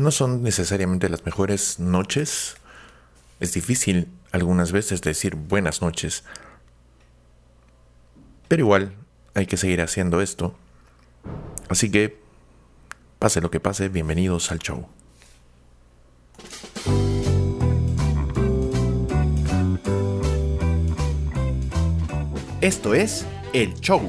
no 0.00 0.10
son 0.10 0.42
necesariamente 0.42 1.08
las 1.08 1.24
mejores 1.24 1.78
noches. 1.78 2.56
Es 3.38 3.52
difícil 3.52 4.08
algunas 4.32 4.72
veces 4.72 5.02
decir 5.02 5.36
buenas 5.36 5.82
noches. 5.82 6.24
Pero 8.48 8.62
igual 8.62 8.94
hay 9.34 9.46
que 9.46 9.56
seguir 9.56 9.80
haciendo 9.80 10.20
esto. 10.20 10.56
Así 11.68 11.90
que, 11.90 12.18
pase 13.18 13.40
lo 13.40 13.50
que 13.50 13.60
pase, 13.60 13.88
bienvenidos 13.88 14.50
al 14.50 14.58
show. 14.58 14.88
Esto 22.60 22.94
es 22.94 23.26
El 23.52 23.74
Show. 23.80 24.02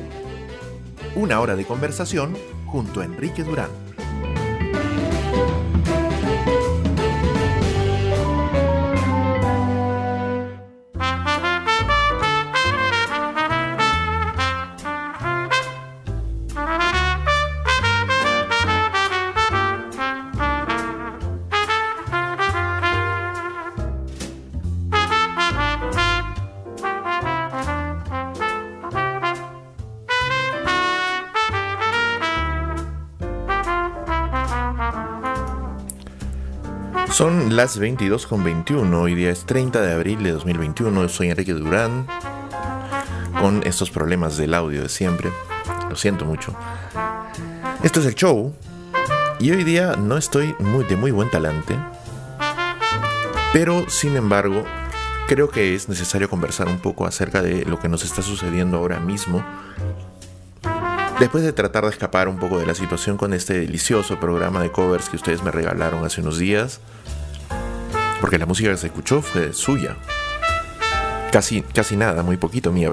Una 1.15 1.39
hora 1.39 1.55
de 1.55 1.65
conversación 1.65 2.37
junto 2.65 3.01
a 3.01 3.05
Enrique 3.05 3.43
Durán. 3.43 3.90
Son 37.11 37.57
las 37.57 37.77
22 37.77 38.25
con 38.25 38.41
21, 38.41 39.01
hoy 39.01 39.15
día 39.15 39.31
es 39.31 39.45
30 39.45 39.81
de 39.81 39.91
abril 39.91 40.23
de 40.23 40.31
2021, 40.31 41.09
soy 41.09 41.29
Enrique 41.29 41.51
Durán, 41.51 42.07
con 43.37 43.61
estos 43.65 43.91
problemas 43.91 44.37
del 44.37 44.53
audio 44.53 44.81
de 44.83 44.87
siempre, 44.87 45.29
lo 45.89 45.95
siento 45.97 46.23
mucho. 46.23 46.55
Esto 47.83 47.99
es 47.99 48.05
el 48.05 48.15
show, 48.15 48.53
y 49.41 49.51
hoy 49.51 49.65
día 49.65 49.97
no 49.97 50.15
estoy 50.15 50.55
muy, 50.59 50.85
de 50.85 50.95
muy 50.95 51.11
buen 51.11 51.29
talante, 51.29 51.77
pero 53.51 53.89
sin 53.89 54.15
embargo, 54.15 54.63
creo 55.27 55.49
que 55.49 55.75
es 55.75 55.89
necesario 55.89 56.29
conversar 56.29 56.69
un 56.69 56.79
poco 56.79 57.05
acerca 57.05 57.41
de 57.41 57.65
lo 57.65 57.77
que 57.77 57.89
nos 57.89 58.05
está 58.05 58.21
sucediendo 58.21 58.77
ahora 58.77 59.01
mismo 59.01 59.43
Después 61.21 61.43
de 61.43 61.53
tratar 61.53 61.83
de 61.83 61.91
escapar 61.91 62.27
un 62.27 62.39
poco 62.39 62.57
de 62.57 62.65
la 62.65 62.73
situación 62.73 63.15
con 63.15 63.35
este 63.35 63.53
delicioso 63.53 64.19
programa 64.19 64.59
de 64.59 64.71
covers 64.71 65.07
que 65.07 65.17
ustedes 65.17 65.43
me 65.43 65.51
regalaron 65.51 66.03
hace 66.03 66.19
unos 66.19 66.39
días, 66.39 66.79
porque 68.19 68.39
la 68.39 68.47
música 68.47 68.71
que 68.71 68.77
se 68.77 68.87
escuchó 68.87 69.21
fue 69.21 69.53
suya. 69.53 69.97
Casi, 71.31 71.61
casi 71.61 71.95
nada, 71.95 72.23
muy 72.23 72.37
poquito 72.37 72.71
mía. 72.71 72.89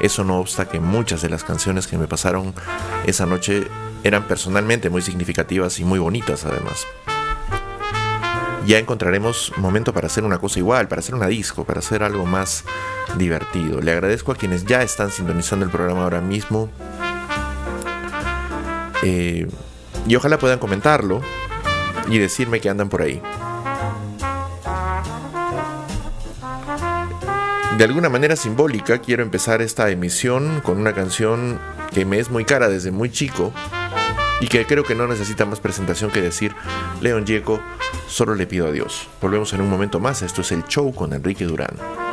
Eso 0.00 0.22
no 0.22 0.38
obsta 0.38 0.68
que 0.68 0.78
muchas 0.78 1.22
de 1.22 1.28
las 1.28 1.42
canciones 1.42 1.88
que 1.88 1.98
me 1.98 2.06
pasaron 2.06 2.54
esa 3.04 3.26
noche 3.26 3.66
eran 4.04 4.28
personalmente 4.28 4.88
muy 4.88 5.02
significativas 5.02 5.80
y 5.80 5.84
muy 5.84 5.98
bonitas 5.98 6.44
además. 6.44 6.86
Ya 8.64 8.78
encontraremos 8.78 9.52
momento 9.56 9.92
para 9.92 10.06
hacer 10.06 10.22
una 10.22 10.38
cosa 10.38 10.60
igual, 10.60 10.86
para 10.86 11.00
hacer 11.00 11.16
una 11.16 11.26
disco, 11.26 11.64
para 11.64 11.80
hacer 11.80 12.04
algo 12.04 12.26
más 12.26 12.62
divertido. 13.16 13.80
Le 13.80 13.90
agradezco 13.90 14.30
a 14.30 14.36
quienes 14.36 14.66
ya 14.66 14.84
están 14.84 15.10
sintonizando 15.10 15.64
el 15.64 15.72
programa 15.72 16.04
ahora 16.04 16.20
mismo 16.20 16.70
eh, 19.02 19.46
y 20.06 20.16
ojalá 20.16 20.38
puedan 20.38 20.58
comentarlo 20.58 21.20
y 22.08 22.18
decirme 22.18 22.60
que 22.60 22.68
andan 22.68 22.88
por 22.88 23.02
ahí. 23.02 23.20
De 27.78 27.84
alguna 27.84 28.10
manera 28.10 28.36
simbólica 28.36 28.98
quiero 28.98 29.22
empezar 29.22 29.62
esta 29.62 29.88
emisión 29.90 30.60
con 30.60 30.78
una 30.78 30.92
canción 30.92 31.58
que 31.92 32.04
me 32.04 32.18
es 32.18 32.30
muy 32.30 32.44
cara 32.44 32.68
desde 32.68 32.90
muy 32.90 33.10
chico 33.10 33.52
y 34.40 34.48
que 34.48 34.66
creo 34.66 34.84
que 34.84 34.94
no 34.94 35.06
necesita 35.06 35.46
más 35.46 35.60
presentación 35.60 36.10
que 36.10 36.20
decir 36.20 36.54
León 37.00 37.26
Gieco, 37.26 37.60
solo 38.06 38.34
le 38.34 38.46
pido 38.46 38.66
a 38.66 38.72
Dios. 38.72 39.08
Volvemos 39.20 39.52
en 39.52 39.60
un 39.62 39.70
momento 39.70 40.00
más, 40.00 40.22
esto 40.22 40.42
es 40.42 40.52
el 40.52 40.64
show 40.64 40.92
con 40.94 41.12
Enrique 41.12 41.44
Durán. 41.44 42.09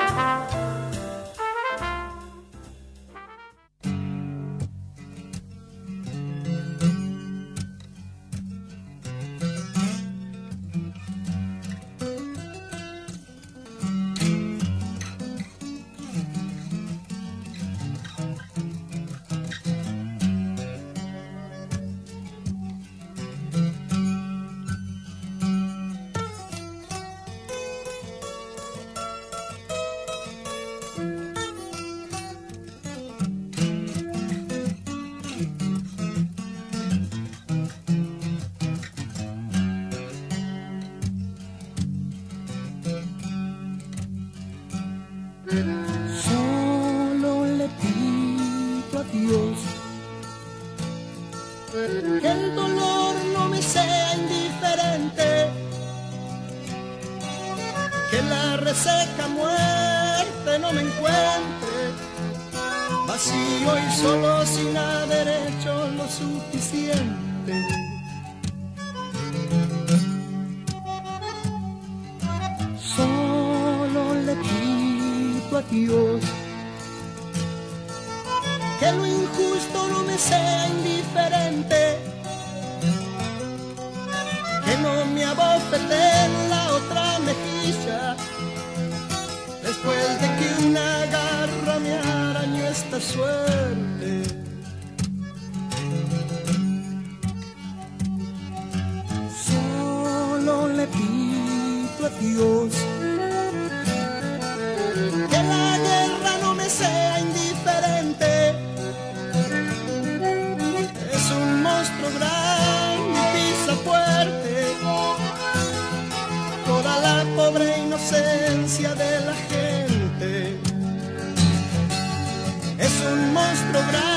nuestro 123.48 123.82
brazo. 123.84 124.17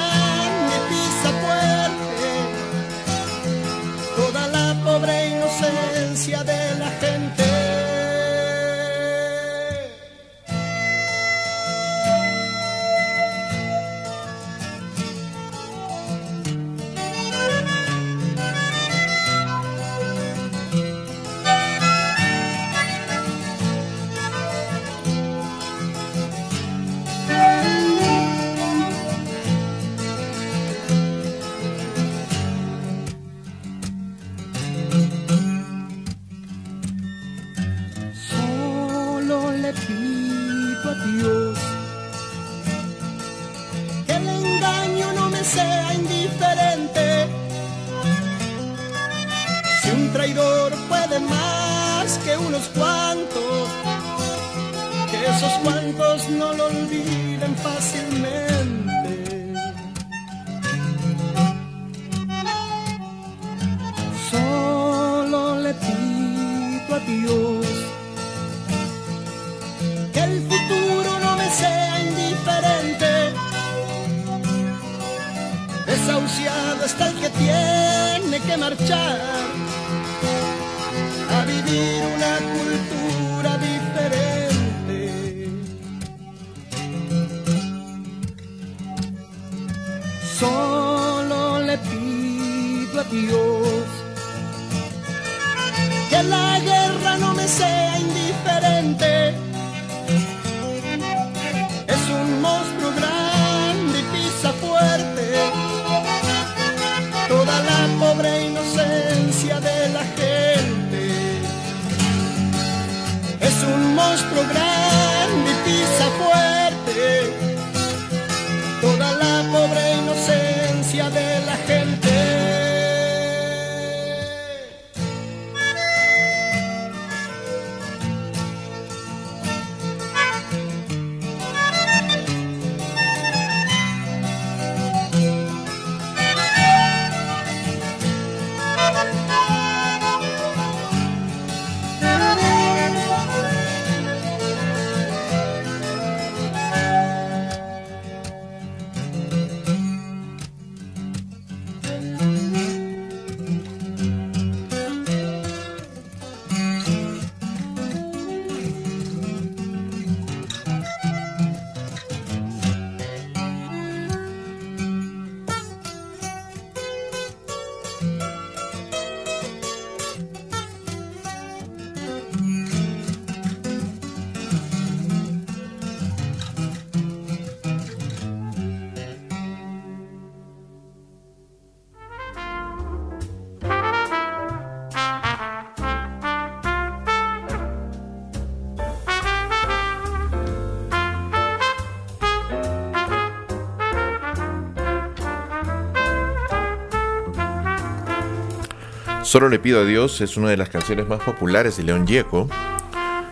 Solo 199.31 199.49
le 199.49 199.61
pido 199.61 199.83
a 199.83 199.85
Dios 199.85 200.21
es 200.23 200.37
una 200.37 200.49
de 200.49 200.57
las 200.57 200.71
canciones 200.71 201.07
más 201.07 201.21
populares 201.21 201.77
de 201.77 201.85
León 201.85 202.05
Gieco, 202.05 202.49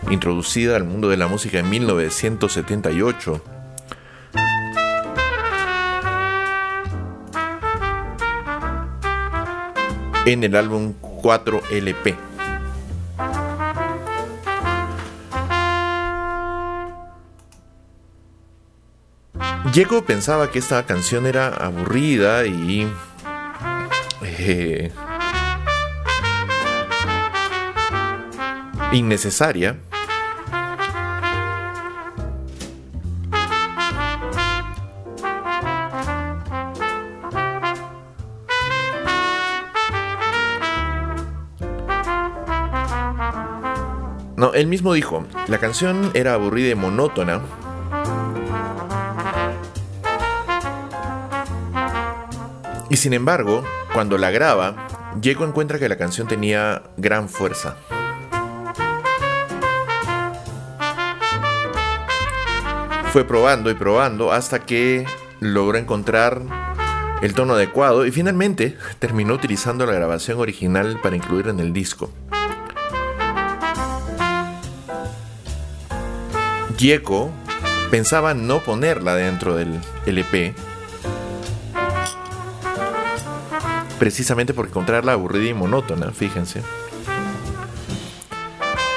introducida 0.09 0.77
al 0.77 0.85
mundo 0.85 1.09
de 1.09 1.17
la 1.17 1.27
música 1.27 1.59
en 1.59 1.69
1978. 1.69 3.43
En 10.25 10.45
el 10.45 10.55
álbum 10.55 10.93
4LP. 11.01 12.15
Gieco 19.73 20.05
pensaba 20.05 20.49
que 20.49 20.59
esta 20.59 20.85
canción 20.85 21.25
era 21.25 21.49
aburrida 21.49 22.45
y 22.45 22.87
eh, 24.21 24.93
innecesaria. 28.91 29.77
No, 44.35 44.53
él 44.53 44.67
mismo 44.67 44.93
dijo, 44.93 45.25
la 45.47 45.57
canción 45.57 46.11
era 46.13 46.33
aburrida 46.33 46.69
y 46.69 46.75
monótona. 46.75 47.41
Y 52.89 52.95
sin 52.95 53.13
embargo, 53.13 53.65
cuando 53.93 54.17
la 54.17 54.31
graba, 54.31 54.87
Diego 55.17 55.45
encuentra 55.45 55.77
que 55.77 55.89
la 55.89 55.97
canción 55.97 56.27
tenía 56.27 56.83
gran 56.95 57.27
fuerza. 57.27 57.75
Fue 63.11 63.25
probando 63.25 63.71
y 63.71 63.73
probando 63.73 64.31
hasta 64.31 64.59
que 64.65 65.05
logró 65.39 65.77
encontrar 65.77 66.41
el 67.21 67.33
tono 67.33 67.53
adecuado 67.53 68.05
y 68.05 68.11
finalmente 68.11 68.77
terminó 68.99 69.33
utilizando 69.33 69.85
la 69.85 69.93
grabación 69.93 70.39
original 70.39 70.99
para 71.01 71.15
incluir 71.15 71.47
en 71.47 71.59
el 71.59 71.73
disco. 71.73 72.11
Gieco 76.77 77.31
pensaba 77.91 78.33
no 78.33 78.59
ponerla 78.59 79.15
dentro 79.15 79.55
del 79.55 79.79
LP 80.05 80.53
precisamente 83.99 84.53
por 84.53 84.67
encontrarla 84.67 85.11
aburrida 85.11 85.49
y 85.49 85.53
monótona, 85.53 86.11
fíjense. 86.11 86.63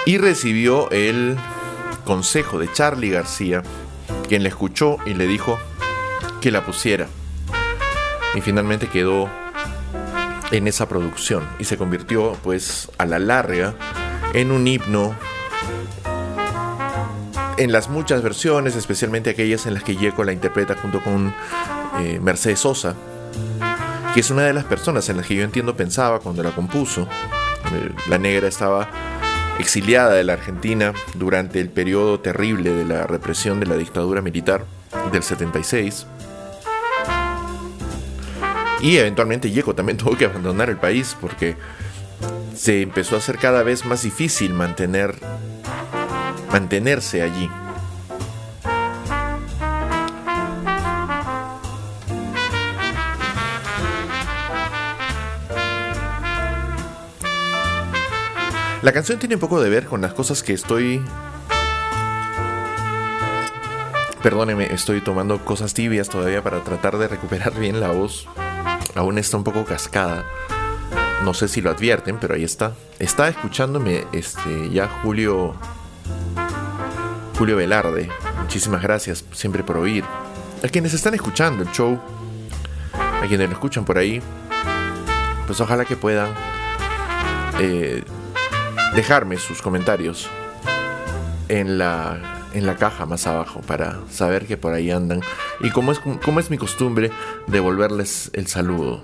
Y 0.07 0.16
recibió 0.19 0.90
el 0.90 1.37
consejo 2.04 2.59
de 2.59 2.73
Charlie 2.73 3.11
García, 3.11 3.62
quien 4.32 4.44
le 4.44 4.48
escuchó 4.48 4.96
y 5.04 5.12
le 5.12 5.26
dijo 5.26 5.58
que 6.40 6.50
la 6.50 6.64
pusiera. 6.64 7.06
Y 8.34 8.40
finalmente 8.40 8.86
quedó 8.86 9.28
en 10.50 10.68
esa 10.68 10.88
producción 10.88 11.46
y 11.58 11.64
se 11.64 11.76
convirtió 11.76 12.32
pues 12.42 12.90
a 12.96 13.04
la 13.04 13.18
larga 13.18 13.74
en 14.32 14.50
un 14.50 14.66
himno 14.66 15.14
en 17.58 17.72
las 17.72 17.90
muchas 17.90 18.22
versiones, 18.22 18.74
especialmente 18.74 19.28
aquellas 19.28 19.66
en 19.66 19.74
las 19.74 19.82
que 19.82 19.96
Yeco 19.96 20.24
la 20.24 20.32
interpreta 20.32 20.76
junto 20.80 21.02
con 21.02 21.34
eh, 22.00 22.18
Mercedes 22.18 22.60
Sosa, 22.60 22.94
que 24.14 24.20
es 24.20 24.30
una 24.30 24.44
de 24.44 24.54
las 24.54 24.64
personas 24.64 25.06
en 25.10 25.18
las 25.18 25.26
que 25.26 25.34
yo 25.34 25.44
entiendo 25.44 25.76
pensaba 25.76 26.20
cuando 26.20 26.42
la 26.42 26.52
compuso. 26.52 27.02
Eh, 27.02 27.92
la 28.08 28.16
negra 28.16 28.48
estaba 28.48 28.88
exiliada 29.59 30.14
de 30.14 30.25
la 30.25 30.35
Argentina 30.35 30.92
durante 31.14 31.61
el 31.61 31.68
periodo 31.68 32.21
terrible 32.21 32.71
de 32.71 32.85
la 32.85 33.06
represión 33.06 33.61
de 33.61 33.66
la 33.66 33.76
dictadura 33.76 34.23
militar 34.23 34.64
del 35.12 35.23
76. 35.23 36.06
Y 38.80 38.97
eventualmente 38.97 39.50
Yeco 39.50 39.75
también 39.75 39.97
tuvo 39.99 40.16
que 40.16 40.26
abandonar 40.26 40.71
el 40.71 40.76
país 40.76 41.16
porque 41.21 41.56
se 42.54 42.82
empezó 42.82 43.14
a 43.14 43.18
hacer 43.18 43.38
cada 43.38 43.62
vez 43.62 43.85
más 43.85 44.02
difícil 44.02 44.52
mantener 44.54 45.14
mantenerse 46.50 47.23
allí. 47.23 47.49
La 58.82 58.92
canción 58.92 59.20
tiene 59.20 59.36
un 59.36 59.40
poco 59.40 59.60
de 59.60 59.70
ver 59.70 59.86
con 59.86 60.00
las 60.00 60.12
cosas 60.12 60.42
que 60.42 60.52
estoy... 60.52 61.00
Perdóneme, 64.24 64.72
estoy 64.74 65.00
tomando 65.00 65.44
cosas 65.44 65.72
tibias 65.72 66.08
todavía 66.08 66.42
para 66.42 66.64
tratar 66.64 66.98
de 66.98 67.06
recuperar 67.06 67.54
bien 67.54 67.78
la 67.78 67.92
voz. 67.92 68.26
Aún 68.96 69.18
está 69.18 69.36
un 69.36 69.44
poco 69.44 69.64
cascada. 69.64 70.24
No 71.24 71.32
sé 71.32 71.46
si 71.46 71.60
lo 71.60 71.70
advierten, 71.70 72.18
pero 72.20 72.34
ahí 72.34 72.42
está. 72.42 72.72
Está 72.98 73.28
escuchándome 73.28 74.04
este, 74.12 74.70
ya 74.70 74.88
Julio. 74.88 75.54
Julio 77.38 77.56
Velarde. 77.56 78.08
Muchísimas 78.40 78.82
gracias 78.82 79.24
siempre 79.30 79.62
por 79.62 79.76
oír. 79.76 80.04
A 80.64 80.68
quienes 80.68 80.92
están 80.92 81.14
escuchando 81.14 81.62
el 81.62 81.70
show, 81.70 82.00
a 82.94 83.26
quienes 83.28 83.48
lo 83.48 83.54
escuchan 83.54 83.84
por 83.84 83.98
ahí, 83.98 84.20
pues 85.46 85.60
ojalá 85.60 85.84
que 85.84 85.96
puedan 85.96 86.34
eh, 87.60 88.02
dejarme 88.94 89.37
sus 89.37 89.62
comentarios 89.62 90.28
en 91.49 91.78
la, 91.78 92.49
en 92.54 92.66
la 92.66 92.76
caja 92.76 93.06
más 93.06 93.26
abajo 93.26 93.61
para 93.61 94.00
saber 94.11 94.46
que 94.46 94.56
por 94.56 94.75
ahí 94.75 94.90
andan. 94.90 95.20
Y 95.61 95.70
como 95.70 95.92
es, 95.92 95.99
como 95.99 96.40
es 96.40 96.50
mi 96.50 96.58
costumbre, 96.58 97.11
devolverles 97.46 98.30
el 98.34 98.46
saludo. 98.46 99.02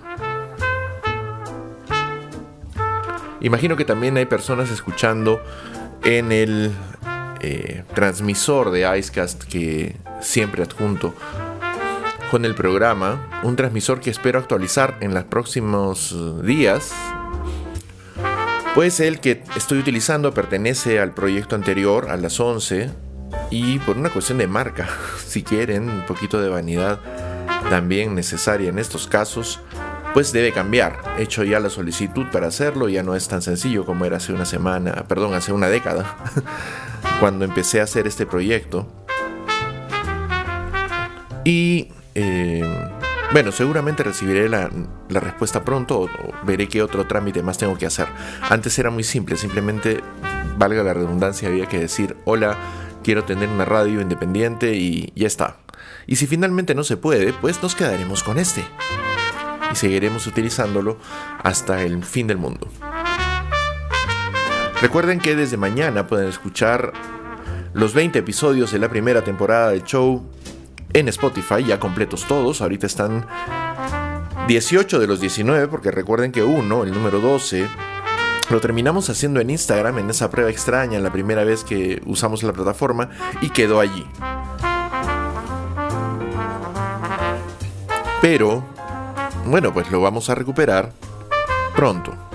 Imagino 3.40 3.76
que 3.76 3.84
también 3.84 4.16
hay 4.16 4.26
personas 4.26 4.70
escuchando 4.70 5.40
en 6.04 6.32
el 6.32 6.72
eh, 7.40 7.84
transmisor 7.94 8.70
de 8.70 8.98
Icecast 8.98 9.44
que 9.44 9.96
siempre 10.20 10.62
adjunto 10.64 11.14
con 12.30 12.44
el 12.44 12.54
programa, 12.54 13.28
un 13.42 13.56
transmisor 13.56 14.00
que 14.00 14.10
espero 14.10 14.38
actualizar 14.38 14.96
en 15.00 15.14
los 15.14 15.24
próximos 15.24 16.14
días. 16.42 16.92
Pues 18.74 19.00
el 19.00 19.20
que 19.20 19.42
estoy 19.56 19.78
utilizando 19.78 20.32
pertenece 20.32 21.00
al 21.00 21.12
proyecto 21.12 21.56
anterior, 21.56 22.10
a 22.10 22.16
las 22.16 22.38
11, 22.38 22.90
y 23.50 23.78
por 23.80 23.96
una 23.96 24.10
cuestión 24.10 24.38
de 24.38 24.46
marca, 24.46 24.88
si 25.26 25.42
quieren, 25.42 25.88
un 25.88 26.06
poquito 26.06 26.40
de 26.40 26.48
vanidad 26.48 27.00
también 27.70 28.14
necesaria 28.14 28.68
en 28.68 28.78
estos 28.78 29.06
casos, 29.06 29.60
pues 30.14 30.32
debe 30.32 30.52
cambiar. 30.52 30.98
He 31.18 31.22
hecho 31.22 31.44
ya 31.44 31.60
la 31.60 31.70
solicitud 31.70 32.26
para 32.32 32.48
hacerlo, 32.48 32.88
ya 32.88 33.02
no 33.02 33.14
es 33.14 33.28
tan 33.28 33.42
sencillo 33.42 33.84
como 33.84 34.04
era 34.04 34.18
hace 34.18 34.32
una 34.32 34.44
semana, 34.44 35.04
perdón, 35.08 35.34
hace 35.34 35.52
una 35.52 35.68
década, 35.68 36.16
cuando 37.20 37.44
empecé 37.44 37.80
a 37.80 37.84
hacer 37.84 38.06
este 38.06 38.26
proyecto. 38.26 38.86
Y 41.44 41.92
eh, 42.14 42.62
bueno, 43.32 43.52
seguramente 43.52 44.02
recibiré 44.02 44.48
la, 44.48 44.70
respuesta 45.08 45.64
pronto 45.64 46.00
o, 46.00 46.08
veré 46.44 46.68
qué 46.68 46.82
otro 46.82 47.06
trámite 47.06 47.42
más 47.42 47.58
tengo 47.58 47.76
que 47.76 47.86
hacer. 47.86 48.08
Antes 48.48 48.78
era 48.78 48.90
muy 48.90 49.04
simple, 49.04 49.36
simplemente, 49.36 50.00
valga 50.56 50.82
la 50.82 50.94
redundancia, 50.94 51.48
había 51.48 51.66
que 51.66 51.78
decir, 51.78 52.16
hola, 52.24 52.56
quiero 53.02 53.24
tener 53.24 53.48
una 53.48 53.64
radio 53.64 54.00
independiente 54.00 54.74
y 54.74 55.12
ya 55.14 55.26
está. 55.26 55.56
Y 56.06 56.16
si 56.16 56.26
finalmente 56.26 56.74
no 56.74 56.84
se 56.84 56.96
puede, 56.96 57.32
pues 57.32 57.62
nos 57.62 57.74
quedaremos 57.74 58.22
con 58.22 58.38
este 58.38 58.64
y 59.70 59.76
seguiremos 59.76 60.26
utilizándolo 60.26 60.98
hasta 61.42 61.82
el 61.82 62.02
fin 62.04 62.26
del 62.26 62.38
mundo. 62.38 62.68
Recuerden 64.80 65.18
que 65.18 65.34
desde 65.34 65.56
mañana 65.56 66.06
pueden 66.06 66.28
escuchar 66.28 66.92
los 67.74 67.94
20 67.94 68.20
episodios 68.20 68.72
de 68.72 68.78
la 68.78 68.88
primera 68.88 69.22
temporada 69.22 69.70
del 69.70 69.84
show 69.84 70.24
en 70.92 71.08
Spotify, 71.08 71.64
ya 71.64 71.78
completos 71.80 72.26
todos. 72.26 72.60
Ahorita 72.60 72.86
están 72.86 73.26
18 74.46 74.98
de 74.98 75.06
los 75.06 75.20
19, 75.20 75.68
porque 75.68 75.90
recuerden 75.90 76.32
que 76.32 76.42
uno, 76.42 76.84
el 76.84 76.92
número 76.92 77.20
12, 77.20 77.66
lo 78.50 78.60
terminamos 78.60 79.10
haciendo 79.10 79.40
en 79.40 79.50
Instagram, 79.50 79.98
en 79.98 80.10
esa 80.10 80.30
prueba 80.30 80.50
extraña, 80.50 80.98
la 81.00 81.12
primera 81.12 81.44
vez 81.44 81.64
que 81.64 82.02
usamos 82.06 82.42
la 82.42 82.52
plataforma, 82.52 83.10
y 83.40 83.50
quedó 83.50 83.80
allí. 83.80 84.06
Pero 88.20 88.64
bueno, 89.46 89.72
pues 89.72 89.90
lo 89.90 90.00
vamos 90.00 90.28
a 90.30 90.34
recuperar 90.34 90.92
pronto. 91.74 92.27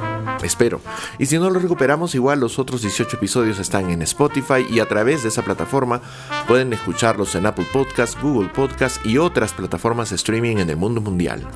Espero. 0.44 0.82
Y 1.18 1.26
si 1.26 1.38
no 1.38 1.50
lo 1.50 1.60
recuperamos, 1.60 2.16
igual 2.16 2.40
los 2.40 2.60
otros 2.60 2.82
18 2.82 3.18
episodios 3.18 3.60
están 3.60 3.90
en 3.90 4.02
Spotify 4.02 4.66
y 4.70 4.80
a 4.80 4.88
través 4.88 5.24
de 5.24 5.30
esa 5.30 5.44
plataforma 5.44 6.02
pueden 6.48 6.74
escucharlos 6.74 7.36
en 7.36 7.46
Apple 7.46 7.68
Podcasts, 7.72 8.18
Google 8.22 8.50
Podcasts 8.50 9.00
y 9.06 9.18
otras 9.18 9.54
plataformas 9.54 10.10
de 10.10 10.16
streaming 10.18 10.58
en 10.58 10.70
el 10.70 10.78
mundo 10.78 11.02
mundial. 11.02 11.48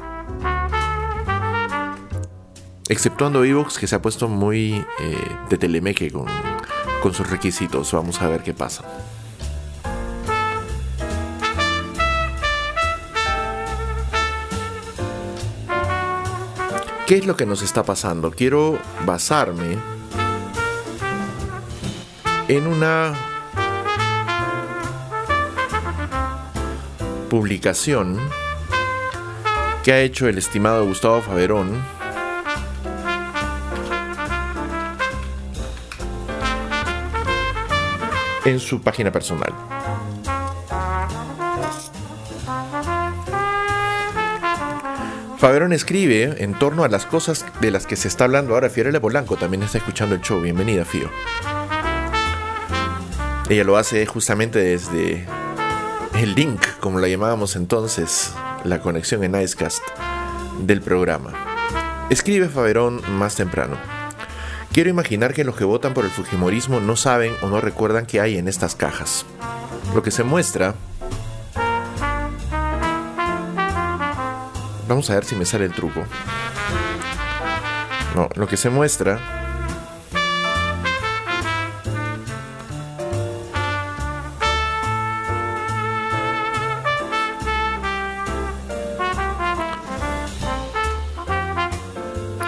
Exceptuando 2.89 3.43
Evox, 3.43 3.77
que 3.77 3.87
se 3.87 3.95
ha 3.95 4.01
puesto 4.01 4.29
muy 4.29 4.85
eh, 4.99 5.27
de 5.49 5.57
telemeque 5.57 6.09
con, 6.09 6.25
con 7.01 7.13
sus 7.13 7.29
requisitos. 7.29 7.91
Vamos 7.91 8.21
a 8.21 8.29
ver 8.29 8.43
qué 8.43 8.53
pasa. 8.53 8.85
¿Qué 17.07 17.15
es 17.15 17.25
lo 17.25 17.37
que 17.37 17.45
nos 17.45 17.61
está 17.61 17.83
pasando? 17.83 18.31
Quiero 18.31 18.77
basarme 19.05 19.77
en 22.49 22.67
una 22.67 23.13
publicación 27.29 28.19
que 29.85 29.93
ha 29.93 30.01
hecho 30.01 30.27
el 30.27 30.37
estimado 30.37 30.85
Gustavo 30.85 31.21
Faverón 31.21 31.81
en 38.43 38.59
su 38.59 38.81
página 38.81 39.13
personal. 39.13 39.76
Faberón 45.37 45.71
escribe 45.71 46.43
en 46.43 46.57
torno 46.57 46.83
a 46.83 46.87
las 46.87 47.05
cosas 47.05 47.45
de 47.61 47.69
las 47.69 47.85
que 47.85 47.95
se 47.95 48.07
está 48.07 48.23
hablando 48.23 48.55
ahora. 48.55 48.71
Fiorella 48.71 48.99
Polanco 48.99 49.37
también 49.37 49.61
está 49.61 49.77
escuchando 49.77 50.15
el 50.15 50.21
show. 50.21 50.41
Bienvenida, 50.41 50.83
Fio. 50.83 51.11
Ella 53.47 53.63
lo 53.63 53.77
hace 53.77 54.07
justamente 54.07 54.57
desde 54.57 55.27
el 56.15 56.33
link, 56.33 56.59
como 56.79 56.99
la 56.99 57.07
llamábamos 57.07 57.55
entonces, 57.55 58.33
la 58.63 58.79
conexión 58.79 59.23
en 59.23 59.39
Icecast 59.39 59.83
del 60.61 60.81
programa. 60.81 61.33
Escribe 62.09 62.49
Faberón 62.49 63.01
más 63.11 63.35
temprano. 63.35 63.77
Quiero 64.73 64.89
imaginar 64.89 65.35
que 65.35 65.43
los 65.43 65.55
que 65.55 65.65
votan 65.65 65.93
por 65.93 66.03
el 66.03 66.11
Fujimorismo 66.11 66.79
no 66.79 66.95
saben 66.95 67.33
o 67.43 67.47
no 67.47 67.61
recuerdan 67.61 68.07
qué 68.07 68.21
hay 68.21 68.39
en 68.39 68.47
estas 68.47 68.73
cajas. 68.73 69.23
Lo 69.93 70.01
que 70.01 70.09
se 70.09 70.23
muestra 70.23 70.73
Vamos 74.87 75.09
a 75.09 75.15
ver 75.15 75.25
si 75.25 75.35
me 75.35 75.45
sale 75.45 75.65
el 75.65 75.73
truco. 75.73 76.05
No, 78.15 78.29
lo 78.35 78.47
que 78.47 78.55
se 78.55 78.69
muestra... 78.69 79.19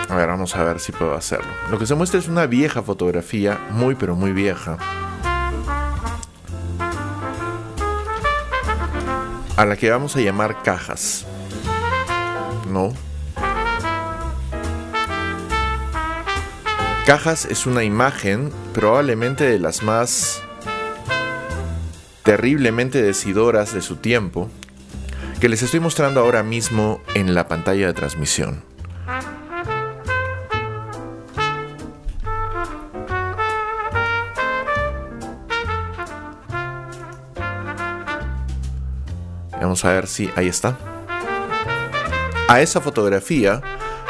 A 0.07 0.15
ver, 0.15 0.27
vamos 0.27 0.55
a 0.55 0.63
ver 0.63 0.79
si 0.79 0.91
puedo 0.91 1.13
hacerlo. 1.13 1.51
Lo 1.69 1.77
que 1.77 1.85
se 1.85 1.93
muestra 1.93 2.19
es 2.19 2.27
una 2.27 2.45
vieja 2.47 2.81
fotografía, 2.81 3.59
muy 3.69 3.95
pero 3.95 4.15
muy 4.15 4.31
vieja. 4.31 4.77
A 9.57 9.65
la 9.65 9.75
que 9.75 9.91
vamos 9.91 10.15
a 10.15 10.21
llamar 10.21 10.63
cajas. 10.63 11.25
Cajas 17.05 17.45
es 17.45 17.65
una 17.65 17.83
imagen 17.83 18.51
probablemente 18.73 19.43
de 19.43 19.57
las 19.59 19.81
más 19.81 20.43
terriblemente 22.23 23.01
decidoras 23.01 23.73
de 23.73 23.81
su 23.81 23.95
tiempo 23.95 24.49
que 25.39 25.49
les 25.49 25.63
estoy 25.63 25.79
mostrando 25.79 26.19
ahora 26.19 26.43
mismo 26.43 27.01
en 27.15 27.33
la 27.33 27.47
pantalla 27.47 27.87
de 27.87 27.93
transmisión. 27.93 28.63
Vamos 39.59 39.83
a 39.85 39.93
ver 39.93 40.07
si 40.07 40.29
ahí 40.35 40.47
está. 40.47 40.88
A 42.49 42.61
esa 42.61 42.81
fotografía, 42.81 43.61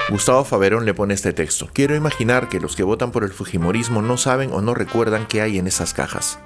Gustavo 0.09 0.45
Faberón 0.45 0.85
le 0.85 0.93
pone 0.93 1.13
este 1.13 1.33
texto. 1.33 1.67
Quiero 1.73 1.93
imaginar 1.93 2.47
que 2.47 2.61
los 2.61 2.77
que 2.77 2.83
votan 2.83 3.11
por 3.11 3.25
el 3.25 3.31
Fujimorismo 3.31 4.01
no 4.01 4.15
saben 4.15 4.53
o 4.53 4.61
no 4.61 4.73
recuerdan 4.73 5.27
qué 5.27 5.41
hay 5.41 5.59
en 5.59 5.67
esas 5.67 5.93
cajas. 5.93 6.39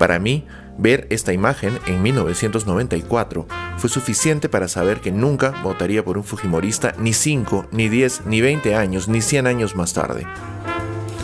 Para 0.00 0.18
mí, 0.18 0.48
ver 0.76 1.06
esta 1.10 1.32
imagen 1.32 1.78
en 1.86 2.02
1994 2.02 3.46
fue 3.76 3.88
suficiente 3.88 4.48
para 4.48 4.66
saber 4.66 5.00
que 5.00 5.12
nunca 5.12 5.54
votaría 5.62 6.04
por 6.04 6.18
un 6.18 6.24
Fujimorista 6.24 6.92
ni 6.98 7.12
5, 7.12 7.68
ni 7.70 7.88
10, 7.88 8.26
ni 8.26 8.40
20 8.40 8.74
años, 8.74 9.06
ni 9.06 9.20
100 9.20 9.46
años 9.46 9.76
más 9.76 9.92
tarde. 9.92 10.26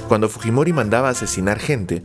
Cuando 0.07 0.29
Fujimori 0.29 0.73
mandaba 0.73 1.09
asesinar 1.09 1.59
gente, 1.59 2.05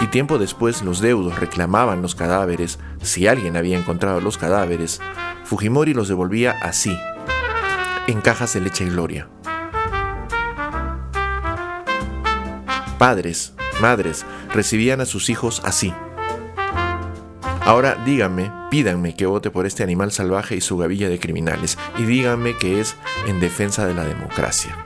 y 0.00 0.06
tiempo 0.06 0.38
después 0.38 0.80
los 0.82 1.00
deudos 1.00 1.38
reclamaban 1.38 2.00
los 2.00 2.14
cadáveres, 2.14 2.78
si 3.02 3.26
alguien 3.26 3.58
había 3.58 3.78
encontrado 3.78 4.22
los 4.22 4.38
cadáveres, 4.38 5.00
Fujimori 5.48 5.94
los 5.94 6.08
devolvía 6.08 6.50
así, 6.60 6.94
en 8.06 8.20
cajas 8.20 8.52
de 8.52 8.60
leche 8.60 8.84
y 8.84 8.90
gloria. 8.90 9.30
Padres, 12.98 13.54
madres, 13.80 14.26
recibían 14.52 15.00
a 15.00 15.06
sus 15.06 15.30
hijos 15.30 15.62
así. 15.64 15.94
Ahora 17.62 17.94
díganme, 18.04 18.52
pídanme 18.70 19.16
que 19.16 19.24
vote 19.24 19.50
por 19.50 19.64
este 19.64 19.82
animal 19.82 20.12
salvaje 20.12 20.54
y 20.54 20.60
su 20.60 20.76
gavilla 20.76 21.08
de 21.08 21.18
criminales, 21.18 21.78
y 21.96 22.02
díganme 22.02 22.54
que 22.58 22.82
es 22.82 22.96
en 23.26 23.40
defensa 23.40 23.86
de 23.86 23.94
la 23.94 24.04
democracia. 24.04 24.76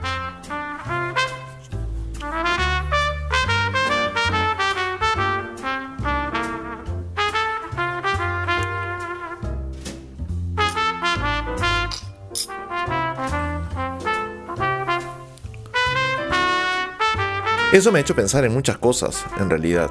Eso 17.73 17.91
me 17.91 17.99
ha 17.99 18.03
hecho 18.03 18.15
pensar 18.15 18.45
en 18.45 18.53
muchas 18.53 18.77
cosas, 18.77 19.25
en 19.41 19.49
realidad, 19.49 19.91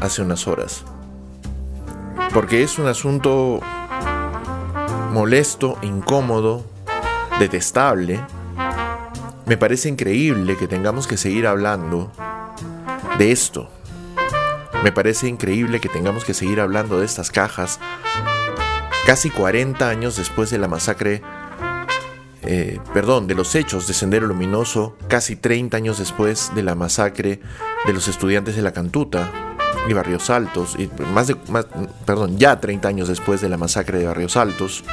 hace 0.00 0.20
unas 0.20 0.48
horas. 0.48 0.84
Porque 2.34 2.64
es 2.64 2.76
un 2.76 2.88
asunto 2.88 3.60
molesto, 5.12 5.78
incómodo, 5.82 6.64
detestable. 7.38 8.20
Me 9.46 9.56
parece 9.56 9.88
increíble 9.88 10.56
que 10.56 10.66
tengamos 10.66 11.06
que 11.06 11.16
seguir 11.16 11.46
hablando 11.46 12.10
de 13.16 13.30
esto. 13.30 13.70
Me 14.82 14.90
parece 14.90 15.28
increíble 15.28 15.80
que 15.80 15.88
tengamos 15.88 16.24
que 16.24 16.34
seguir 16.34 16.60
hablando 16.60 16.98
de 16.98 17.06
estas 17.06 17.30
cajas 17.30 17.78
casi 19.06 19.30
40 19.30 19.88
años 19.88 20.16
después 20.16 20.50
de 20.50 20.58
la 20.58 20.66
masacre 20.66 21.22
eh, 22.42 22.78
perdón, 22.94 23.26
de 23.26 23.34
los 23.34 23.54
hechos 23.54 23.86
de 23.86 23.94
Sendero 23.94 24.26
Luminoso 24.26 24.96
casi 25.08 25.36
30 25.36 25.76
años 25.76 25.98
después 25.98 26.52
de 26.54 26.62
la 26.62 26.74
masacre 26.74 27.40
de 27.86 27.92
los 27.92 28.08
estudiantes 28.08 28.56
de 28.56 28.62
la 28.62 28.72
Cantuta 28.72 29.32
y 29.88 29.92
Barrios 29.92 30.30
Altos, 30.30 30.76
y 30.78 30.90
más 31.12 31.26
de, 31.26 31.36
perdón, 32.04 32.38
ya 32.38 32.60
30 32.60 32.88
años 32.88 33.08
después 33.08 33.40
de 33.40 33.48
la 33.48 33.56
masacre 33.56 33.98
de 33.98 34.06
Barrios 34.06 34.36
Altos, 34.36 34.84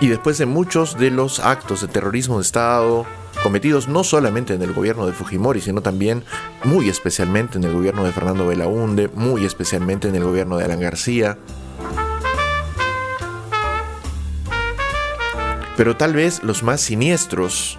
y 0.00 0.08
después 0.08 0.38
de 0.38 0.46
muchos 0.46 0.98
de 0.98 1.10
los 1.10 1.40
actos 1.40 1.80
de 1.80 1.88
terrorismo 1.88 2.36
de 2.36 2.42
Estado 2.42 3.06
cometidos 3.42 3.88
no 3.88 4.04
solamente 4.04 4.54
en 4.54 4.62
el 4.62 4.72
gobierno 4.72 5.06
de 5.06 5.12
Fujimori, 5.12 5.60
sino 5.60 5.80
también 5.80 6.24
muy 6.64 6.88
especialmente 6.88 7.58
en 7.58 7.64
el 7.64 7.72
gobierno 7.72 8.04
de 8.04 8.12
Fernando 8.12 8.46
Belaunde, 8.46 9.08
muy 9.14 9.44
especialmente 9.44 10.08
en 10.08 10.16
el 10.16 10.24
gobierno 10.24 10.56
de 10.56 10.64
Alan 10.64 10.80
García, 10.80 11.38
Pero 15.78 15.96
tal 15.96 16.12
vez 16.12 16.42
los 16.42 16.64
más 16.64 16.80
siniestros 16.80 17.78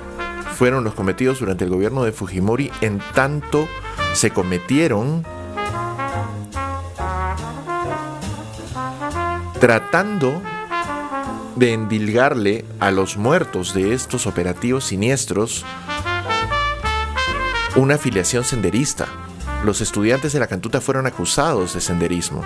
fueron 0.55 0.85
los 0.85 0.93
cometidos 0.93 1.41
durante 1.41 1.65
el 1.65 1.69
gobierno 1.69 2.05
de 2.05 2.13
Fujimori 2.13 2.71
en 2.79 2.99
tanto 3.13 3.67
se 4.13 4.31
cometieron 4.31 5.25
tratando 9.59 10.41
de 11.57 11.73
endilgarle 11.73 12.63
a 12.79 12.91
los 12.91 13.17
muertos 13.17 13.73
de 13.73 13.93
estos 13.93 14.27
operativos 14.27 14.85
siniestros 14.85 15.65
una 17.75 17.95
afiliación 17.95 18.45
senderista. 18.45 19.07
Los 19.65 19.81
estudiantes 19.81 20.31
de 20.31 20.39
la 20.39 20.47
cantuta 20.47 20.79
fueron 20.79 21.05
acusados 21.05 21.73
de 21.73 21.81
senderismo. 21.81 22.45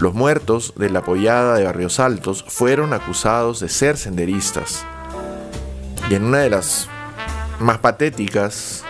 Los 0.00 0.14
muertos 0.14 0.72
de 0.76 0.88
la 0.88 1.00
apoyada 1.00 1.56
de 1.56 1.64
Barrios 1.64 2.00
Altos 2.00 2.42
fueron 2.48 2.94
acusados 2.94 3.60
de 3.60 3.68
ser 3.68 3.98
senderistas. 3.98 4.86
Y 6.08 6.14
en 6.14 6.24
una 6.24 6.38
de 6.38 6.48
las 6.48 6.88
más 7.58 7.78
patéticas 7.78 8.82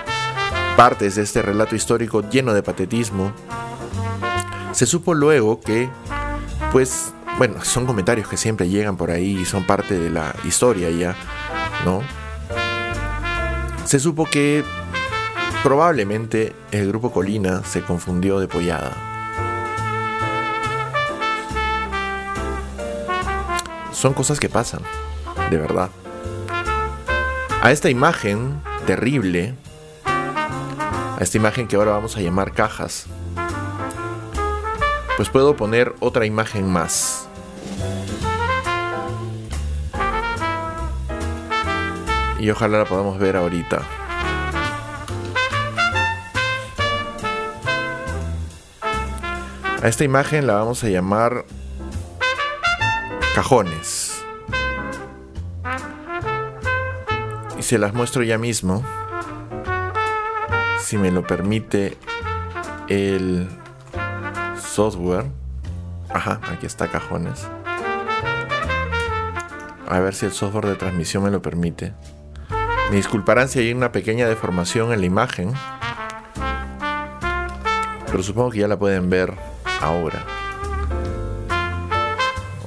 partes 0.76 1.16
de 1.16 1.22
este 1.22 1.42
relato 1.42 1.74
histórico 1.74 2.22
lleno 2.30 2.54
de 2.54 2.62
patetismo, 2.62 3.32
se 4.70 4.86
supo 4.86 5.12
luego 5.14 5.60
que, 5.60 5.90
pues, 6.70 7.12
bueno, 7.38 7.64
son 7.64 7.86
comentarios 7.86 8.28
que 8.28 8.36
siempre 8.36 8.68
llegan 8.68 8.96
por 8.96 9.10
ahí 9.10 9.36
y 9.40 9.44
son 9.44 9.66
parte 9.66 9.98
de 9.98 10.10
la 10.10 10.32
historia 10.44 10.90
ya, 10.90 11.16
¿no? 11.84 12.02
Se 13.84 13.98
supo 13.98 14.26
que 14.26 14.62
probablemente 15.64 16.52
el 16.70 16.86
grupo 16.86 17.10
Colina 17.10 17.64
se 17.64 17.82
confundió 17.82 18.38
de 18.38 18.46
pollada. 18.46 19.09
Son 24.00 24.14
cosas 24.14 24.40
que 24.40 24.48
pasan, 24.48 24.80
de 25.50 25.58
verdad. 25.58 25.90
A 27.62 27.70
esta 27.70 27.90
imagen 27.90 28.62
terrible, 28.86 29.54
a 30.06 31.18
esta 31.20 31.36
imagen 31.36 31.68
que 31.68 31.76
ahora 31.76 31.92
vamos 31.92 32.16
a 32.16 32.22
llamar 32.22 32.52
cajas, 32.54 33.04
pues 35.18 35.28
puedo 35.28 35.54
poner 35.54 35.94
otra 36.00 36.24
imagen 36.24 36.66
más. 36.72 37.28
Y 42.38 42.48
ojalá 42.48 42.78
la 42.78 42.84
podamos 42.86 43.18
ver 43.18 43.36
ahorita. 43.36 43.82
A 49.82 49.88
esta 49.88 50.04
imagen 50.04 50.46
la 50.46 50.54
vamos 50.54 50.82
a 50.84 50.88
llamar 50.88 51.44
cajones. 53.34 54.24
Y 57.58 57.62
se 57.62 57.78
las 57.78 57.94
muestro 57.94 58.22
ya 58.22 58.38
mismo. 58.38 58.84
Si 60.78 60.98
me 60.98 61.10
lo 61.10 61.26
permite 61.26 61.96
el 62.88 63.48
software. 64.58 65.26
Ajá, 66.08 66.40
aquí 66.50 66.66
está 66.66 66.88
cajones. 66.88 67.46
A 69.86 69.98
ver 70.00 70.14
si 70.14 70.26
el 70.26 70.32
software 70.32 70.66
de 70.66 70.76
transmisión 70.76 71.22
me 71.22 71.30
lo 71.30 71.42
permite. 71.42 71.92
Me 72.90 72.96
disculparán 72.96 73.48
si 73.48 73.60
hay 73.60 73.72
una 73.72 73.92
pequeña 73.92 74.26
deformación 74.26 74.92
en 74.92 75.00
la 75.00 75.06
imagen. 75.06 75.52
Pero 78.06 78.22
supongo 78.22 78.50
que 78.50 78.58
ya 78.58 78.68
la 78.68 78.78
pueden 78.78 79.08
ver 79.08 79.34
ahora 79.80 80.24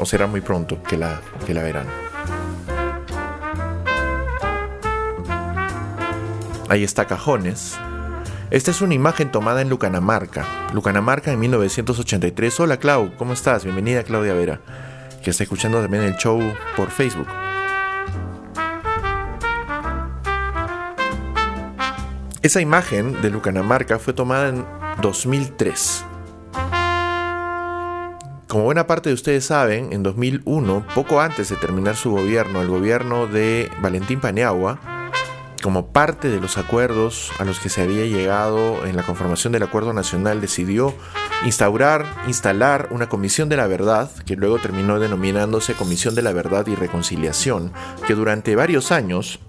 será 0.05 0.27
muy 0.27 0.41
pronto 0.41 0.81
que 0.83 0.97
la, 0.97 1.21
que 1.45 1.53
la 1.53 1.63
verán. 1.63 1.87
Ahí 6.69 6.83
está 6.83 7.05
Cajones. 7.05 7.77
Esta 8.49 8.71
es 8.71 8.81
una 8.81 8.93
imagen 8.93 9.31
tomada 9.31 9.61
en 9.61 9.69
Lucanamarca. 9.69 10.45
Lucanamarca 10.73 11.31
en 11.31 11.39
1983. 11.39 12.59
Hola 12.59 12.77
Clau, 12.77 13.15
¿cómo 13.17 13.33
estás? 13.33 13.63
Bienvenida 13.63 14.03
Claudia 14.03 14.33
Vera, 14.33 14.59
que 15.23 15.31
está 15.31 15.43
escuchando 15.43 15.81
también 15.81 16.03
el 16.03 16.15
show 16.17 16.39
por 16.75 16.89
Facebook. 16.89 17.27
Esa 22.41 22.59
imagen 22.59 23.21
de 23.21 23.29
Lucanamarca 23.29 23.99
fue 23.99 24.13
tomada 24.13 24.49
en 24.49 24.65
2003. 25.01 26.05
Como 28.53 28.65
buena 28.65 28.85
parte 28.85 29.09
de 29.09 29.15
ustedes 29.15 29.45
saben, 29.45 29.93
en 29.93 30.03
2001, 30.03 30.85
poco 30.93 31.19
antes 31.19 31.49
de 31.49 31.55
terminar 31.55 31.95
su 31.95 32.11
gobierno, 32.11 32.61
el 32.61 32.67
gobierno 32.67 33.25
de 33.25 33.71
Valentín 33.81 34.21
Paniagua, 34.21 34.79
como 35.63 35.87
parte 35.87 36.29
de 36.29 36.39
los 36.39 36.59
acuerdos 36.59 37.31
a 37.39 37.45
los 37.45 37.59
que 37.59 37.69
se 37.69 37.81
había 37.81 38.05
llegado 38.05 38.85
en 38.85 38.95
la 38.95 39.01
conformación 39.01 39.53
del 39.53 39.63
Acuerdo 39.63 39.91
Nacional, 39.91 40.39
decidió 40.39 40.93
instaurar, 41.45 42.05
instalar 42.27 42.89
una 42.91 43.09
Comisión 43.09 43.49
de 43.49 43.57
la 43.57 43.65
Verdad, 43.65 44.11
que 44.23 44.35
luego 44.35 44.59
terminó 44.59 44.99
denominándose 44.99 45.73
Comisión 45.73 46.13
de 46.13 46.21
la 46.21 46.31
Verdad 46.31 46.67
y 46.67 46.75
Reconciliación, 46.75 47.73
que 48.05 48.13
durante 48.13 48.55
varios 48.55 48.91
años 48.91 49.39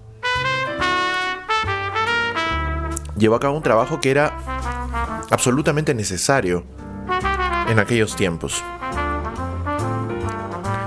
llevó 3.15 3.35
a 3.35 3.39
cabo 3.39 3.55
un 3.55 3.61
trabajo 3.61 3.99
que 3.99 4.09
era 4.09 4.35
absolutamente 5.29 5.93
necesario 5.93 6.65
en 7.67 7.77
aquellos 7.77 8.15
tiempos. 8.15 8.63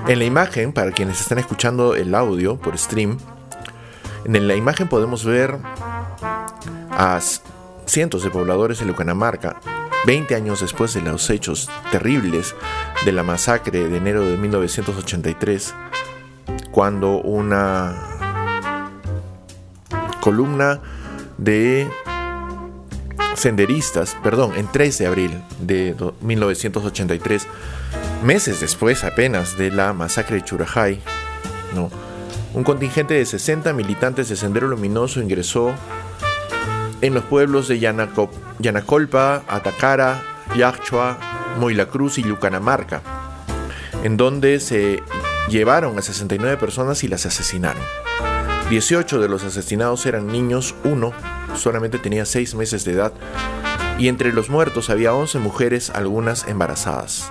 En 0.09 0.19
la 0.19 0.25
imagen, 0.25 0.73
para 0.73 0.91
quienes 0.91 1.21
están 1.21 1.37
escuchando 1.39 1.95
el 1.95 2.15
audio 2.15 2.57
por 2.57 2.79
stream, 2.79 3.19
en 4.25 4.49
la 4.49 4.55
imagen 4.55 4.89
podemos 4.89 5.23
ver 5.23 5.59
a 6.91 7.21
cientos 7.85 8.23
de 8.23 8.31
pobladores 8.31 8.79
de 8.79 8.87
Lucanamarca, 8.87 9.61
20 10.07 10.35
años 10.35 10.63
después 10.63 10.95
de 10.95 11.03
los 11.03 11.29
hechos 11.29 11.69
terribles 11.93 12.55
de 13.05 13.13
la 13.13 13.23
masacre 13.23 13.87
de 13.87 13.99
enero 13.99 14.25
de 14.25 14.39
1983, 14.39 15.75
cuando 16.71 17.19
una 17.19 17.95
columna 20.23 20.81
de 21.37 21.87
senderistas, 23.35 24.17
perdón, 24.23 24.53
en 24.57 24.73
3 24.73 24.97
de 24.97 25.07
abril 25.07 25.43
de 25.61 25.95
1983, 26.23 27.47
meses 28.23 28.61
después 28.61 29.05
apenas 29.05 29.57
de 29.57 29.71
la 29.71 29.93
masacre 29.93 30.37
de 30.37 30.45
Churajay, 30.45 31.01
un 32.55 32.65
contingente 32.65 33.15
de 33.15 33.25
60 33.25 33.73
militantes 33.73 34.29
de 34.29 34.37
Sendero 34.37 34.69
Luminoso 34.69 35.21
ingresó 35.21 35.73
en 37.01 37.15
los 37.15 37.25
pueblos 37.25 37.69
de 37.69 37.79
Yanacolpa, 37.79 39.43
Atacara, 39.47 40.23
Yaxchua, 40.57 41.19
Moilacruz 41.59 42.19
y 42.19 42.25
Lucanamarca, 42.25 43.03
en 44.03 44.17
donde 44.17 44.59
se 44.59 45.03
llevaron 45.49 45.97
a 45.99 46.03
69 46.03 46.57
personas 46.57 47.05
y 47.05 47.09
las 47.09 47.27
asesinaron. 47.27 47.83
18 48.71 49.21
de 49.21 49.29
los 49.29 49.45
asesinados 49.45 50.05
eran 50.07 50.27
niños, 50.27 50.75
uno 50.85 51.13
solamente 51.55 51.99
tenía 51.99 52.25
6 52.25 52.55
meses 52.57 52.85
de 52.85 52.93
edad, 52.93 53.13
y 53.99 54.09
entre 54.09 54.33
los 54.33 54.51
muertos 54.51 54.91
había 54.91 55.15
11 55.15 55.39
mujeres, 55.39 55.91
algunas 55.91 56.47
embarazadas. 56.49 57.31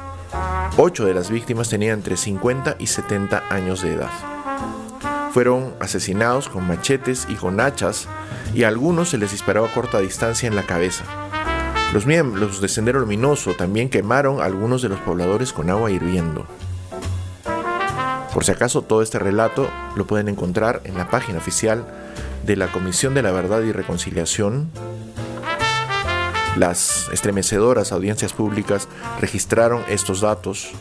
8 0.77 1.05
de 1.05 1.13
las 1.13 1.29
víctimas 1.29 1.69
tenían 1.69 1.99
entre 1.99 2.17
50 2.17 2.75
y 2.79 2.87
70 2.87 3.43
años 3.49 3.81
de 3.81 3.93
edad. 3.93 4.11
Fueron 5.31 5.73
asesinados 5.79 6.49
con 6.49 6.67
machetes 6.67 7.27
y 7.29 7.35
con 7.35 7.59
hachas 7.59 8.07
y 8.53 8.63
a 8.63 8.67
algunos 8.67 9.09
se 9.09 9.17
les 9.17 9.31
disparó 9.31 9.65
a 9.65 9.73
corta 9.73 9.99
distancia 9.99 10.47
en 10.47 10.55
la 10.55 10.63
cabeza. 10.63 11.03
Los 11.93 12.05
miembros 12.05 12.59
de 12.59 12.67
Sendero 12.67 12.99
Luminoso 12.99 13.53
también 13.53 13.89
quemaron 13.89 14.41
a 14.41 14.45
algunos 14.45 14.81
de 14.81 14.89
los 14.89 14.99
pobladores 14.99 15.53
con 15.53 15.69
agua 15.69 15.89
hirviendo. 15.89 16.45
Por 18.33 18.43
si 18.43 18.51
acaso 18.51 18.81
todo 18.81 19.01
este 19.01 19.19
relato 19.19 19.69
lo 19.95 20.05
pueden 20.05 20.27
encontrar 20.27 20.81
en 20.83 20.97
la 20.97 21.09
página 21.09 21.39
oficial 21.39 21.85
de 22.45 22.55
la 22.55 22.67
Comisión 22.67 23.13
de 23.13 23.21
la 23.21 23.31
Verdad 23.31 23.61
y 23.61 23.71
Reconciliación. 23.71 24.69
Las 26.55 27.09
estremecedoras 27.11 27.91
audiencias 27.91 28.33
públicas 28.33 28.87
registraron 29.19 29.83
estos 29.89 30.21
datos 30.21 30.71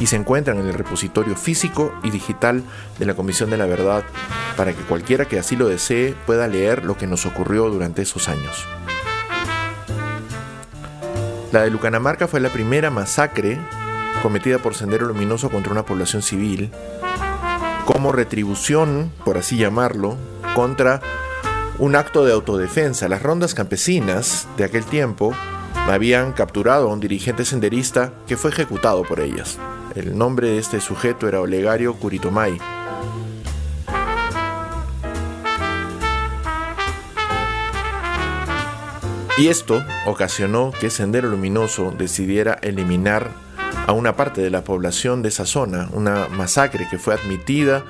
y 0.00 0.06
se 0.06 0.16
encuentran 0.16 0.58
en 0.58 0.66
el 0.66 0.74
repositorio 0.74 1.36
físico 1.36 1.92
y 2.02 2.10
digital 2.10 2.62
de 2.98 3.06
la 3.06 3.14
Comisión 3.14 3.50
de 3.50 3.56
la 3.56 3.66
Verdad 3.66 4.04
para 4.56 4.72
que 4.72 4.82
cualquiera 4.82 5.26
que 5.26 5.38
así 5.38 5.56
lo 5.56 5.68
desee 5.68 6.16
pueda 6.26 6.48
leer 6.48 6.84
lo 6.84 6.96
que 6.96 7.06
nos 7.06 7.26
ocurrió 7.26 7.68
durante 7.68 8.02
esos 8.02 8.28
años. 8.28 8.66
La 11.52 11.62
de 11.62 11.70
Lucanamarca 11.70 12.28
fue 12.28 12.40
la 12.40 12.50
primera 12.50 12.90
masacre 12.90 13.58
cometida 14.22 14.58
por 14.58 14.74
Sendero 14.74 15.06
Luminoso 15.06 15.48
contra 15.48 15.72
una 15.72 15.84
población 15.84 16.22
civil 16.22 16.70
como 17.86 18.12
retribución, 18.12 19.10
por 19.24 19.38
así 19.38 19.56
llamarlo, 19.56 20.18
contra 20.54 21.00
un 21.78 21.94
acto 21.94 22.24
de 22.24 22.32
autodefensa. 22.32 23.08
Las 23.08 23.22
rondas 23.22 23.54
campesinas 23.54 24.48
de 24.56 24.64
aquel 24.64 24.84
tiempo 24.84 25.32
habían 25.88 26.32
capturado 26.32 26.90
a 26.90 26.92
un 26.92 27.00
dirigente 27.00 27.44
senderista 27.44 28.12
que 28.26 28.36
fue 28.36 28.50
ejecutado 28.50 29.02
por 29.04 29.20
ellas. 29.20 29.58
El 29.94 30.18
nombre 30.18 30.48
de 30.48 30.58
este 30.58 30.80
sujeto 30.80 31.28
era 31.28 31.40
Olegario 31.40 31.94
Curitomay. 31.94 32.58
Y 39.38 39.46
esto 39.46 39.84
ocasionó 40.04 40.72
que 40.80 40.90
Sendero 40.90 41.28
Luminoso 41.28 41.94
decidiera 41.96 42.58
eliminar 42.60 43.30
a 43.86 43.92
una 43.92 44.16
parte 44.16 44.40
de 44.40 44.50
la 44.50 44.64
población 44.64 45.22
de 45.22 45.28
esa 45.28 45.46
zona, 45.46 45.88
una 45.92 46.26
masacre 46.28 46.88
que 46.90 46.98
fue 46.98 47.14
admitida 47.14 47.84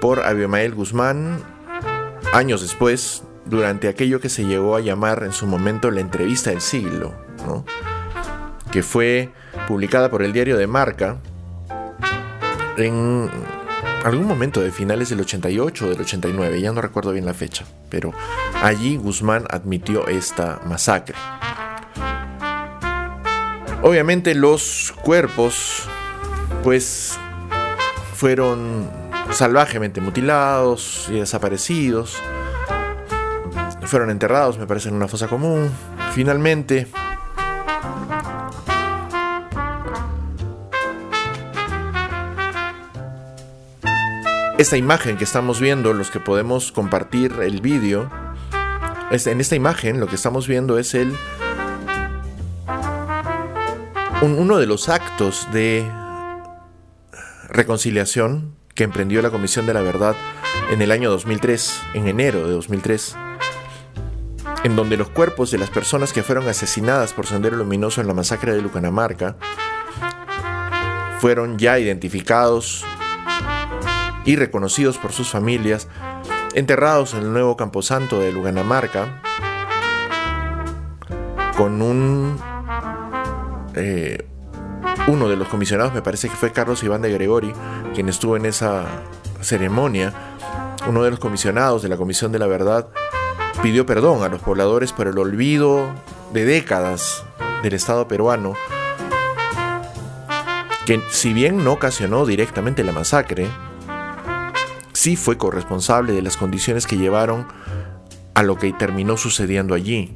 por 0.00 0.20
Abimael 0.20 0.74
Guzmán 0.74 1.42
años 2.32 2.62
después, 2.62 3.22
durante 3.46 3.88
aquello 3.88 4.20
que 4.20 4.28
se 4.28 4.44
llegó 4.44 4.76
a 4.76 4.80
llamar 4.80 5.22
en 5.24 5.32
su 5.32 5.46
momento 5.46 5.90
la 5.90 6.00
entrevista 6.00 6.50
del 6.50 6.60
siglo, 6.60 7.14
que 8.70 8.82
fue 8.82 9.30
publicada 9.68 10.10
por 10.10 10.22
el 10.22 10.32
diario 10.32 10.56
de 10.56 10.66
Marca 10.66 11.18
en 12.76 13.30
algún 14.04 14.26
momento 14.26 14.60
de 14.60 14.70
finales 14.70 15.08
del 15.08 15.20
88 15.20 15.86
o 15.86 15.88
del 15.88 16.00
89, 16.00 16.60
ya 16.60 16.72
no 16.72 16.80
recuerdo 16.80 17.12
bien 17.12 17.24
la 17.24 17.34
fecha, 17.34 17.64
pero 17.88 18.12
allí 18.62 18.96
Guzmán 18.96 19.44
admitió 19.50 20.08
esta 20.08 20.60
masacre. 20.66 21.16
Obviamente 23.82 24.34
los 24.34 24.94
cuerpos 25.02 25.88
pues 26.62 27.18
fueron 28.14 28.88
salvajemente 29.30 30.00
mutilados 30.00 31.06
y 31.10 31.18
desaparecidos. 31.18 32.16
Fueron 33.86 34.10
enterrados, 34.10 34.58
me 34.58 34.66
parece, 34.66 34.88
en 34.88 34.96
una 34.96 35.08
fosa 35.08 35.28
común. 35.28 35.70
Finalmente, 36.14 36.88
esta 44.58 44.76
imagen 44.76 45.16
que 45.16 45.24
estamos 45.24 45.60
viendo, 45.60 45.92
los 45.92 46.10
que 46.10 46.18
podemos 46.20 46.72
compartir 46.72 47.32
el 47.42 47.60
vídeo, 47.60 48.10
en 49.10 49.40
esta 49.40 49.54
imagen 49.54 50.00
lo 50.00 50.08
que 50.08 50.16
estamos 50.16 50.48
viendo 50.48 50.78
es 50.78 50.94
el 50.94 51.14
uno 54.22 54.56
de 54.56 54.66
los 54.66 54.88
actos 54.88 55.46
de 55.52 55.88
reconciliación 57.48 58.56
que 58.74 58.84
emprendió 58.84 59.22
la 59.22 59.30
Comisión 59.30 59.66
de 59.66 59.74
la 59.74 59.82
Verdad 59.82 60.16
en 60.70 60.82
el 60.82 60.90
año 60.90 61.10
2003, 61.10 61.80
en 61.94 62.08
enero 62.08 62.46
de 62.46 62.54
2003, 62.54 63.16
en 64.64 64.76
donde 64.76 64.96
los 64.96 65.10
cuerpos 65.10 65.50
de 65.50 65.58
las 65.58 65.70
personas 65.70 66.12
que 66.12 66.22
fueron 66.22 66.48
asesinadas 66.48 67.12
por 67.12 67.26
Sendero 67.26 67.56
Luminoso 67.56 68.00
en 68.00 68.06
la 68.06 68.14
masacre 68.14 68.54
de 68.54 68.62
Lucanamarca 68.62 69.36
fueron 71.20 71.58
ya 71.58 71.78
identificados 71.78 72.84
y 74.24 74.36
reconocidos 74.36 74.96
por 74.96 75.12
sus 75.12 75.28
familias, 75.28 75.88
enterrados 76.54 77.12
en 77.12 77.20
el 77.20 77.32
nuevo 77.32 77.56
camposanto 77.56 78.18
de 78.20 78.32
Lucanamarca, 78.32 79.22
con 81.56 81.82
un... 81.82 82.38
Eh, 83.74 84.26
uno 85.06 85.28
de 85.28 85.36
los 85.36 85.48
comisionados, 85.48 85.92
me 85.92 86.00
parece 86.00 86.30
que 86.30 86.36
fue 86.36 86.52
Carlos 86.52 86.82
Iván 86.82 87.02
de 87.02 87.12
Gregori, 87.12 87.52
quien 87.94 88.08
estuvo 88.08 88.36
en 88.36 88.46
esa 88.46 88.86
ceremonia, 89.42 90.14
uno 90.88 91.02
de 91.02 91.10
los 91.10 91.20
comisionados 91.20 91.82
de 91.82 91.90
la 91.90 91.98
Comisión 91.98 92.32
de 92.32 92.38
la 92.38 92.46
Verdad, 92.46 92.88
pidió 93.64 93.86
perdón 93.86 94.22
a 94.22 94.28
los 94.28 94.42
pobladores 94.42 94.92
por 94.92 95.06
el 95.06 95.16
olvido 95.16 95.88
de 96.34 96.44
décadas 96.44 97.24
del 97.62 97.72
Estado 97.72 98.06
peruano, 98.06 98.52
que 100.84 101.00
si 101.08 101.32
bien 101.32 101.64
no 101.64 101.72
ocasionó 101.72 102.26
directamente 102.26 102.84
la 102.84 102.92
masacre, 102.92 103.48
sí 104.92 105.16
fue 105.16 105.38
corresponsable 105.38 106.12
de 106.12 106.20
las 106.20 106.36
condiciones 106.36 106.86
que 106.86 106.98
llevaron 106.98 107.46
a 108.34 108.42
lo 108.42 108.58
que 108.58 108.70
terminó 108.74 109.16
sucediendo 109.16 109.74
allí 109.74 110.14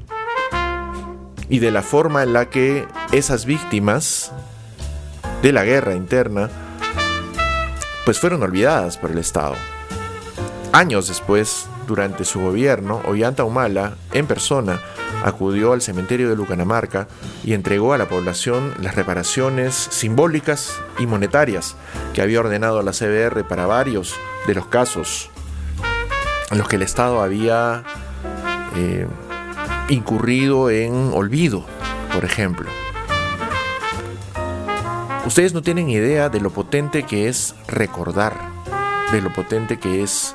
y 1.48 1.58
de 1.58 1.70
la 1.70 1.80
forma 1.80 2.22
en 2.24 2.34
la 2.34 2.50
que 2.50 2.86
esas 3.12 3.46
víctimas 3.46 4.30
de 5.40 5.52
la 5.52 5.64
guerra 5.64 5.94
interna 5.94 6.50
pues 8.04 8.20
fueron 8.20 8.42
olvidadas 8.42 8.98
por 8.98 9.10
el 9.10 9.16
Estado. 9.16 9.54
Años 10.74 11.08
después, 11.08 11.66
durante 11.88 12.24
su 12.24 12.40
gobierno, 12.40 13.00
Ollanta 13.06 13.42
Humala, 13.42 13.96
en 14.12 14.26
persona, 14.26 14.80
acudió 15.24 15.72
al 15.72 15.82
cementerio 15.82 16.28
de 16.28 16.36
Lucanamarca 16.36 17.08
y 17.42 17.54
entregó 17.54 17.94
a 17.94 17.98
la 17.98 18.08
población 18.08 18.74
las 18.80 18.94
reparaciones 18.94 19.74
simbólicas 19.74 20.78
y 20.98 21.06
monetarias 21.06 21.74
que 22.14 22.22
había 22.22 22.40
ordenado 22.40 22.82
la 22.82 22.92
CBR 22.92 23.42
para 23.48 23.66
varios 23.66 24.14
de 24.46 24.54
los 24.54 24.66
casos 24.66 25.30
en 26.50 26.58
los 26.58 26.68
que 26.68 26.76
el 26.76 26.82
Estado 26.82 27.20
había 27.22 27.82
eh, 28.76 29.06
incurrido 29.88 30.70
en 30.70 31.10
olvido, 31.14 31.64
por 32.14 32.24
ejemplo. 32.24 32.70
Ustedes 35.26 35.52
no 35.52 35.62
tienen 35.62 35.90
idea 35.90 36.28
de 36.28 36.40
lo 36.40 36.50
potente 36.50 37.02
que 37.02 37.28
es 37.28 37.54
recordar, 37.66 38.34
de 39.12 39.20
lo 39.20 39.32
potente 39.32 39.78
que 39.78 40.02
es 40.02 40.34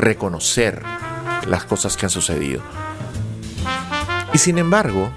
reconocer 0.00 0.82
las 1.46 1.64
cosas 1.64 1.96
que 1.96 2.06
han 2.06 2.10
sucedido. 2.10 2.62
Y 4.32 4.38
sin 4.38 4.58
embargo, 4.58 5.10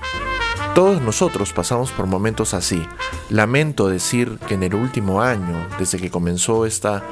todos 0.75 1.01
nosotros 1.01 1.53
pasamos 1.53 1.91
por 1.91 2.07
momentos 2.07 2.53
así. 2.53 2.85
Lamento 3.29 3.87
decir 3.87 4.39
que 4.47 4.55
en 4.55 4.63
el 4.63 4.75
último 4.75 5.21
año, 5.21 5.67
desde 5.77 5.99
que 5.99 6.09
comenzó 6.11 6.65
esta 6.65 7.03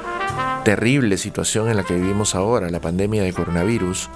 terrible 0.63 1.17
situación 1.17 1.69
en 1.69 1.77
la 1.77 1.83
que 1.83 1.95
vivimos 1.95 2.35
ahora, 2.35 2.69
la 2.69 2.81
pandemia 2.81 3.23
de 3.23 3.33
coronavirus, 3.33 4.09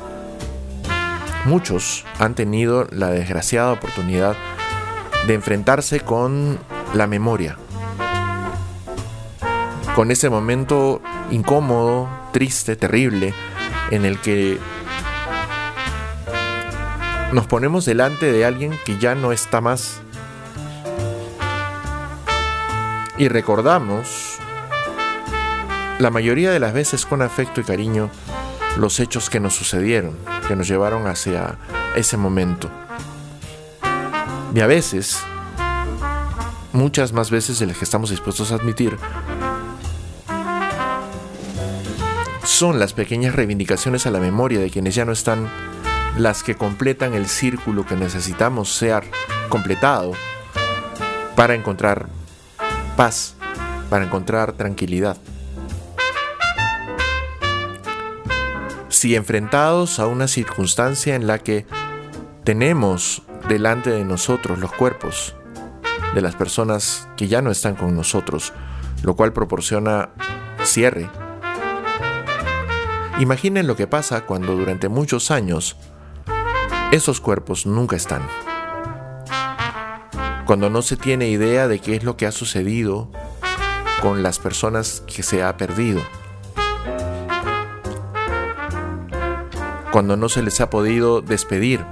muchos 1.46 2.06
han 2.20 2.36
tenido 2.36 2.88
la 2.92 3.10
desgraciada 3.10 3.72
oportunidad 3.72 4.36
de 5.28 5.34
enfrentarse 5.34 6.00
con 6.00 6.60
la 6.94 7.08
memoria, 7.08 7.58
con 9.96 10.12
ese 10.12 10.30
momento 10.30 11.02
incómodo, 11.32 12.10
triste, 12.34 12.76
terrible, 12.76 13.34
en 13.92 14.04
el 14.04 14.20
que 14.20 14.60
nos 17.32 17.48
ponemos 17.48 17.86
delante 17.86 18.32
de 18.32 18.46
alguien 18.46 18.78
que 18.86 18.98
ya 18.98 19.16
no 19.16 19.32
está 19.32 19.62
más 19.62 20.02
y 23.18 23.30
recordamos 23.30 24.38
la 26.00 26.10
mayoría 26.10 26.52
de 26.52 26.60
las 26.60 26.74
veces 26.74 27.06
con 27.06 27.22
afecto 27.22 27.62
y 27.62 27.64
cariño 27.64 28.10
los 28.78 29.00
hechos 29.00 29.30
que 29.30 29.40
nos 29.40 29.56
sucedieron, 29.56 30.18
que 30.50 30.58
nos 30.58 30.68
llevaron 30.68 31.08
hacia 31.08 31.58
ese 31.96 32.18
momento. 32.18 32.70
Y 34.54 34.60
a 34.60 34.68
veces, 34.68 35.20
muchas 36.74 37.14
más 37.14 37.32
veces 37.32 37.60
de 37.60 37.68
las 37.68 37.78
que 37.78 37.86
estamos 37.86 38.10
dispuestos 38.10 38.52
a 38.52 38.56
admitir, 38.56 38.98
son 42.56 42.80
las 42.80 42.94
pequeñas 42.94 43.36
reivindicaciones 43.36 44.06
a 44.06 44.12
la 44.12 44.22
memoria 44.22 44.62
de 44.62 44.70
quienes 44.70 44.96
ya 44.96 45.04
no 45.04 45.12
están 45.12 45.50
las 46.18 46.42
que 46.42 46.56
completan 46.56 47.14
el 47.14 47.28
círculo 47.28 47.86
que 47.86 47.98
necesitamos 47.98 48.74
ser 48.74 49.04
completado 49.50 50.14
para 51.36 51.54
encontrar 51.54 52.08
paz, 52.96 53.36
para 53.90 54.06
encontrar 54.06 54.54
tranquilidad. 54.54 55.18
Si 58.88 59.18
enfrentados 59.18 60.00
a 60.00 60.08
una 60.08 60.30
circunstancia 60.30 61.16
en 61.16 61.28
la 61.28 61.40
que 61.40 61.66
tenemos 62.46 63.24
delante 63.50 63.90
de 63.90 64.06
nosotros 64.06 64.60
los 64.60 64.72
cuerpos 64.72 65.36
de 66.14 66.22
las 66.22 66.36
personas 66.36 67.10
que 67.18 67.28
ya 67.28 67.42
no 67.42 67.52
están 67.52 67.76
con 67.76 67.94
nosotros, 67.98 68.54
lo 69.04 69.18
cual 69.18 69.34
proporciona 69.34 70.12
cierre, 70.64 71.10
imaginen 73.20 73.68
lo 73.68 73.76
que 73.76 73.88
pasa 73.88 74.26
cuando 74.26 74.56
durante 74.56 74.90
muchos 74.90 75.32
años 75.32 75.78
esos 76.92 77.22
cuerpos 77.22 77.66
nunca 77.66 77.96
están. 77.96 78.22
Cuando 80.46 80.70
no 80.70 80.82
se 80.82 80.98
tiene 80.98 81.30
idea 81.30 81.68
de 81.68 81.80
qué 81.80 81.96
es 81.96 82.04
lo 82.04 82.18
que 82.18 82.28
ha 82.28 82.32
sucedido 82.32 83.10
con 84.02 84.22
las 84.22 84.40
personas 84.40 85.02
que 85.08 85.24
se 85.24 85.44
ha 85.44 85.58
perdido, 85.58 86.02
cuando 89.92 90.18
no 90.18 90.30
se 90.30 90.44
les 90.44 90.60
ha 90.62 90.70
podido 90.70 91.22
despedir, 91.22 91.84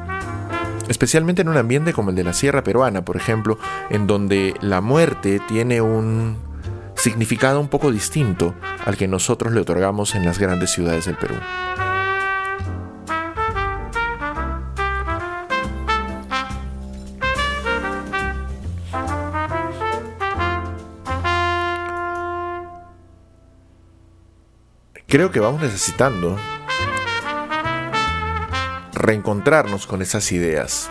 especialmente 0.90 1.42
en 1.42 1.50
un 1.50 1.58
ambiente 1.58 1.94
como 1.94 2.10
el 2.12 2.16
de 2.16 2.26
la 2.26 2.34
Sierra 2.34 2.64
Peruana, 2.64 3.06
por 3.06 3.16
ejemplo, 3.16 3.58
en 3.90 4.08
donde 4.08 4.54
la 4.62 4.82
muerte 4.82 5.42
tiene 5.48 5.82
un 5.82 6.53
significado 7.04 7.60
un 7.60 7.68
poco 7.68 7.92
distinto 7.92 8.56
al 8.86 8.96
que 8.96 9.10
nosotros 9.10 9.52
le 9.52 9.60
otorgamos 9.60 10.16
en 10.16 10.24
las 10.24 10.40
grandes 10.40 10.72
ciudades 10.72 11.04
del 11.04 11.18
Perú. 11.18 11.36
creo 25.10 25.30
que 25.30 25.40
vamos 25.40 25.62
necesitando 25.62 26.40
reencontrarnos 28.94 29.86
con 29.86 30.02
esas 30.02 30.32
ideas. 30.32 30.90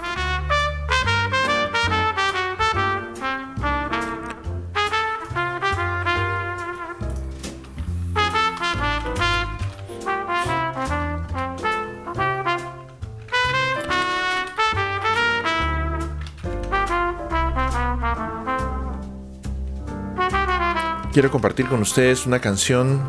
Quiero 21.12 21.30
compartir 21.30 21.66
con 21.68 21.82
ustedes 21.82 22.24
una 22.24 22.40
canción 22.40 23.02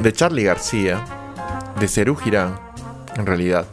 de 0.00 0.12
Charlie 0.12 0.42
García, 0.42 1.04
de 1.78 1.86
Cerú 1.86 2.16
Girán, 2.16 2.58
en 3.14 3.26
realidad, 3.26 3.66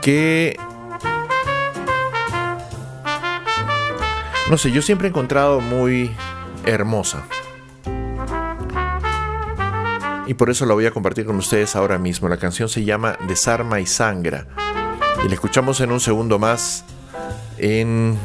que 0.00 0.56
no 4.48 4.56
sé, 4.56 4.70
yo 4.70 4.82
siempre 4.82 5.08
he 5.08 5.10
encontrado 5.10 5.60
muy 5.60 6.14
hermosa. 6.64 7.24
Y 10.26 10.34
por 10.34 10.48
eso 10.48 10.64
la 10.64 10.74
voy 10.74 10.86
a 10.86 10.92
compartir 10.92 11.26
con 11.26 11.34
ustedes 11.36 11.74
ahora 11.74 11.98
mismo. 11.98 12.28
La 12.28 12.36
canción 12.36 12.68
se 12.68 12.84
llama 12.84 13.18
Desarma 13.26 13.80
y 13.80 13.86
Sangra. 13.86 14.46
Y 15.24 15.28
la 15.28 15.34
escuchamos 15.34 15.80
en 15.80 15.90
un 15.90 15.98
segundo 15.98 16.38
más 16.38 16.84
en 17.58 18.16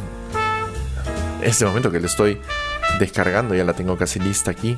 este 1.41 1.65
momento 1.65 1.91
que 1.91 1.99
le 1.99 2.07
estoy 2.07 2.39
descargando, 2.99 3.55
ya 3.55 3.63
la 3.63 3.73
tengo 3.73 3.97
casi 3.97 4.19
lista 4.19 4.51
aquí. 4.51 4.77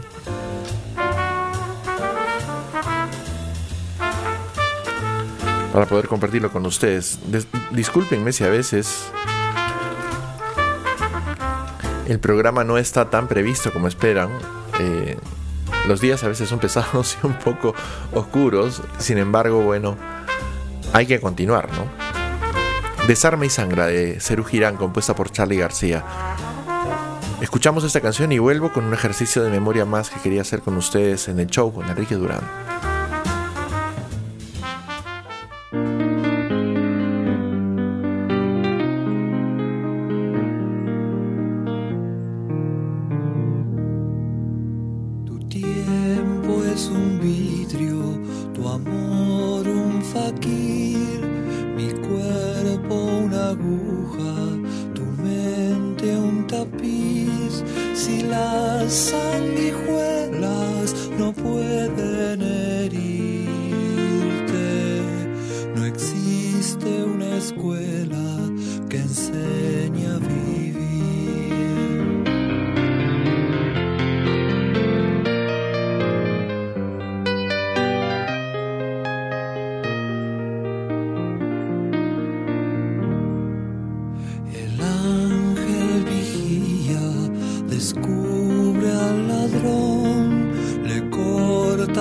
Para 5.73 5.85
poder 5.85 6.07
compartirlo 6.07 6.51
con 6.51 6.65
ustedes. 6.65 7.19
discúlpenme 7.71 8.33
si 8.33 8.43
a 8.43 8.49
veces 8.49 9.05
el 12.07 12.19
programa 12.19 12.65
no 12.65 12.77
está 12.77 13.09
tan 13.09 13.27
previsto 13.27 13.71
como 13.71 13.87
esperan. 13.87 14.29
Eh, 14.79 15.17
los 15.87 16.01
días 16.01 16.23
a 16.23 16.27
veces 16.27 16.49
son 16.49 16.59
pesados 16.59 17.17
y 17.23 17.25
un 17.25 17.33
poco 17.39 17.73
oscuros. 18.13 18.81
Sin 18.99 19.17
embargo, 19.17 19.61
bueno, 19.61 19.97
hay 20.93 21.05
que 21.05 21.21
continuar, 21.21 21.69
¿no? 21.71 21.87
Desarma 23.07 23.45
y 23.45 23.49
Sangra 23.49 23.87
de 23.87 24.19
Cerú 24.19 24.43
Girán, 24.43 24.77
compuesta 24.77 25.15
por 25.15 25.31
Charlie 25.31 25.57
García. 25.57 26.03
Escuchamos 27.41 27.83
esta 27.83 28.01
canción 28.01 28.31
y 28.31 28.37
vuelvo 28.37 28.71
con 28.71 28.85
un 28.85 28.93
ejercicio 28.93 29.41
de 29.41 29.49
memoria 29.49 29.83
más 29.83 30.11
que 30.11 30.19
quería 30.19 30.41
hacer 30.41 30.61
con 30.61 30.77
ustedes 30.77 31.27
en 31.27 31.39
el 31.39 31.47
show 31.47 31.73
con 31.73 31.89
Enrique 31.89 32.13
Durán. 32.13 32.90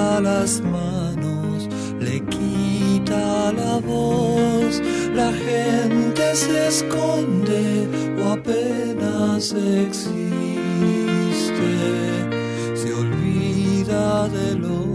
quita 0.00 0.20
las 0.20 0.62
manos, 0.62 1.68
le 1.98 2.20
quita 2.24 3.52
la 3.52 3.78
voz. 3.80 4.80
La 5.14 5.32
gente 5.32 6.34
se 6.34 6.68
esconde 6.68 7.88
o 8.22 8.32
apenas 8.32 9.52
existe, 9.52 10.10
se 12.74 12.92
olvida 12.94 14.28
de 14.28 14.54
lo 14.54 14.89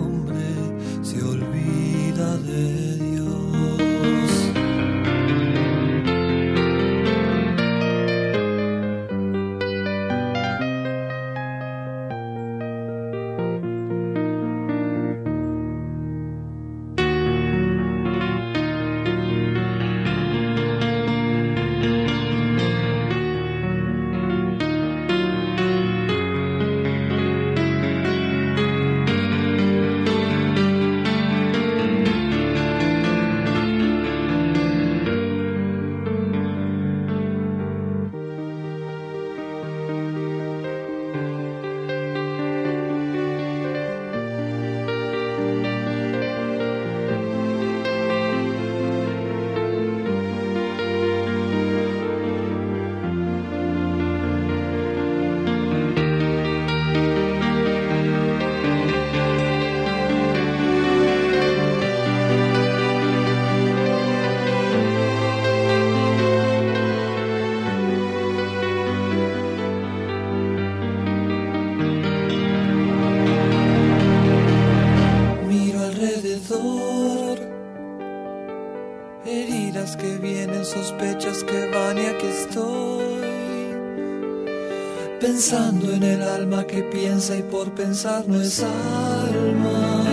por 87.65 87.73
pensar 87.73 88.23
no 88.27 88.41
es 88.41 88.61
alma, 88.61 90.03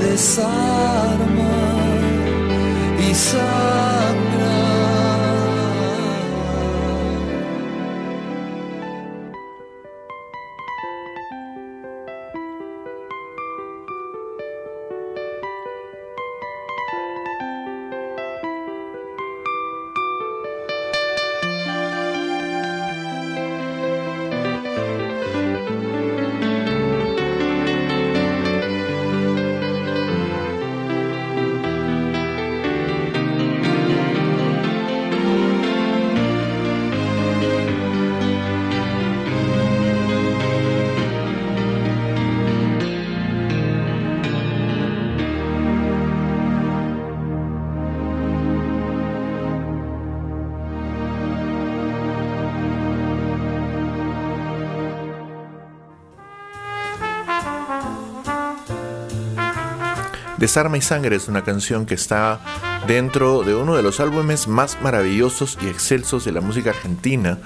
desarma 0.00 1.52
y 2.98 3.14
sangra. 3.14 3.51
Desarma 60.42 60.76
y 60.76 60.80
Sangre 60.80 61.14
es 61.14 61.28
una 61.28 61.44
canción 61.44 61.86
que 61.86 61.94
está 61.94 62.40
dentro 62.88 63.44
de 63.44 63.54
uno 63.54 63.76
de 63.76 63.82
los 63.84 64.00
álbumes 64.00 64.48
más 64.48 64.76
maravillosos 64.82 65.56
y 65.62 65.68
excelsos 65.68 66.24
de 66.24 66.32
la 66.32 66.40
música 66.40 66.70
argentina, 66.70 67.38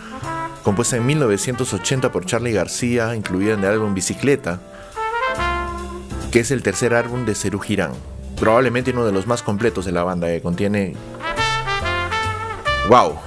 compuesta 0.63 0.97
en 0.97 1.05
1980 1.05 2.11
por 2.11 2.25
Charlie 2.25 2.55
García, 2.55 3.15
incluida 3.15 3.53
en 3.53 3.61
el 3.61 3.67
álbum 3.67 3.93
Bicicleta, 3.93 4.61
que 6.33 6.41
es 6.41 6.51
el 6.51 6.63
tercer 6.63 6.95
álbum 6.95 7.27
de 7.27 7.35
Cerú 7.35 7.59
Girán, 7.59 7.93
probablemente 8.41 8.93
uno 8.93 9.05
de 9.05 9.13
los 9.13 9.27
más 9.27 9.43
completos 9.43 9.85
de 9.85 9.93
la 9.93 10.03
banda, 10.03 10.29
que 10.29 10.41
contiene... 10.41 10.97
¡Wow! 12.89 13.19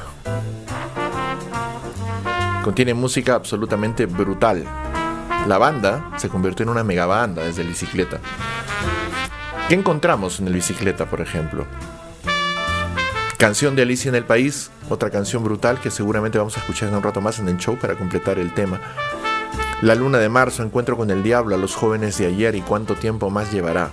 Contiene 2.63 2.95
música 2.95 3.35
absolutamente 3.35 4.07
brutal. 4.07 4.65
La 5.45 5.59
banda 5.59 6.09
se 6.17 6.27
convirtió 6.27 6.63
en 6.63 6.69
una 6.69 6.83
megabanda 6.83 7.43
desde 7.43 7.61
bicicleta. 7.61 8.19
¿Qué 9.69 9.75
encontramos 9.75 10.39
en 10.39 10.47
el 10.47 10.53
bicicleta, 10.53 11.05
por 11.05 11.21
ejemplo? 11.21 11.67
Canción 13.37 13.75
de 13.75 13.83
Alicia 13.83 14.09
en 14.09 14.15
el 14.15 14.25
País, 14.25 14.71
otra 14.89 15.11
canción 15.11 15.43
brutal 15.43 15.79
que 15.79 15.91
seguramente 15.91 16.39
vamos 16.39 16.57
a 16.57 16.61
escuchar 16.61 16.89
en 16.89 16.95
un 16.95 17.03
rato 17.03 17.21
más 17.21 17.37
en 17.37 17.47
el 17.49 17.57
show 17.57 17.77
para 17.77 17.95
completar 17.95 18.39
el 18.39 18.51
tema. 18.51 18.81
La 19.83 19.93
luna 19.93 20.17
de 20.17 20.27
marzo, 20.27 20.63
encuentro 20.63 20.97
con 20.97 21.11
el 21.11 21.21
diablo, 21.21 21.53
a 21.53 21.59
los 21.59 21.75
jóvenes 21.75 22.17
de 22.17 22.25
ayer 22.25 22.55
y 22.55 22.61
cuánto 22.61 22.95
tiempo 22.95 23.29
más 23.29 23.51
llevará. 23.53 23.91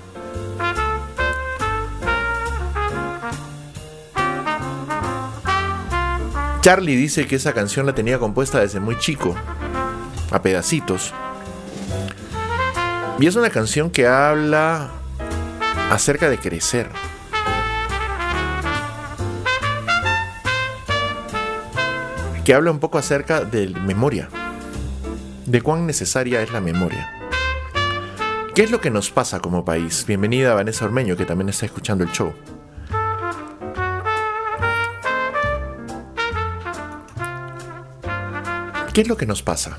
Charlie 6.63 6.97
dice 6.97 7.27
que 7.27 7.37
esa 7.37 7.53
canción 7.53 7.85
la 7.85 7.95
tenía 7.95 8.19
compuesta 8.19 8.61
desde 8.61 8.81
muy 8.81 8.97
chico, 8.97 9.35
a 10.31 10.41
pedacitos. 10.41 11.13
Y 13.19 13.27
es 13.27 13.37
una 13.37 13.51
canción 13.51 13.91
que 13.91 14.07
habla 14.07 14.91
acerca 15.91 16.29
de 16.29 16.39
crecer. 16.39 16.89
Que 22.45 22.55
habla 22.55 22.71
un 22.71 22.79
poco 22.79 22.99
acerca 22.99 23.41
de 23.41 23.69
memoria, 23.69 24.29
de 25.47 25.61
cuán 25.63 25.87
necesaria 25.87 26.43
es 26.43 26.53
la 26.53 26.61
memoria. 26.61 27.13
¿Qué 28.55 28.63
es 28.63 28.71
lo 28.71 28.81
que 28.81 28.91
nos 28.91 29.11
pasa 29.11 29.41
como 29.41 29.65
país? 29.65 30.05
Bienvenida 30.07 30.55
Vanessa 30.55 30.85
Ormeño, 30.85 31.17
que 31.17 31.27
también 31.27 31.49
está 31.49 31.67
escuchando 31.67 32.05
el 32.05 32.13
show. 32.13 32.33
¿Qué 38.95 39.03
es 39.03 39.09
lo 39.09 39.17
que 39.17 39.27
nos 39.27 39.43
pasa 39.43 39.77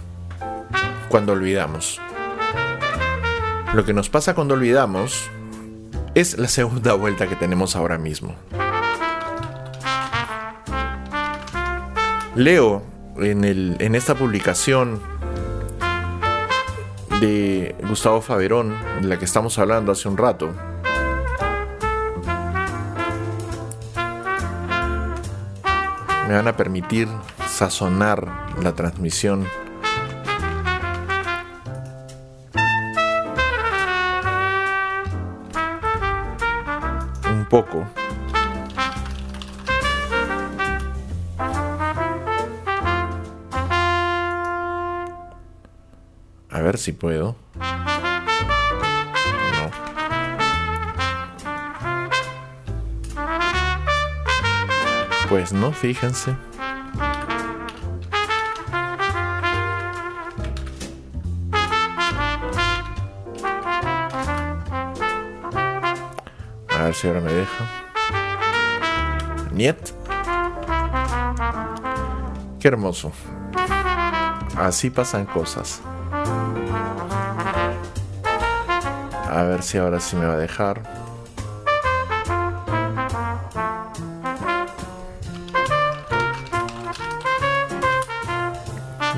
cuando 1.09 1.31
olvidamos? 1.33 1.99
Lo 3.73 3.83
que 3.83 3.93
nos 3.93 4.09
pasa 4.09 4.35
cuando 4.35 4.53
olvidamos 4.53 5.31
es 6.19 6.35
la 6.39 6.47
segunda 6.47 6.95
vuelta 6.95 7.27
que 7.27 7.35
tenemos 7.35 7.75
ahora 7.75 7.99
mismo. 7.99 8.33
Leo 12.33 12.81
en, 13.17 13.43
en 13.45 13.93
esta 13.93 14.15
publicación 14.15 14.99
de 17.21 17.75
Gustavo 17.87 18.21
Faberón, 18.21 18.75
de 18.99 19.07
la 19.07 19.19
que 19.19 19.25
estamos 19.25 19.59
hablando 19.59 19.91
hace 19.91 20.09
un 20.09 20.17
rato, 20.17 20.49
me 26.27 26.33
van 26.33 26.47
a 26.47 26.57
permitir 26.57 27.07
sazonar 27.47 28.27
la 28.59 28.73
transmisión 28.73 29.45
si 46.77 46.91
puedo. 46.93 47.35
Pues 55.29 55.51
no, 55.51 55.73
fíjense. 55.73 56.35
ver 66.87 66.95
si 66.95 67.07
ahora 67.07 67.21
me 67.21 67.33
deja. 67.33 67.65
Niet. 69.51 69.75
Qué 72.59 72.67
hermoso. 72.67 73.11
Así 74.57 74.89
pasan 74.89 75.25
cosas. 75.25 75.81
A 79.37 79.43
ver 79.43 79.61
si 79.61 79.77
ahora 79.77 79.99
sí 79.99 80.15
me 80.15 80.25
va 80.25 80.33
a 80.33 80.37
dejar. 80.37 80.81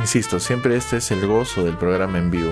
Insisto, 0.02 0.42
siempre 0.42 0.76
este 0.76 0.98
es 0.98 1.10
el 1.12 1.26
gozo 1.26 1.64
del 1.64 1.78
programa 1.78 2.18
en 2.18 2.32
vivo. 2.32 2.52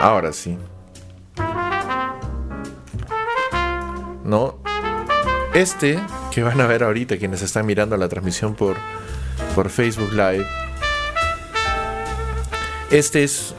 Ahora 0.00 0.32
sí. 0.32 0.56
¿no? 4.24 4.60
Este 5.54 5.98
que 6.30 6.44
van 6.44 6.60
a 6.60 6.68
ver 6.68 6.84
ahorita 6.84 7.18
quienes 7.18 7.42
están 7.42 7.66
mirando 7.66 7.96
la 7.96 8.08
transmisión 8.08 8.54
por, 8.54 8.76
por 9.56 9.70
Facebook 9.70 10.12
Live, 10.12 10.46
este 12.90 13.22
es 13.22 13.54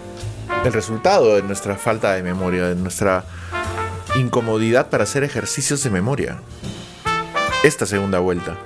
el 0.65 0.73
resultado 0.73 1.35
de 1.35 1.41
nuestra 1.43 1.75
falta 1.77 2.13
de 2.13 2.23
memoria, 2.23 2.67
de 2.67 2.75
nuestra 2.75 3.23
incomodidad 4.15 4.89
para 4.89 5.03
hacer 5.03 5.23
ejercicios 5.23 5.83
de 5.83 5.89
memoria. 5.89 6.39
Esta 7.63 7.85
segunda 7.85 8.19
vuelta. 8.19 8.57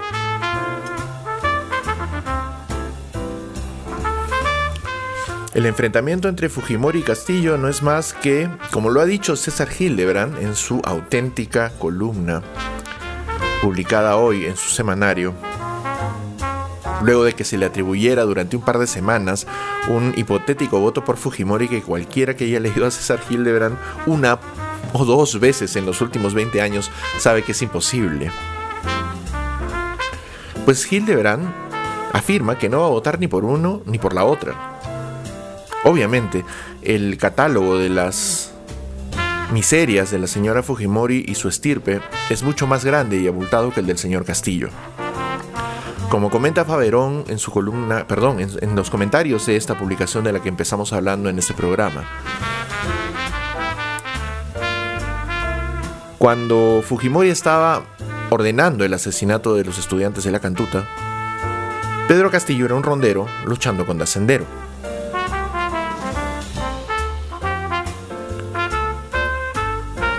El 5.54 5.66
enfrentamiento 5.66 6.28
entre 6.28 6.50
Fujimori 6.50 7.00
y 7.00 7.04
Castillo 7.04 7.58
no 7.58 7.70
es 7.70 7.82
más 7.82 8.12
que, 8.12 8.50
como 8.72 8.90
lo 8.90 9.00
ha 9.00 9.06
dicho 9.06 9.38
César 9.38 9.70
Hildebrand 9.78 10.38
en 10.42 10.56
su 10.56 10.82
auténtica 10.84 11.70
columna, 11.80 12.42
publicada 13.62 14.18
hoy 14.18 14.46
en 14.46 14.58
su 14.58 14.70
semanario, 14.70 15.34
luego 17.06 17.24
de 17.24 17.34
que 17.34 17.44
se 17.44 17.58
le 17.58 17.66
atribuyera 17.66 18.24
durante 18.24 18.56
un 18.56 18.64
par 18.64 18.80
de 18.80 18.88
semanas 18.88 19.46
un 19.88 20.14
hipotético 20.18 20.80
voto 20.80 21.06
por 21.06 21.18
Fujimori 21.18 21.68
que 21.68 21.82
cualquiera 21.82 22.36
que 22.36 22.46
haya 22.46 22.60
leído 22.60 22.86
a 22.86 22.92
César 22.92 23.20
Hildebrand 23.30 23.78
una 24.08 24.40
o 24.94 25.06
dos 25.06 25.40
veces 25.40 25.76
en 25.76 25.86
los 25.86 26.02
últimos 26.02 26.34
20 26.34 26.62
años 26.62 26.90
sabe 27.20 27.44
que 27.44 27.52
es 27.52 27.62
imposible. 27.62 28.32
Pues 30.66 30.92
Hildebrand 30.92 31.48
afirma 32.12 32.58
que 32.58 32.70
no 32.70 32.80
va 32.80 32.88
a 32.88 32.90
votar 32.90 33.20
ni 33.20 33.28
por 33.28 33.46
uno 33.46 33.82
ni 33.86 34.00
por 34.00 34.14
la 34.14 34.26
otra. 34.26 34.80
Obviamente, 35.84 36.44
el 36.82 37.18
catálogo 37.18 37.78
de 37.78 37.90
las 37.90 38.52
miserias 39.54 40.10
de 40.10 40.18
la 40.18 40.26
señora 40.26 40.64
Fujimori 40.64 41.24
y 41.28 41.36
su 41.36 41.48
estirpe 41.48 42.02
es 42.32 42.42
mucho 42.42 42.66
más 42.66 42.84
grande 42.84 43.18
y 43.18 43.28
abultado 43.28 43.72
que 43.72 43.82
el 43.82 43.86
del 43.86 44.00
señor 44.00 44.26
Castillo. 44.26 44.70
Como 46.10 46.30
comenta 46.30 46.64
Faverón 46.66 47.26
en 47.28 47.40
su 47.40 47.52
columna, 47.52 48.08
perdón, 48.08 48.40
en, 48.40 48.76
los 48.76 48.90
comentarios 48.90 49.46
de 49.48 49.58
esta 49.58 49.78
publicación 49.78 50.24
de 50.24 50.32
la 50.32 50.40
que 50.40 50.50
empezamos 50.50 50.94
hablando 50.94 51.30
en 51.30 51.40
este 51.40 51.54
programa, 51.54 52.04
cuando 56.18 56.82
Fujimori 56.86 57.30
estaba 57.30 57.84
ordenando 58.30 58.86
el 58.86 58.94
asesinato 58.94 59.56
de 59.56 59.66
los 59.66 59.78
estudiantes 59.78 60.24
de 60.24 60.32
la 60.32 60.40
cantuta, 60.40 60.88
Pedro 62.08 62.30
Castillo 62.30 62.66
era 62.66 62.76
un 62.76 62.84
rondero 62.84 63.26
luchando 63.46 63.86
contra 63.86 64.06
Sendero. 64.06 64.46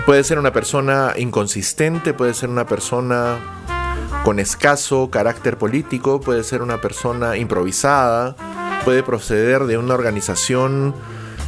Puede 0.05 0.23
ser 0.23 0.37
una 0.37 0.53
persona 0.53 1.13
inconsistente, 1.17 2.13
puede 2.13 2.33
ser 2.33 2.49
una 2.49 2.65
persona 2.65 3.56
con 4.27 4.39
escaso 4.39 5.09
carácter 5.09 5.57
político, 5.57 6.19
puede 6.19 6.43
ser 6.43 6.61
una 6.61 6.81
persona 6.81 7.37
improvisada, 7.37 8.35
puede 8.83 9.01
proceder 9.01 9.63
de 9.63 9.77
una 9.77 9.93
organización 9.93 10.93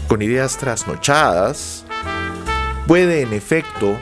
con 0.08 0.22
ideas 0.22 0.56
trasnochadas, 0.56 1.84
puede 2.88 3.20
en 3.20 3.34
efecto 3.34 3.98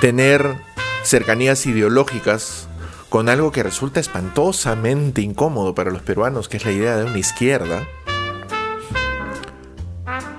tener 0.00 0.56
cercanías 1.04 1.66
ideológicas 1.66 2.66
con 3.10 3.28
algo 3.28 3.52
que 3.52 3.62
resulta 3.62 4.00
espantosamente 4.00 5.20
incómodo 5.20 5.76
para 5.76 5.92
los 5.92 6.02
peruanos, 6.02 6.48
que 6.48 6.56
es 6.56 6.64
la 6.64 6.72
idea 6.72 6.96
de 6.96 7.04
una 7.04 7.18
izquierda, 7.18 7.86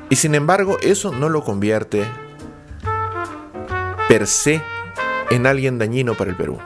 y 0.09 0.17
sin 0.17 0.35
embargo, 0.35 0.77
eso 0.81 1.13
no 1.13 1.29
lo 1.29 1.45
convierte 1.45 2.05
per 4.09 4.27
se 4.27 4.61
en 5.33 5.47
alguien 5.47 5.77
dañino 5.77 6.15
para 6.15 6.31
el 6.31 6.37
Perú. 6.37 6.59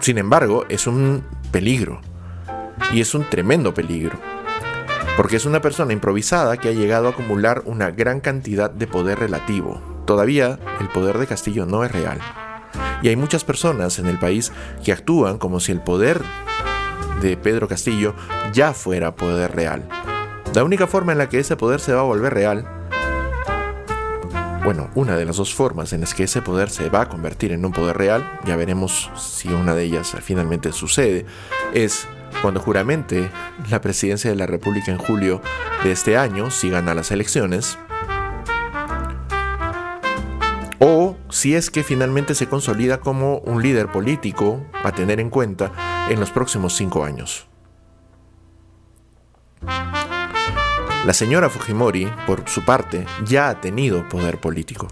Sin 0.00 0.18
embargo, 0.18 0.64
es 0.68 0.86
un 0.86 1.24
peligro. 1.50 2.00
Y 2.92 3.00
es 3.00 3.14
un 3.14 3.28
tremendo 3.28 3.74
peligro. 3.74 4.18
Porque 5.16 5.36
es 5.36 5.44
una 5.44 5.60
persona 5.60 5.92
improvisada 5.92 6.56
que 6.56 6.68
ha 6.68 6.72
llegado 6.72 7.08
a 7.08 7.10
acumular 7.10 7.62
una 7.66 7.90
gran 7.90 8.20
cantidad 8.20 8.70
de 8.70 8.86
poder 8.86 9.18
relativo. 9.18 9.80
Todavía 10.06 10.58
el 10.80 10.88
poder 10.88 11.18
de 11.18 11.26
Castillo 11.26 11.66
no 11.66 11.84
es 11.84 11.92
real. 11.92 12.18
Y 13.02 13.08
hay 13.08 13.16
muchas 13.16 13.44
personas 13.44 13.98
en 13.98 14.06
el 14.06 14.18
país 14.18 14.52
que 14.84 14.92
actúan 14.92 15.38
como 15.38 15.60
si 15.60 15.72
el 15.72 15.80
poder 15.80 16.22
de 17.20 17.36
Pedro 17.36 17.68
Castillo 17.68 18.14
ya 18.52 18.72
fuera 18.72 19.16
poder 19.16 19.54
real. 19.54 19.88
La 20.54 20.64
única 20.64 20.86
forma 20.86 21.12
en 21.12 21.18
la 21.18 21.28
que 21.28 21.40
ese 21.40 21.56
poder 21.56 21.80
se 21.80 21.92
va 21.92 22.00
a 22.00 22.04
volver 22.04 22.32
real, 22.32 22.66
bueno, 24.64 24.90
una 24.94 25.16
de 25.16 25.24
las 25.24 25.36
dos 25.36 25.54
formas 25.54 25.92
en 25.92 26.00
las 26.00 26.14
que 26.14 26.24
ese 26.24 26.42
poder 26.42 26.70
se 26.70 26.90
va 26.90 27.02
a 27.02 27.08
convertir 27.08 27.52
en 27.52 27.64
un 27.64 27.72
poder 27.72 27.96
real, 27.96 28.40
ya 28.44 28.56
veremos 28.56 29.10
si 29.16 29.48
una 29.48 29.74
de 29.74 29.84
ellas 29.84 30.14
finalmente 30.20 30.72
sucede, 30.72 31.26
es 31.72 32.06
cuando 32.42 32.60
juramente 32.60 33.30
la 33.70 33.80
presidencia 33.80 34.30
de 34.30 34.36
la 34.36 34.46
República 34.46 34.90
en 34.90 34.98
julio 34.98 35.40
de 35.82 35.92
este 35.92 36.16
año, 36.16 36.50
si 36.50 36.70
gana 36.70 36.94
las 36.94 37.10
elecciones, 37.10 37.78
o 40.78 41.16
si 41.28 41.54
es 41.54 41.70
que 41.70 41.82
finalmente 41.82 42.34
se 42.34 42.48
consolida 42.48 43.00
como 43.00 43.38
un 43.38 43.62
líder 43.62 43.90
político 43.90 44.64
a 44.84 44.92
tener 44.92 45.20
en 45.20 45.30
cuenta 45.30 45.72
en 46.08 46.20
los 46.20 46.30
próximos 46.30 46.74
cinco 46.74 47.04
años. 47.04 47.48
La 51.06 51.14
señora 51.14 51.48
Fujimori, 51.48 52.10
por 52.26 52.48
su 52.48 52.64
parte, 52.64 53.06
ya 53.24 53.48
ha 53.48 53.60
tenido 53.60 54.06
poder 54.08 54.38
político. 54.40 54.88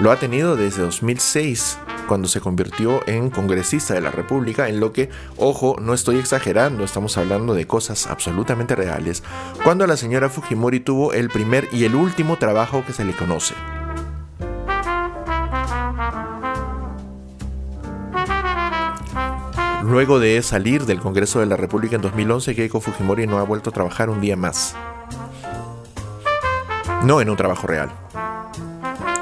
Lo 0.00 0.10
ha 0.12 0.16
tenido 0.16 0.56
desde 0.56 0.82
2006, 0.82 1.78
cuando 2.06 2.26
se 2.28 2.40
convirtió 2.40 3.06
en 3.06 3.28
congresista 3.28 3.92
de 3.92 4.00
la 4.00 4.10
República, 4.10 4.68
en 4.68 4.80
lo 4.80 4.92
que, 4.92 5.10
ojo, 5.36 5.76
no 5.80 5.94
estoy 5.94 6.18
exagerando, 6.18 6.84
estamos 6.84 7.18
hablando 7.18 7.52
de 7.52 7.66
cosas 7.66 8.06
absolutamente 8.06 8.76
reales, 8.76 9.22
cuando 9.62 9.86
la 9.86 9.96
señora 9.96 10.30
Fujimori 10.30 10.80
tuvo 10.80 11.12
el 11.12 11.28
primer 11.28 11.68
y 11.72 11.84
el 11.84 11.96
último 11.96 12.38
trabajo 12.38 12.84
que 12.86 12.92
se 12.92 13.04
le 13.04 13.14
conoce. 13.14 13.54
Luego 19.90 20.20
de 20.20 20.40
salir 20.42 20.86
del 20.86 21.00
Congreso 21.00 21.40
de 21.40 21.46
la 21.46 21.56
República 21.56 21.96
en 21.96 22.02
2011, 22.02 22.54
Keiko 22.54 22.80
Fujimori 22.80 23.26
no 23.26 23.40
ha 23.40 23.42
vuelto 23.42 23.70
a 23.70 23.72
trabajar 23.72 24.08
un 24.08 24.20
día 24.20 24.36
más. 24.36 24.76
No 27.02 27.20
en 27.20 27.28
un 27.28 27.36
trabajo 27.36 27.66
real. 27.66 27.90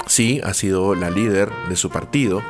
Sí, 0.05 0.39
ha 0.43 0.53
sido 0.53 0.93
la 0.93 1.09
líder 1.09 1.49
de 1.69 1.75
su 1.75 1.89
partido 1.89 2.43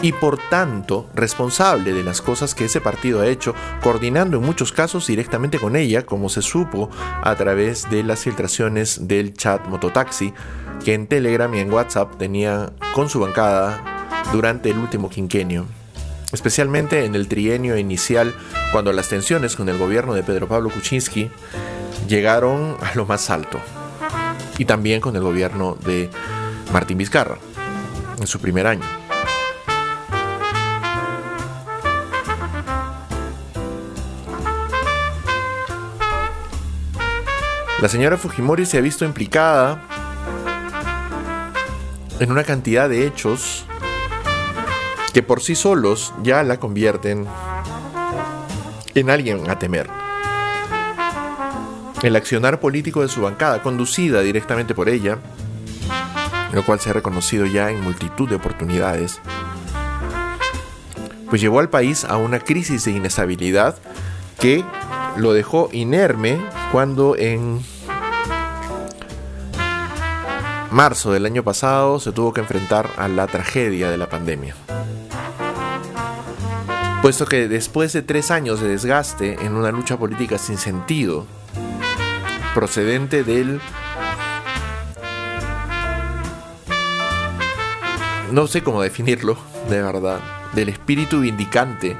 y 0.00 0.12
por 0.12 0.38
tanto 0.48 1.10
responsable 1.14 1.92
de 1.92 2.02
las 2.02 2.22
cosas 2.22 2.54
que 2.54 2.64
ese 2.64 2.80
partido 2.80 3.20
ha 3.20 3.26
hecho, 3.26 3.54
coordinando 3.82 4.38
en 4.38 4.42
muchos 4.42 4.72
casos 4.72 5.06
directamente 5.06 5.58
con 5.58 5.76
ella, 5.76 6.06
como 6.06 6.30
se 6.30 6.40
supo 6.40 6.88
a 7.22 7.34
través 7.34 7.90
de 7.90 8.02
las 8.02 8.20
filtraciones 8.20 9.06
del 9.06 9.34
chat 9.34 9.66
Mototaxi, 9.68 10.32
que 10.82 10.94
en 10.94 11.06
Telegram 11.06 11.52
y 11.52 11.58
en 11.58 11.70
WhatsApp 11.70 12.16
tenía 12.16 12.72
con 12.94 13.10
su 13.10 13.20
bancada 13.20 14.22
durante 14.32 14.70
el 14.70 14.78
último 14.78 15.10
quinquenio 15.10 15.66
especialmente 16.32 17.04
en 17.04 17.14
el 17.14 17.28
trienio 17.28 17.76
inicial, 17.76 18.34
cuando 18.72 18.92
las 18.92 19.08
tensiones 19.08 19.56
con 19.56 19.68
el 19.68 19.78
gobierno 19.78 20.14
de 20.14 20.22
Pedro 20.22 20.48
Pablo 20.48 20.70
Kuczynski 20.70 21.30
llegaron 22.08 22.76
a 22.80 22.94
lo 22.94 23.06
más 23.06 23.30
alto, 23.30 23.60
y 24.58 24.64
también 24.64 25.00
con 25.00 25.16
el 25.16 25.22
gobierno 25.22 25.76
de 25.84 26.10
Martín 26.72 26.98
Vizcarra, 26.98 27.38
en 28.18 28.26
su 28.26 28.38
primer 28.40 28.66
año. 28.66 28.84
La 37.80 37.88
señora 37.88 38.18
Fujimori 38.18 38.66
se 38.66 38.76
ha 38.76 38.82
visto 38.82 39.06
implicada 39.06 39.82
en 42.18 42.30
una 42.30 42.44
cantidad 42.44 42.90
de 42.90 43.06
hechos 43.06 43.64
que 45.12 45.22
por 45.22 45.40
sí 45.40 45.54
solos 45.54 46.14
ya 46.22 46.42
la 46.42 46.58
convierten 46.60 47.26
en 48.94 49.10
alguien 49.10 49.48
a 49.50 49.58
temer. 49.58 49.88
El 52.02 52.16
accionar 52.16 52.60
político 52.60 53.02
de 53.02 53.08
su 53.08 53.22
bancada, 53.22 53.62
conducida 53.62 54.20
directamente 54.20 54.74
por 54.74 54.88
ella, 54.88 55.18
lo 56.52 56.64
cual 56.64 56.80
se 56.80 56.90
ha 56.90 56.92
reconocido 56.92 57.46
ya 57.46 57.70
en 57.70 57.82
multitud 57.82 58.28
de 58.28 58.36
oportunidades, 58.36 59.20
pues 61.28 61.40
llevó 61.40 61.60
al 61.60 61.68
país 61.68 62.04
a 62.04 62.16
una 62.16 62.40
crisis 62.40 62.84
de 62.84 62.92
inestabilidad 62.92 63.76
que 64.38 64.64
lo 65.16 65.32
dejó 65.32 65.68
inerme 65.72 66.40
cuando 66.72 67.16
en 67.16 67.60
marzo 70.70 71.12
del 71.12 71.26
año 71.26 71.42
pasado 71.44 72.00
se 72.00 72.12
tuvo 72.12 72.32
que 72.32 72.40
enfrentar 72.40 72.88
a 72.96 73.08
la 73.08 73.26
tragedia 73.26 73.90
de 73.90 73.98
la 73.98 74.08
pandemia 74.08 74.54
puesto 77.02 77.24
que 77.24 77.48
después 77.48 77.94
de 77.94 78.02
tres 78.02 78.30
años 78.30 78.60
de 78.60 78.68
desgaste 78.68 79.38
en 79.42 79.54
una 79.54 79.72
lucha 79.72 79.96
política 79.96 80.36
sin 80.36 80.58
sentido, 80.58 81.26
procedente 82.54 83.24
del... 83.24 83.60
No 88.32 88.46
sé 88.46 88.62
cómo 88.62 88.82
definirlo, 88.82 89.38
de 89.70 89.80
verdad, 89.80 90.20
del 90.52 90.68
espíritu 90.68 91.20
vindicante 91.20 91.96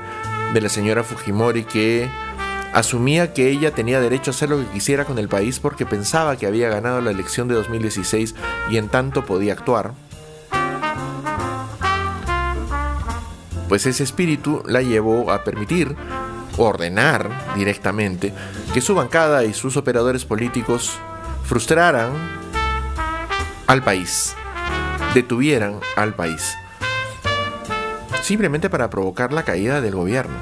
de 0.52 0.60
la 0.60 0.68
señora 0.68 1.02
Fujimori 1.02 1.64
que 1.64 2.08
asumía 2.74 3.32
que 3.32 3.48
ella 3.48 3.72
tenía 3.72 4.00
derecho 4.00 4.30
a 4.30 4.34
hacer 4.34 4.50
lo 4.50 4.58
que 4.58 4.66
quisiera 4.66 5.06
con 5.06 5.18
el 5.18 5.28
país 5.28 5.60
porque 5.60 5.86
pensaba 5.86 6.36
que 6.36 6.46
había 6.46 6.68
ganado 6.68 7.00
la 7.00 7.10
elección 7.10 7.48
de 7.48 7.54
2016 7.54 8.34
y 8.70 8.76
en 8.76 8.88
tanto 8.88 9.24
podía 9.24 9.54
actuar 9.54 9.92
pues 13.70 13.86
ese 13.86 14.02
espíritu 14.02 14.64
la 14.66 14.82
llevó 14.82 15.30
a 15.30 15.44
permitir, 15.44 15.94
ordenar 16.58 17.30
directamente, 17.54 18.34
que 18.74 18.80
su 18.80 18.96
bancada 18.96 19.44
y 19.44 19.54
sus 19.54 19.76
operadores 19.76 20.24
políticos 20.24 20.98
frustraran 21.44 22.10
al 23.68 23.84
país, 23.84 24.34
detuvieran 25.14 25.78
al 25.94 26.14
país, 26.14 26.56
simplemente 28.22 28.68
para 28.68 28.90
provocar 28.90 29.32
la 29.32 29.44
caída 29.44 29.80
del 29.80 29.94
gobierno. 29.94 30.34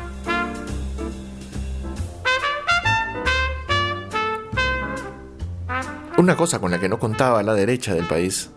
Una 6.17 6.35
cosa 6.35 6.61
con 6.61 6.71
la 6.71 6.81
que 6.81 6.89
no 6.89 6.99
contaba 6.99 7.43
la 7.43 7.53
derecha 7.53 7.93
del 7.93 8.07
país, 8.07 8.49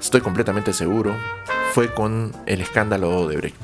estoy 0.00 0.20
completamente 0.20 0.72
seguro, 0.72 1.14
fue 1.78 1.94
con 1.94 2.32
el 2.46 2.60
escándalo 2.60 3.20
Odebrecht. 3.20 3.54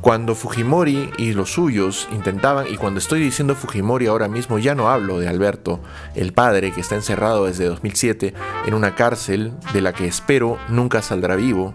Cuando 0.00 0.34
Fujimori 0.34 1.10
y 1.18 1.34
los 1.34 1.52
suyos 1.52 2.08
intentaban, 2.10 2.68
y 2.70 2.78
cuando 2.78 3.00
estoy 3.00 3.20
diciendo 3.20 3.54
Fujimori 3.54 4.06
ahora 4.06 4.28
mismo 4.28 4.58
ya 4.58 4.74
no 4.74 4.88
hablo 4.88 5.18
de 5.18 5.28
Alberto, 5.28 5.80
el 6.14 6.32
padre 6.32 6.72
que 6.72 6.80
está 6.80 6.94
encerrado 6.94 7.44
desde 7.44 7.66
2007 7.66 8.32
en 8.64 8.72
una 8.72 8.94
cárcel 8.94 9.52
de 9.74 9.82
la 9.82 9.92
que 9.92 10.06
espero 10.06 10.56
nunca 10.70 11.02
saldrá 11.02 11.36
vivo, 11.36 11.74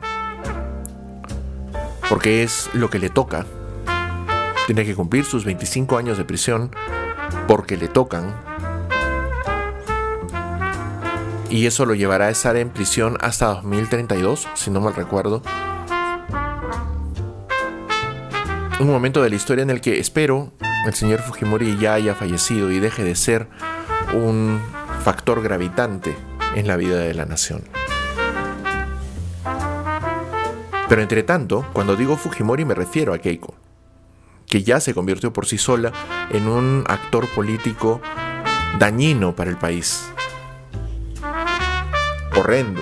porque 2.09 2.41
es 2.41 2.67
lo 2.73 2.89
que 2.89 2.97
le 2.97 3.11
toca. 3.11 3.45
Tiene 4.65 4.85
que 4.85 4.95
cumplir 4.95 5.23
sus 5.23 5.45
25 5.45 5.99
años 5.99 6.17
de 6.17 6.25
prisión 6.25 6.71
porque 7.47 7.77
le 7.77 7.89
tocan. 7.89 8.33
Y 11.51 11.65
eso 11.65 11.85
lo 11.85 11.93
llevará 11.93 12.27
a 12.27 12.29
estar 12.29 12.55
en 12.55 12.69
prisión 12.69 13.17
hasta 13.19 13.47
2032, 13.47 14.47
si 14.53 14.71
no 14.71 14.79
mal 14.79 14.95
recuerdo. 14.95 15.43
Un 18.79 18.87
momento 18.87 19.21
de 19.21 19.29
la 19.29 19.35
historia 19.35 19.61
en 19.61 19.69
el 19.69 19.81
que 19.81 19.99
espero 19.99 20.53
el 20.87 20.93
señor 20.93 21.21
Fujimori 21.21 21.77
ya 21.77 21.93
haya 21.93 22.15
fallecido 22.15 22.71
y 22.71 22.79
deje 22.79 23.03
de 23.03 23.15
ser 23.15 23.47
un 24.13 24.61
factor 25.03 25.43
gravitante 25.43 26.15
en 26.55 26.67
la 26.67 26.77
vida 26.77 26.97
de 26.99 27.13
la 27.13 27.25
nación. 27.25 27.63
Pero 30.87 31.01
entre 31.01 31.23
tanto, 31.23 31.65
cuando 31.73 31.95
digo 31.97 32.15
Fujimori 32.17 32.65
me 32.65 32.73
refiero 32.73 33.13
a 33.13 33.19
Keiko 33.19 33.55
que 34.51 34.63
ya 34.63 34.81
se 34.81 34.93
convirtió 34.93 35.31
por 35.31 35.45
sí 35.45 35.57
sola 35.57 35.93
en 36.29 36.47
un 36.47 36.83
actor 36.87 37.25
político 37.29 38.01
dañino 38.79 39.33
para 39.33 39.49
el 39.49 39.57
país. 39.57 40.11
Horrendo. 42.35 42.81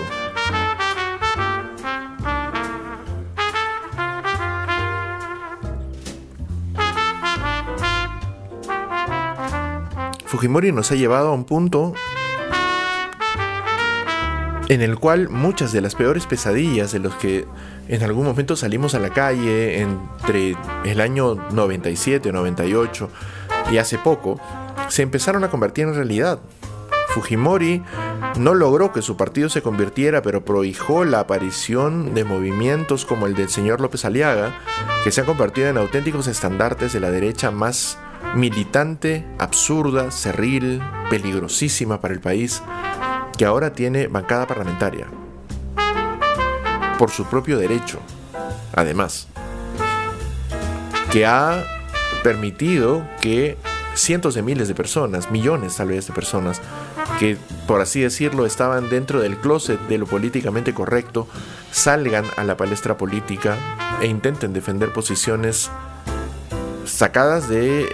Fujimori 10.26 10.72
nos 10.72 10.92
ha 10.92 10.94
llevado 10.94 11.28
a 11.28 11.32
un 11.32 11.44
punto 11.44 11.92
en 14.68 14.82
el 14.82 14.96
cual 14.96 15.28
muchas 15.28 15.72
de 15.72 15.80
las 15.80 15.96
peores 15.96 16.26
pesadillas 16.26 16.92
de 16.92 17.00
los 17.00 17.14
que 17.16 17.44
en 17.88 18.02
algún 18.04 18.24
momento 18.24 18.54
salimos 18.54 18.94
a 18.94 19.00
la 19.00 19.10
calle 19.10 19.80
entre 19.80 20.56
el 20.84 21.00
año 21.00 21.34
97 21.34 22.28
o 22.28 22.32
98 22.32 23.10
y 23.72 23.78
hace 23.78 23.98
poco, 23.98 24.40
se 24.88 25.02
empezaron 25.02 25.42
a 25.42 25.50
convertir 25.50 25.88
en 25.88 25.94
realidad. 25.96 26.38
Fujimori 27.08 27.82
no 28.38 28.54
logró 28.54 28.92
que 28.92 29.02
su 29.02 29.16
partido 29.16 29.48
se 29.48 29.62
convirtiera, 29.62 30.22
pero 30.22 30.44
prohijó 30.44 31.04
la 31.04 31.20
aparición 31.20 32.14
de 32.14 32.24
movimientos 32.24 33.04
como 33.04 33.26
el 33.26 33.34
del 33.34 33.48
señor 33.48 33.80
López 33.80 34.04
Aliaga, 34.04 34.58
que 35.04 35.10
se 35.10 35.20
han 35.20 35.26
convertido 35.26 35.68
en 35.68 35.78
auténticos 35.78 36.26
estandartes 36.26 36.92
de 36.92 37.00
la 37.00 37.10
derecha 37.10 37.50
más 37.50 37.98
militante, 38.34 39.26
absurda, 39.38 40.10
cerril, 40.10 40.80
peligrosísima 41.08 42.00
para 42.00 42.14
el 42.14 42.20
país, 42.20 42.62
que 43.36 43.44
ahora 43.44 43.72
tiene 43.72 44.06
bancada 44.06 44.46
parlamentaria. 44.46 45.06
Por 46.98 47.10
su 47.10 47.24
propio 47.24 47.58
derecho, 47.58 47.98
además. 48.74 49.28
Que 51.10 51.26
ha 51.26 51.64
permitido 52.22 53.02
que 53.20 53.56
cientos 53.94 54.34
de 54.34 54.42
miles 54.42 54.68
de 54.68 54.74
personas, 54.74 55.30
millones 55.30 55.76
tal 55.76 55.88
vez 55.88 56.06
de 56.06 56.12
personas, 56.12 56.60
que 57.18 57.36
por 57.66 57.80
así 57.80 58.00
decirlo 58.00 58.46
estaban 58.46 58.88
dentro 58.88 59.20
del 59.20 59.36
closet 59.36 59.80
de 59.88 59.98
lo 59.98 60.06
políticamente 60.06 60.74
correcto, 60.74 61.28
salgan 61.70 62.24
a 62.36 62.44
la 62.44 62.56
palestra 62.56 62.96
política 62.96 63.56
e 64.00 64.06
intenten 64.06 64.52
defender 64.52 64.92
posiciones 64.92 65.70
sacadas 66.84 67.48
de 67.48 67.88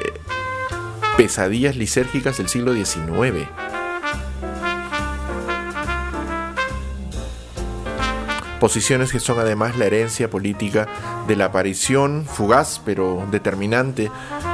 pesadillas 1.16 1.76
lisérgicas 1.76 2.38
del 2.38 2.48
siglo 2.48 2.72
XIX. 2.72 3.48
posiciones 8.58 9.12
que 9.12 9.20
son 9.20 9.38
además 9.38 9.76
la 9.76 9.84
herencia 9.84 10.30
política 10.30 10.88
de 11.28 11.36
la 11.36 11.46
aparición 11.46 12.26
fugaz 12.26 12.80
pero 12.84 13.26
determinante 13.30 14.10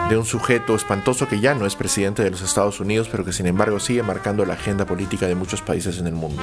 de 0.08 0.18
un 0.18 0.24
sujeto 0.24 0.74
espantoso 0.74 1.28
que 1.28 1.40
ya 1.40 1.54
no 1.54 1.66
es 1.66 1.74
presidente 1.74 2.22
de 2.22 2.30
los 2.30 2.42
Estados 2.42 2.80
Unidos, 2.80 3.08
pero 3.10 3.24
que 3.24 3.32
sin 3.32 3.46
embargo 3.46 3.80
sigue 3.80 4.02
marcando 4.02 4.44
la 4.44 4.54
agenda 4.54 4.84
política 4.84 5.26
de 5.26 5.34
muchos 5.34 5.62
países 5.62 5.98
en 5.98 6.06
el 6.06 6.14
mundo. 6.14 6.42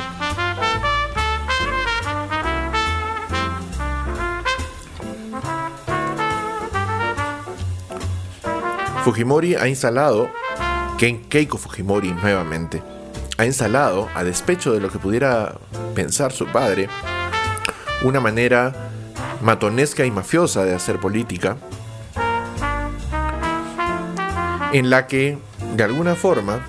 Fujimori 9.03 9.55
ha 9.55 9.67
instalado, 9.67 10.29
Keiko 10.97 11.57
Fujimori 11.57 12.11
nuevamente, 12.11 12.83
ha 13.37 13.45
instalado, 13.45 14.09
a 14.13 14.23
despecho 14.23 14.73
de 14.73 14.81
lo 14.81 14.89
que 14.89 14.99
pudiera 14.99 15.55
pensar 15.95 16.31
su 16.31 16.45
padre, 16.47 16.89
una 18.03 18.19
manera 18.19 18.73
matonesca 19.41 20.05
y 20.05 20.11
mafiosa 20.11 20.65
de 20.65 20.75
hacer 20.75 20.99
política, 20.99 21.57
en 24.71 24.89
la 24.89 25.07
que, 25.07 25.37
de 25.75 25.83
alguna 25.83 26.15
forma, 26.15 26.59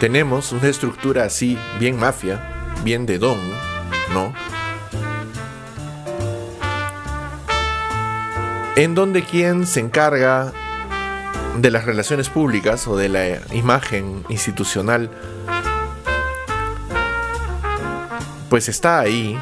tenemos 0.00 0.52
una 0.52 0.68
estructura 0.68 1.24
así, 1.24 1.58
bien 1.78 1.98
mafia, 1.98 2.74
bien 2.84 3.06
de 3.06 3.18
don, 3.18 3.38
¿no? 4.12 4.34
En 8.76 8.94
donde 8.94 9.22
quien 9.22 9.66
se 9.66 9.80
encarga 9.80 10.52
de 11.56 11.70
las 11.70 11.86
relaciones 11.86 12.28
públicas 12.28 12.86
o 12.86 12.96
de 12.96 13.08
la 13.08 13.54
imagen 13.54 14.24
institucional, 14.28 15.10
pues 18.50 18.68
está 18.68 19.00
ahí 19.00 19.38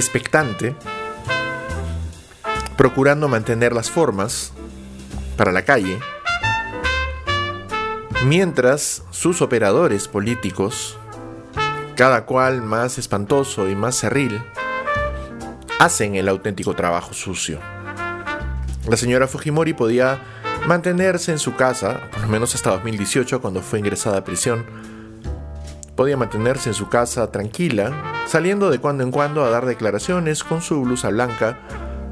expectante, 0.00 0.74
procurando 2.76 3.28
mantener 3.28 3.72
las 3.72 3.90
formas 3.90 4.52
para 5.36 5.52
la 5.52 5.64
calle, 5.64 6.00
mientras 8.24 9.04
sus 9.10 9.42
operadores 9.42 10.08
políticos, 10.08 10.98
cada 11.94 12.24
cual 12.24 12.62
más 12.62 12.98
espantoso 12.98 13.68
y 13.68 13.76
más 13.76 13.96
cerril, 13.96 14.42
hacen 15.78 16.14
el 16.14 16.28
auténtico 16.28 16.74
trabajo 16.74 17.12
sucio. 17.12 17.60
La 18.88 18.96
señora 18.96 19.28
Fujimori 19.28 19.74
podía 19.74 20.18
mantenerse 20.66 21.32
en 21.32 21.38
su 21.38 21.54
casa, 21.54 22.08
por 22.10 22.22
lo 22.22 22.28
menos 22.28 22.54
hasta 22.54 22.70
2018, 22.70 23.40
cuando 23.40 23.60
fue 23.60 23.78
ingresada 23.78 24.18
a 24.18 24.24
prisión, 24.24 24.64
podía 25.96 26.16
mantenerse 26.16 26.70
en 26.70 26.74
su 26.74 26.88
casa 26.88 27.30
tranquila, 27.30 27.92
saliendo 28.26 28.70
de 28.70 28.78
cuando 28.78 29.02
en 29.04 29.10
cuando 29.10 29.44
a 29.44 29.50
dar 29.50 29.66
declaraciones 29.66 30.44
con 30.44 30.62
su 30.62 30.80
blusa 30.82 31.10
blanca 31.10 31.58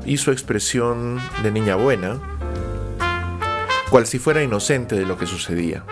y 0.05 0.17
su 0.19 0.31
expresión 0.31 1.21
de 1.43 1.51
niña 1.51 1.77
buena, 1.77 2.19
cual 3.91 4.07
si 4.07 4.19
fuera 4.19 4.43
inocente 4.43 4.97
de 4.97 5.07
lo 5.07 5.17
que 5.17 5.27
sucedía. 5.27 5.85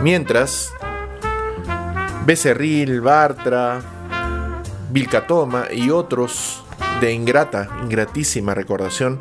Mientras, 0.00 0.72
Becerril, 2.24 3.00
Bartra, 3.00 3.80
Vilcatoma 4.90 5.66
y 5.70 5.90
otros 5.90 6.64
de 7.00 7.12
ingrata, 7.12 7.68
ingratísima 7.82 8.54
recordación, 8.54 9.20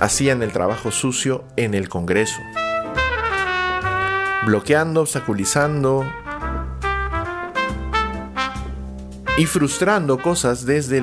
hacían 0.00 0.42
el 0.42 0.52
trabajo 0.52 0.90
sucio 0.90 1.44
en 1.56 1.74
el 1.74 1.88
Congreso 1.88 2.40
bloqueando, 4.48 5.02
obstaculizando 5.02 6.10
y 9.36 9.44
frustrando 9.44 10.18
cosas 10.18 10.64
desde 10.64 11.02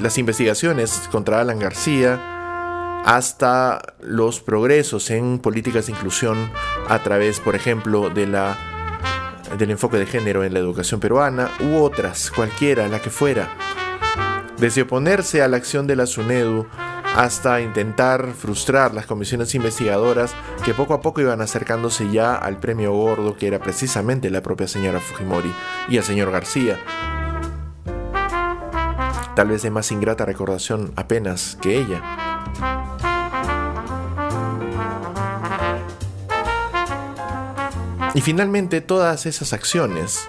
las 0.00 0.16
investigaciones 0.16 1.08
contra 1.10 1.40
Alan 1.40 1.58
García 1.58 3.02
hasta 3.04 3.82
los 4.00 4.40
progresos 4.40 5.10
en 5.10 5.40
políticas 5.40 5.86
de 5.86 5.92
inclusión 5.92 6.50
a 6.88 7.02
través, 7.02 7.40
por 7.40 7.56
ejemplo, 7.56 8.10
de 8.10 8.28
la, 8.28 8.56
del 9.58 9.72
enfoque 9.72 9.98
de 9.98 10.06
género 10.06 10.44
en 10.44 10.54
la 10.54 10.60
educación 10.60 11.00
peruana 11.00 11.50
u 11.60 11.82
otras, 11.82 12.30
cualquiera, 12.30 12.86
la 12.86 13.02
que 13.02 13.10
fuera. 13.10 13.50
Desde 14.56 14.82
oponerse 14.82 15.42
a 15.42 15.48
la 15.48 15.56
acción 15.56 15.88
de 15.88 15.96
la 15.96 16.06
SUNEDU 16.06 16.68
hasta 17.14 17.60
intentar 17.60 18.32
frustrar 18.32 18.92
las 18.92 19.06
comisiones 19.06 19.54
investigadoras 19.54 20.34
que 20.64 20.74
poco 20.74 20.94
a 20.94 21.00
poco 21.00 21.20
iban 21.20 21.40
acercándose 21.40 22.10
ya 22.10 22.34
al 22.34 22.58
premio 22.58 22.92
gordo 22.92 23.36
que 23.36 23.46
era 23.46 23.60
precisamente 23.60 24.30
la 24.30 24.42
propia 24.42 24.66
señora 24.66 25.00
Fujimori 25.00 25.52
y 25.88 25.96
el 25.96 26.02
señor 26.02 26.32
García. 26.32 26.78
Tal 29.36 29.48
vez 29.48 29.62
de 29.62 29.70
más 29.70 29.90
ingrata 29.92 30.24
recordación 30.24 30.92
apenas 30.96 31.56
que 31.60 31.76
ella. 31.76 32.02
Y 38.14 38.20
finalmente 38.20 38.80
todas 38.80 39.26
esas 39.26 39.52
acciones, 39.52 40.28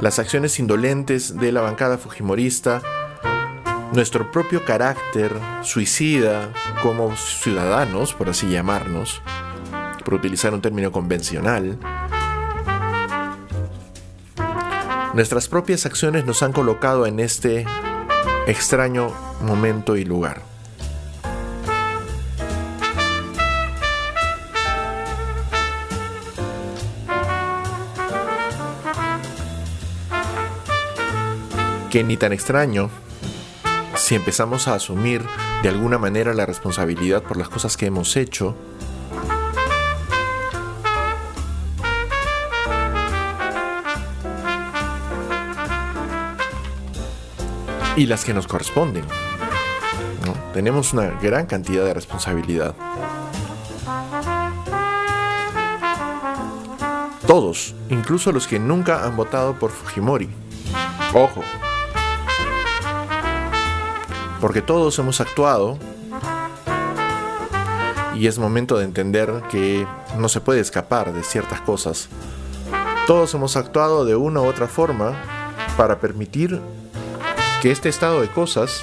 las 0.00 0.18
acciones 0.18 0.58
indolentes 0.58 1.36
de 1.38 1.52
la 1.52 1.60
bancada 1.60 1.98
fujimorista, 1.98 2.82
nuestro 3.92 4.30
propio 4.30 4.64
carácter 4.64 5.32
suicida 5.62 6.50
como 6.82 7.14
ciudadanos, 7.14 8.14
por 8.14 8.30
así 8.30 8.48
llamarnos, 8.48 9.20
por 10.04 10.14
utilizar 10.14 10.54
un 10.54 10.62
término 10.62 10.90
convencional, 10.90 11.78
nuestras 15.14 15.46
propias 15.46 15.84
acciones 15.84 16.24
nos 16.24 16.42
han 16.42 16.52
colocado 16.52 17.06
en 17.06 17.20
este 17.20 17.66
extraño 18.46 19.12
momento 19.42 19.96
y 19.96 20.04
lugar. 20.04 20.50
que 31.90 32.02
ni 32.02 32.16
tan 32.16 32.32
extraño 32.32 32.88
si 34.02 34.16
empezamos 34.16 34.66
a 34.66 34.74
asumir 34.74 35.22
de 35.62 35.68
alguna 35.68 35.96
manera 35.96 36.34
la 36.34 36.44
responsabilidad 36.44 37.22
por 37.22 37.36
las 37.36 37.48
cosas 37.48 37.76
que 37.76 37.86
hemos 37.86 38.16
hecho, 38.16 38.56
y 47.96 48.06
las 48.06 48.24
que 48.24 48.34
nos 48.34 48.48
corresponden. 48.48 49.04
Tenemos 50.52 50.92
una 50.92 51.06
gran 51.20 51.46
cantidad 51.46 51.84
de 51.84 51.94
responsabilidad. 51.94 52.74
Todos, 57.28 57.76
incluso 57.88 58.32
los 58.32 58.48
que 58.48 58.58
nunca 58.58 59.04
han 59.04 59.16
votado 59.16 59.54
por 59.60 59.70
Fujimori. 59.70 60.28
Ojo, 61.14 61.42
porque 64.42 64.60
todos 64.60 64.98
hemos 64.98 65.20
actuado 65.20 65.78
y 68.16 68.26
es 68.26 68.40
momento 68.40 68.76
de 68.76 68.84
entender 68.84 69.40
que 69.48 69.86
no 70.18 70.28
se 70.28 70.40
puede 70.40 70.58
escapar 70.58 71.12
de 71.12 71.22
ciertas 71.22 71.60
cosas. 71.60 72.08
Todos 73.06 73.32
hemos 73.34 73.56
actuado 73.56 74.04
de 74.04 74.16
una 74.16 74.40
u 74.40 74.46
otra 74.46 74.66
forma 74.66 75.14
para 75.76 76.00
permitir 76.00 76.60
que 77.62 77.70
este 77.70 77.88
estado 77.88 78.20
de 78.20 78.26
cosas 78.30 78.82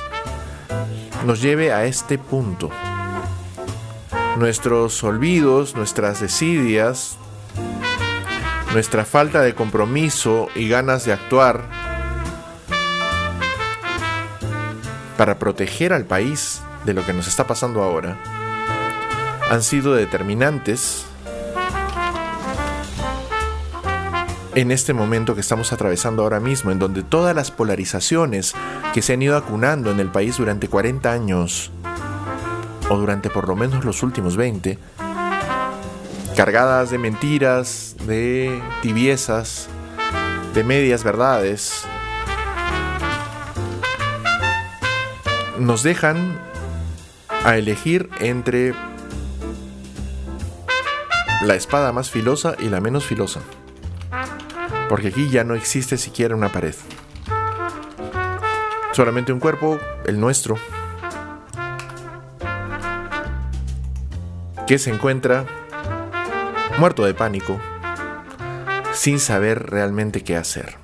nos 1.26 1.42
lleve 1.42 1.74
a 1.74 1.84
este 1.84 2.18
punto. 2.18 2.70
Nuestros 4.38 5.04
olvidos, 5.04 5.76
nuestras 5.76 6.22
desidias, 6.22 7.18
nuestra 8.72 9.04
falta 9.04 9.42
de 9.42 9.54
compromiso 9.56 10.48
y 10.56 10.70
ganas 10.70 11.04
de 11.04 11.12
actuar 11.12 11.99
para 15.20 15.38
proteger 15.38 15.92
al 15.92 16.06
país 16.06 16.62
de 16.86 16.94
lo 16.94 17.06
que 17.06 17.12
nos 17.12 17.28
está 17.28 17.46
pasando 17.46 17.84
ahora 17.84 18.18
han 19.52 19.64
sido 19.64 19.94
determinantes 19.94 21.04
en 24.56 24.72
este 24.72 24.94
momento 24.94 25.36
que 25.36 25.42
estamos 25.42 25.74
atravesando 25.74 26.24
ahora 26.24 26.40
mismo, 26.40 26.72
en 26.72 26.80
donde 26.80 27.04
todas 27.04 27.36
las 27.36 27.52
polarizaciones 27.52 28.54
que 28.94 29.02
se 29.02 29.12
han 29.12 29.22
ido 29.22 29.36
acunando 29.36 29.92
en 29.92 30.00
el 30.00 30.08
país 30.08 30.38
durante 30.38 30.70
40 30.70 31.12
años, 31.12 31.70
o 32.90 32.96
durante 32.96 33.30
por 33.30 33.50
lo 33.50 33.58
menos 33.58 33.84
los 33.84 34.04
últimos 34.04 34.38
20, 34.38 34.80
cargadas 36.38 36.92
de 36.92 36.98
mentiras, 36.98 37.98
de 38.08 38.62
tibiezas, 38.82 39.68
de 40.54 40.64
medias 40.64 41.04
verdades, 41.04 41.86
nos 45.60 45.84
dejan 45.84 46.40
a 47.46 47.58
elegir 47.58 48.10
entre 48.20 48.74
la 51.42 51.56
espada 51.56 51.92
más 51.92 52.10
filosa 52.10 52.56
y 52.60 52.70
la 52.70 52.82
menos 52.82 53.06
filosa. 53.06 53.42
Porque 54.88 55.10
aquí 55.10 55.30
ya 55.30 55.44
no 55.44 55.56
existe 55.56 55.98
siquiera 55.98 56.36
una 56.36 56.52
pared. 56.52 56.76
Solamente 58.94 59.32
un 59.32 59.40
cuerpo, 59.40 59.80
el 60.06 60.20
nuestro, 60.20 60.58
que 64.66 64.80
se 64.80 64.92
encuentra 64.92 65.46
muerto 66.80 67.06
de 67.06 67.14
pánico, 67.14 67.60
sin 68.94 69.20
saber 69.20 69.70
realmente 69.70 70.24
qué 70.24 70.36
hacer. 70.36 70.79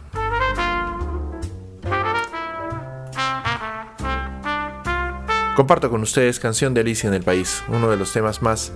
Comparto 5.56 5.89
con 5.89 6.01
ustedes 6.01 6.41
Canción 6.41 6.74
de 6.74 6.82
Alicia 6.82 7.08
en 7.08 7.14
el 7.14 7.24
País, 7.24 7.64
uno 7.70 7.89
de 7.89 7.95
los 7.95 8.12
temas 8.12 8.41
más 8.41 8.74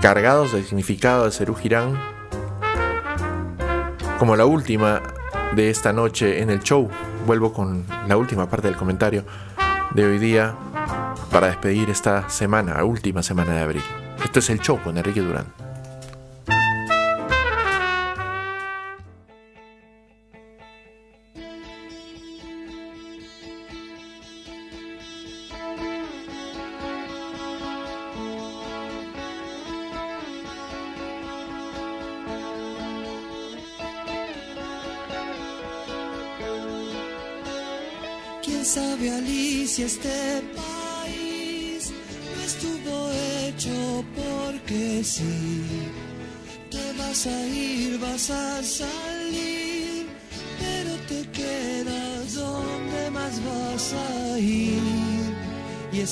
cargados 0.00 0.50
de 0.52 0.62
significado 0.62 1.26
de 1.26 1.30
Serú 1.30 1.54
Girán, 1.54 2.00
como 4.18 4.34
la 4.34 4.46
última 4.46 5.02
de 5.54 5.68
esta 5.68 5.92
noche 5.92 6.40
en 6.40 6.48
el 6.48 6.60
show. 6.60 6.88
Vuelvo 7.26 7.52
con 7.52 7.84
la 8.08 8.16
última 8.16 8.48
parte 8.48 8.68
del 8.68 8.78
comentario 8.78 9.26
de 9.90 10.06
hoy 10.06 10.18
día 10.18 10.54
para 11.30 11.48
despedir 11.48 11.90
esta 11.90 12.30
semana, 12.30 12.76
la 12.76 12.84
última 12.84 13.22
semana 13.22 13.52
de 13.52 13.60
abril. 13.60 13.84
Esto 14.24 14.38
es 14.38 14.48
el 14.48 14.60
show 14.60 14.80
con 14.82 14.96
Enrique 14.96 15.20
Durán. 15.20 15.65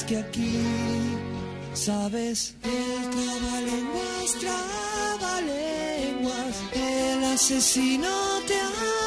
Que 0.06 0.18
aquí, 0.18 0.60
sabes, 1.72 2.54
el 2.62 3.10
trabalenguas, 3.10 4.34
trabalenguas, 4.40 6.56
el 6.72 7.24
asesino 7.24 8.08
te 8.46 8.60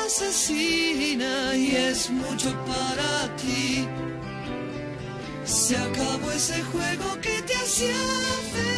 asesina 0.06 1.56
y 1.56 1.76
es 1.76 2.10
mucho 2.10 2.52
para 2.66 3.36
ti. 3.38 3.88
Se 5.45 5.78
acabó 5.78 6.32
ese 6.32 6.62
juego 6.64 7.22
que 7.22 7.41
te 7.43 7.56
hacía 7.56 7.93
feliz. 8.54 8.77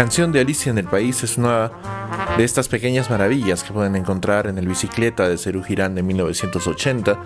Canción 0.00 0.32
de 0.32 0.40
Alicia 0.40 0.70
en 0.70 0.78
el 0.78 0.86
País 0.86 1.22
es 1.24 1.36
una 1.36 1.70
de 2.38 2.42
estas 2.42 2.68
pequeñas 2.68 3.10
maravillas 3.10 3.62
que 3.62 3.74
pueden 3.74 3.96
encontrar 3.96 4.46
en 4.46 4.56
el 4.56 4.66
Bicicleta 4.66 5.28
de 5.28 5.36
Cerú 5.36 5.62
Girán 5.62 5.94
de 5.94 6.02
1980 6.02 7.22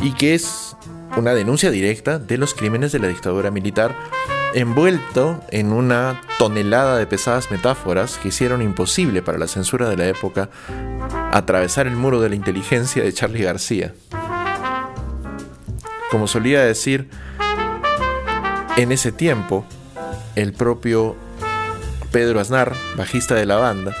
y 0.00 0.12
que 0.12 0.34
es 0.34 0.76
una 1.16 1.34
denuncia 1.34 1.72
directa 1.72 2.20
de 2.20 2.38
los 2.38 2.54
crímenes 2.54 2.92
de 2.92 3.00
la 3.00 3.08
dictadura 3.08 3.50
militar 3.50 3.96
envuelto 4.54 5.42
en 5.50 5.72
una 5.72 6.22
tonelada 6.38 6.98
de 6.98 7.06
pesadas 7.08 7.50
metáforas 7.50 8.16
que 8.18 8.28
hicieron 8.28 8.62
imposible 8.62 9.20
para 9.20 9.36
la 9.36 9.48
censura 9.48 9.88
de 9.88 9.96
la 9.96 10.06
época 10.06 10.50
atravesar 11.32 11.88
el 11.88 11.96
muro 11.96 12.20
de 12.20 12.28
la 12.28 12.36
inteligencia 12.36 13.02
de 13.02 13.12
Charlie 13.12 13.42
García. 13.42 13.92
Como 16.12 16.28
solía 16.28 16.64
decir, 16.64 17.08
en 18.76 18.92
ese 18.92 19.10
tiempo, 19.10 19.66
el 20.36 20.52
propio 20.52 21.16
Pedro 22.14 22.38
Aznar, 22.38 22.72
bajista 22.96 23.34
de 23.34 23.44
la 23.44 23.56
banda, 23.56 23.92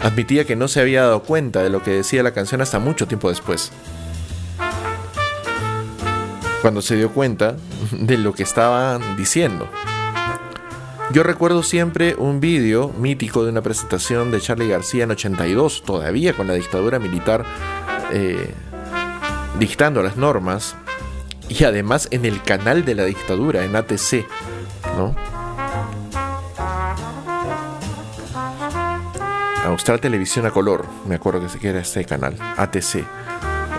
admitía 0.00 0.46
que 0.46 0.56
no 0.56 0.68
se 0.68 0.80
había 0.80 1.02
dado 1.02 1.22
cuenta 1.22 1.62
de 1.62 1.68
lo 1.68 1.82
que 1.82 1.90
decía 1.90 2.22
la 2.22 2.30
canción 2.30 2.62
hasta 2.62 2.78
mucho 2.78 3.06
tiempo 3.06 3.28
después. 3.28 3.70
Cuando 6.62 6.80
se 6.80 6.96
dio 6.96 7.10
cuenta 7.10 7.56
de 7.92 8.16
lo 8.16 8.32
que 8.32 8.42
estaban 8.42 9.18
diciendo. 9.18 9.68
Yo 11.12 11.24
recuerdo 11.24 11.62
siempre 11.62 12.14
un 12.14 12.40
vídeo 12.40 12.88
mítico 12.96 13.44
de 13.44 13.50
una 13.50 13.60
presentación 13.60 14.30
de 14.30 14.40
Charlie 14.40 14.68
García 14.68 15.04
en 15.04 15.10
82, 15.10 15.82
todavía 15.82 16.32
con 16.32 16.46
la 16.46 16.54
dictadura 16.54 16.98
militar 16.98 17.44
eh, 18.14 18.54
dictando 19.58 20.02
las 20.02 20.16
normas, 20.16 20.74
y 21.50 21.64
además 21.64 22.08
en 22.12 22.24
el 22.24 22.42
canal 22.42 22.86
de 22.86 22.94
la 22.94 23.04
dictadura, 23.04 23.62
en 23.66 23.76
ATC, 23.76 24.26
¿no? 24.96 25.37
Austral 29.68 30.00
Televisión 30.00 30.46
a 30.46 30.50
Color, 30.50 30.86
me 31.06 31.14
acuerdo 31.14 31.42
que 31.42 31.48
se 31.48 31.58
queda 31.58 31.80
este 31.80 32.04
canal, 32.04 32.36
ATC. 32.56 33.04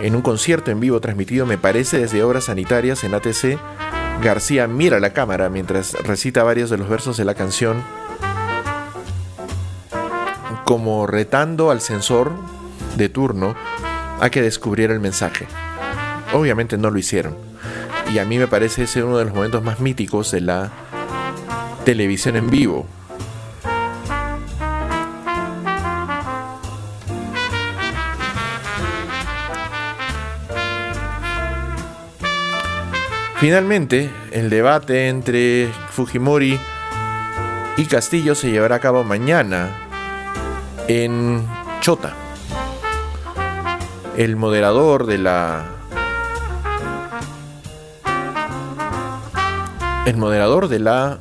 En 0.02 0.16
un 0.16 0.22
concierto 0.22 0.72
en 0.72 0.80
vivo 0.80 1.02
transmitido, 1.02 1.46
me 1.46 1.58
parece, 1.58 2.00
desde 2.00 2.24
Obras 2.24 2.46
Sanitarias 2.46 3.04
en 3.04 3.14
ATC, 3.14 3.60
García 4.22 4.68
mira 4.68 5.00
la 5.00 5.14
cámara 5.14 5.50
mientras 5.50 5.94
recita 5.94 6.44
varios 6.44 6.70
de 6.70 6.78
los 6.78 6.90
versos 6.90 7.18
de 7.18 7.26
la 7.26 7.34
canción, 7.34 7.84
como 10.64 11.08
retando 11.08 11.72
al 11.72 11.82
censor 11.82 12.32
de 12.96 13.10
turno 13.10 13.56
a 14.22 14.30
que 14.30 14.42
descubriera 14.42 14.94
el 14.94 15.00
mensaje. 15.00 15.48
Obviamente 16.34 16.78
no 16.78 16.92
lo 16.92 17.00
hicieron. 17.00 17.36
Y 18.14 18.20
a 18.20 18.26
mí 18.26 18.38
me 18.38 18.48
parece 18.48 18.84
ese 18.84 19.04
uno 19.04 19.18
de 19.18 19.26
los 19.26 19.34
momentos 19.34 19.64
más 19.64 19.80
míticos 19.80 20.32
de 20.32 20.42
la 20.42 20.72
televisión 21.84 22.36
en 22.36 22.50
vivo, 22.50 22.86
Finalmente, 33.40 34.10
el 34.32 34.50
debate 34.50 35.08
entre 35.08 35.72
Fujimori 35.92 36.60
y 37.78 37.86
Castillo 37.86 38.36
se 38.36 38.52
llevará 38.52 38.76
a 38.76 38.80
cabo 38.80 39.06
mañana 39.06 39.70
en 40.90 41.48
Chota. 41.80 42.14
El 44.18 44.36
moderador 44.36 45.06
de 45.06 45.20
la 45.20 45.64
el 50.06 50.18
moderador 50.18 50.68
de 50.68 50.80
la 50.80 51.20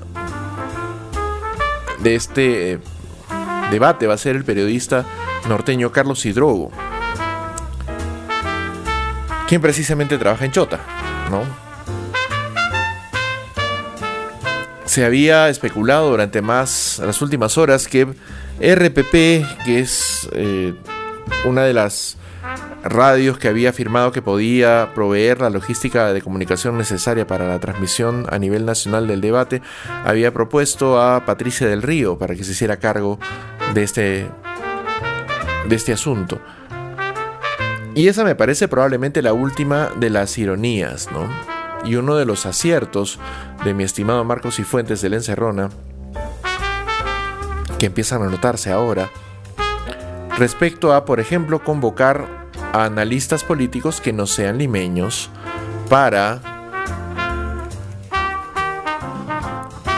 de 2.01 2.17
este 2.17 2.73
eh, 2.73 2.79
debate 3.71 4.09
va 4.09 4.15
a 4.15 4.19
ser 4.19 4.35
el 4.35 4.45
periodista 4.45 5.05
norteño 5.49 5.93
Carlos 5.93 6.27
Hidrogo, 6.27 6.73
quien 9.47 9.61
precisamente 9.61 10.19
trabaja 10.19 10.45
en 10.45 10.51
Chota, 10.51 10.81
¿no? 11.31 11.68
Se 14.99 15.05
había 15.05 15.49
especulado 15.49 16.11
durante 16.11 16.43
más 16.43 17.01
las 17.07 17.23
últimas 17.23 17.57
horas 17.57 17.87
que 17.87 18.03
RPP, 18.59 19.13
que 19.65 19.79
es 19.79 20.29
eh, 20.33 20.75
una 21.45 21.63
de 21.63 21.73
las 21.73 22.17
radios 22.83 23.39
que 23.39 23.47
había 23.47 23.71
afirmado 23.71 24.11
que 24.11 24.23
podía 24.23 24.91
proveer 24.97 25.41
la 25.41 25.51
logística 25.51 26.13
de 26.13 26.21
comunicación 26.21 26.77
necesaria 26.77 27.29
para 27.29 27.47
la 27.47 27.61
transmisión 27.61 28.27
a 28.29 28.41
nivel 28.41 28.67
nacional 28.67 29.07
del 29.07 29.21
debate, 29.21 29.63
había 30.05 30.33
propuesto 30.33 31.01
a 31.01 31.25
Patricia 31.25 31.69
del 31.69 31.83
Río 31.83 32.19
para 32.19 32.35
que 32.35 32.43
se 32.43 32.51
hiciera 32.51 32.79
cargo 32.79 33.21
de 33.75 33.85
este, 33.85 34.27
de 35.69 35.77
este 35.77 35.93
asunto. 35.93 36.41
Y 37.95 38.09
esa 38.09 38.25
me 38.25 38.35
parece 38.35 38.67
probablemente 38.67 39.23
la 39.23 39.33
última 39.33 39.91
de 40.01 40.11
las 40.11 40.37
ironías, 40.39 41.09
¿no? 41.13 41.58
Y 41.85 41.97
uno 41.97 42.17
de 42.17 42.27
los 42.27 42.47
aciertos 42.47 43.19
de 43.65 43.75
mi 43.75 43.85
estimado 43.85 44.25
Marcos 44.25 44.59
y 44.59 44.65
Fuentes 44.65 45.01
de 45.01 45.11
la 45.11 45.17
Encerrona, 45.17 45.71
que 47.79 47.87
empiezan 47.87 48.23
a 48.23 48.27
notarse 48.27 48.73
ahora, 48.73 49.11
respecto 50.37 50.93
a, 50.93 51.05
por 51.05 51.21
ejemplo, 51.21 51.63
convocar 51.63 52.49
a 52.73 52.85
analistas 52.85 53.45
políticos 53.45 54.01
que 54.01 54.13
no 54.13 54.27
sean 54.27 54.59
limeños 54.59 55.31
para 55.89 56.41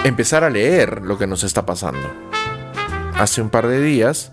empezar 0.04 0.44
a 0.44 0.50
leer 0.50 1.02
lo 1.02 1.18
que 1.18 1.26
nos 1.26 1.42
está 1.44 1.66
pasando. 1.66 2.08
Hace 3.18 3.42
un 3.42 3.50
par 3.50 3.66
de 3.66 3.82
días 3.82 4.32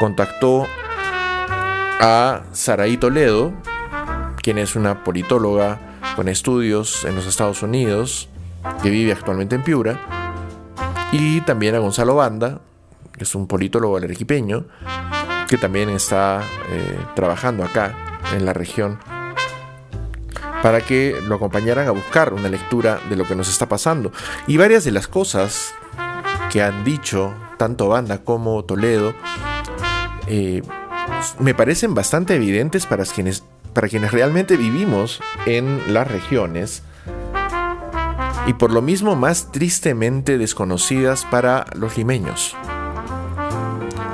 contactó 0.00 0.66
a 2.00 2.42
Saraí 2.52 2.96
Toledo, 2.96 3.52
quien 4.42 4.58
es 4.58 4.76
una 4.76 5.02
politóloga 5.02 5.78
con 6.16 6.28
estudios 6.28 7.04
en 7.04 7.14
los 7.14 7.26
Estados 7.26 7.62
Unidos, 7.62 8.28
que 8.82 8.90
vive 8.90 9.12
actualmente 9.12 9.54
en 9.54 9.62
Piura, 9.62 10.00
y 11.12 11.40
también 11.42 11.74
a 11.74 11.78
Gonzalo 11.78 12.16
Banda, 12.16 12.60
que 13.12 13.24
es 13.24 13.34
un 13.34 13.46
politólogo 13.46 13.98
arequipeño, 13.98 14.64
que 15.48 15.58
también 15.58 15.90
está 15.90 16.42
eh, 16.70 16.98
trabajando 17.14 17.64
acá 17.64 18.18
en 18.34 18.44
la 18.44 18.52
región, 18.52 18.98
para 20.62 20.80
que 20.80 21.20
lo 21.28 21.36
acompañaran 21.36 21.86
a 21.86 21.92
buscar 21.92 22.32
una 22.32 22.48
lectura 22.48 22.98
de 23.08 23.16
lo 23.16 23.24
que 23.24 23.36
nos 23.36 23.48
está 23.48 23.68
pasando. 23.68 24.10
Y 24.46 24.56
varias 24.56 24.84
de 24.84 24.90
las 24.90 25.06
cosas 25.06 25.74
que 26.50 26.62
han 26.62 26.82
dicho 26.82 27.34
tanto 27.56 27.88
Banda 27.88 28.18
como 28.18 28.64
Toledo 28.64 29.14
eh, 30.26 30.62
me 31.38 31.54
parecen 31.54 31.94
bastante 31.94 32.34
evidentes 32.34 32.86
para 32.86 33.04
quienes, 33.04 33.44
para 33.76 33.90
quienes 33.90 34.10
realmente 34.10 34.56
vivimos 34.56 35.20
en 35.44 35.92
las 35.92 36.08
regiones 36.08 36.82
y 38.46 38.54
por 38.54 38.72
lo 38.72 38.80
mismo 38.80 39.16
más 39.16 39.52
tristemente 39.52 40.38
desconocidas 40.38 41.26
para 41.26 41.66
los 41.74 41.98
limeños 41.98 42.56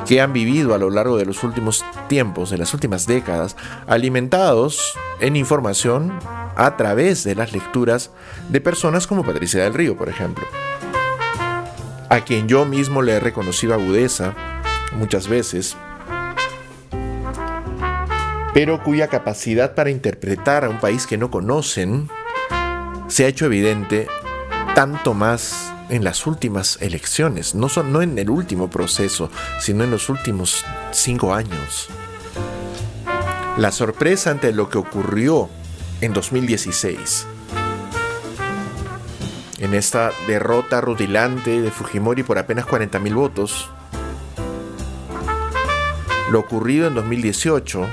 que 0.04 0.20
han 0.20 0.32
vivido 0.32 0.74
a 0.74 0.78
lo 0.78 0.90
largo 0.90 1.16
de 1.16 1.26
los 1.26 1.44
últimos 1.44 1.84
tiempos, 2.08 2.50
de 2.50 2.58
las 2.58 2.74
últimas 2.74 3.06
décadas, 3.06 3.56
alimentados 3.86 4.94
en 5.20 5.36
información 5.36 6.12
a 6.56 6.76
través 6.76 7.22
de 7.22 7.36
las 7.36 7.52
lecturas 7.52 8.10
de 8.48 8.60
personas 8.60 9.06
como 9.06 9.24
Patricia 9.24 9.62
del 9.62 9.74
Río, 9.74 9.96
por 9.96 10.08
ejemplo, 10.08 10.44
a 12.08 12.20
quien 12.22 12.48
yo 12.48 12.64
mismo 12.64 13.00
le 13.00 13.12
he 13.12 13.20
reconocido 13.20 13.74
agudeza 13.74 14.34
muchas 14.98 15.28
veces, 15.28 15.76
pero 18.54 18.82
cuya 18.82 19.08
capacidad 19.08 19.74
para 19.74 19.90
interpretar 19.90 20.64
a 20.64 20.68
un 20.68 20.78
país 20.78 21.06
que 21.06 21.18
no 21.18 21.30
conocen 21.30 22.08
se 23.08 23.24
ha 23.24 23.28
hecho 23.28 23.46
evidente 23.46 24.06
tanto 24.74 25.14
más 25.14 25.72
en 25.88 26.04
las 26.04 26.26
últimas 26.26 26.78
elecciones, 26.80 27.54
no, 27.54 27.68
son, 27.68 27.92
no 27.92 28.00
en 28.00 28.18
el 28.18 28.30
último 28.30 28.70
proceso, 28.70 29.30
sino 29.60 29.84
en 29.84 29.90
los 29.90 30.08
últimos 30.08 30.64
cinco 30.90 31.34
años. 31.34 31.88
La 33.58 33.70
sorpresa 33.70 34.30
ante 34.30 34.52
lo 34.52 34.70
que 34.70 34.78
ocurrió 34.78 35.50
en 36.00 36.14
2016, 36.14 37.26
en 39.58 39.74
esta 39.74 40.12
derrota 40.26 40.80
rutilante 40.80 41.60
de 41.60 41.70
Fujimori 41.70 42.22
por 42.22 42.38
apenas 42.38 42.66
40.000 42.66 43.14
votos, 43.14 43.68
lo 46.30 46.40
ocurrido 46.40 46.86
en 46.86 46.94
2018, 46.94 47.86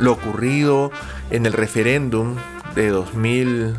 lo 0.00 0.12
ocurrido 0.12 0.90
en 1.30 1.46
el 1.46 1.52
referéndum 1.52 2.36
de 2.74 2.88
2000 2.88 3.76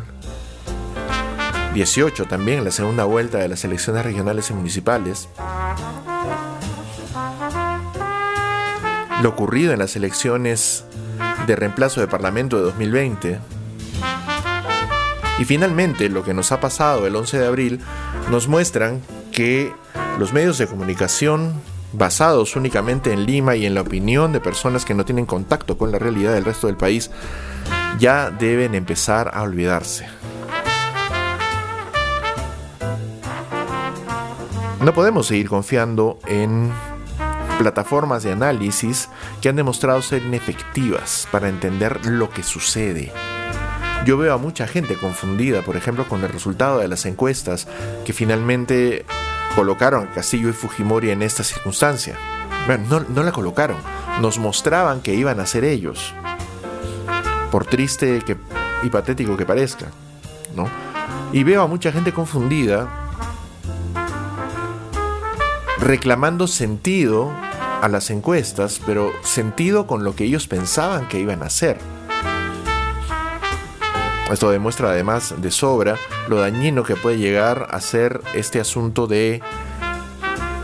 18 1.74 2.26
también, 2.26 2.64
la 2.64 2.70
segunda 2.70 3.04
vuelta 3.04 3.38
de 3.38 3.48
las 3.48 3.64
elecciones 3.64 4.04
regionales 4.04 4.50
y 4.50 4.52
municipales. 4.52 5.28
Lo 9.22 9.30
ocurrido 9.30 9.72
en 9.72 9.78
las 9.78 9.96
elecciones 9.96 10.84
de 11.46 11.56
reemplazo 11.56 12.00
de 12.00 12.08
Parlamento 12.08 12.58
de 12.58 12.64
2020. 12.64 13.40
Y 15.38 15.44
finalmente, 15.46 16.10
lo 16.10 16.24
que 16.24 16.34
nos 16.34 16.52
ha 16.52 16.60
pasado 16.60 17.06
el 17.06 17.16
11 17.16 17.38
de 17.38 17.46
abril 17.46 17.80
nos 18.30 18.48
muestran 18.48 19.00
que 19.32 19.72
los 20.18 20.34
medios 20.34 20.58
de 20.58 20.66
comunicación 20.66 21.54
basados 21.92 22.56
únicamente 22.56 23.12
en 23.12 23.26
Lima 23.26 23.56
y 23.56 23.66
en 23.66 23.74
la 23.74 23.82
opinión 23.82 24.32
de 24.32 24.40
personas 24.40 24.84
que 24.84 24.94
no 24.94 25.04
tienen 25.04 25.26
contacto 25.26 25.76
con 25.76 25.92
la 25.92 25.98
realidad 25.98 26.34
del 26.34 26.44
resto 26.44 26.66
del 26.66 26.76
país, 26.76 27.10
ya 27.98 28.30
deben 28.30 28.74
empezar 28.74 29.30
a 29.34 29.42
olvidarse. 29.42 30.06
No 34.80 34.92
podemos 34.92 35.28
seguir 35.28 35.48
confiando 35.48 36.18
en 36.26 36.72
plataformas 37.58 38.24
de 38.24 38.32
análisis 38.32 39.08
que 39.40 39.48
han 39.48 39.54
demostrado 39.54 40.02
ser 40.02 40.22
inefectivas 40.22 41.28
para 41.30 41.48
entender 41.48 42.04
lo 42.06 42.30
que 42.30 42.42
sucede. 42.42 43.12
Yo 44.04 44.16
veo 44.18 44.34
a 44.34 44.38
mucha 44.38 44.66
gente 44.66 44.96
confundida, 44.96 45.62
por 45.62 45.76
ejemplo, 45.76 46.08
con 46.08 46.24
el 46.24 46.30
resultado 46.30 46.78
de 46.78 46.88
las 46.88 47.06
encuestas 47.06 47.68
que 48.04 48.12
finalmente 48.12 49.04
colocaron 49.54 50.08
a 50.08 50.10
Castillo 50.10 50.48
y 50.48 50.52
Fujimori 50.52 51.10
en 51.10 51.22
esta 51.22 51.44
circunstancia. 51.44 52.16
Bueno, 52.66 53.04
no, 53.08 53.22
la 53.22 53.32
colocaron, 53.32 53.76
nos 54.20 54.38
mostraban 54.38 55.00
que 55.00 55.14
iban 55.14 55.40
a 55.40 55.46
ser 55.46 55.64
ellos. 55.64 56.14
Por 57.50 57.66
triste 57.66 58.22
y 58.82 58.88
patético 58.88 59.36
que 59.36 59.44
parezca, 59.44 59.86
¿no? 60.54 60.68
Y 61.32 61.44
veo 61.44 61.62
a 61.62 61.66
mucha 61.66 61.92
gente 61.92 62.12
confundida 62.12 62.88
reclamando 65.80 66.46
sentido 66.46 67.32
a 67.82 67.88
las 67.88 68.10
encuestas, 68.10 68.80
pero 68.86 69.10
sentido 69.22 69.86
con 69.86 70.04
lo 70.04 70.14
que 70.14 70.24
ellos 70.24 70.46
pensaban 70.46 71.08
que 71.08 71.18
iban 71.18 71.42
a 71.42 71.46
hacer. 71.46 71.78
Esto 74.32 74.50
demuestra 74.50 74.90
además 74.90 75.34
de 75.42 75.50
sobra 75.50 75.96
lo 76.26 76.40
dañino 76.40 76.84
que 76.84 76.96
puede 76.96 77.18
llegar 77.18 77.68
a 77.70 77.80
ser 77.82 78.22
este 78.32 78.60
asunto 78.60 79.06
de 79.06 79.42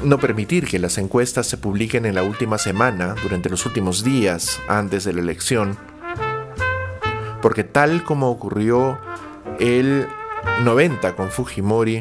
no 0.03 0.19
permitir 0.19 0.66
que 0.66 0.79
las 0.79 0.97
encuestas 0.97 1.47
se 1.47 1.59
publiquen 1.59 2.07
en 2.07 2.14
la 2.14 2.23
última 2.23 2.57
semana, 2.57 3.14
durante 3.23 3.51
los 3.51 3.66
últimos 3.66 4.03
días 4.03 4.59
antes 4.69 5.05
de 5.05 5.12
la 5.12 5.21
elección. 5.21 5.77
Porque 7.43 7.62
tal 7.62 8.05
como 8.05 8.31
ocurrió 8.31 8.99
el 9.61 10.09
90 10.64 11.14
con 11.14 11.31
Fujimori, 11.31 12.01